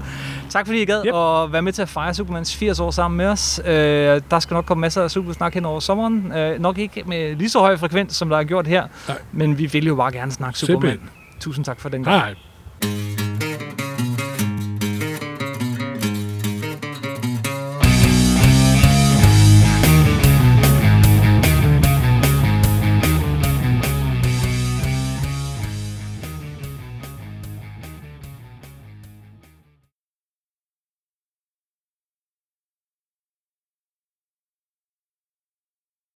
Tak 0.56 0.66
fordi 0.66 0.82
I 0.82 0.86
gad 0.86 1.06
Yep. 1.06 1.14
at 1.16 1.54
være 1.54 1.62
med 1.62 1.74
til 1.74 1.82
at 1.82 1.90
fejre 1.90 2.14
Supermans 2.14 2.56
80 2.56 2.80
år 2.80 2.92
sammen 2.92 3.18
med 3.18 3.26
os. 3.26 3.62
Øh, 3.66 4.22
der 4.32 4.40
skal 4.40 4.54
nok 4.54 4.66
komme 4.66 4.82
masser 4.82 5.02
af 5.04 5.12
Supersnak 5.12 5.54
hen 5.54 5.66
over 5.66 5.80
sommeren. 5.80 6.32
Øh, 6.32 6.60
nok 6.60 6.78
ikke 6.78 7.04
med 7.08 7.36
lige 7.36 7.50
så 7.50 7.60
høj 7.60 7.78
frekvens, 7.78 8.16
som 8.16 8.30
der 8.30 8.38
er 8.38 8.44
gjort 8.44 8.68
her, 8.68 8.88
Nej. 9.08 9.18
men 9.32 9.58
vi 9.58 9.66
vil 9.66 9.86
jo 9.86 9.96
bare 9.96 10.12
gerne 10.12 10.32
snakke 10.32 10.60
Superman. 10.60 11.00
Tusind 11.40 11.66
tak 11.66 11.80
for 11.80 11.90
den 11.90 12.04
gang. 12.04 12.18
Nej, 12.18 13.25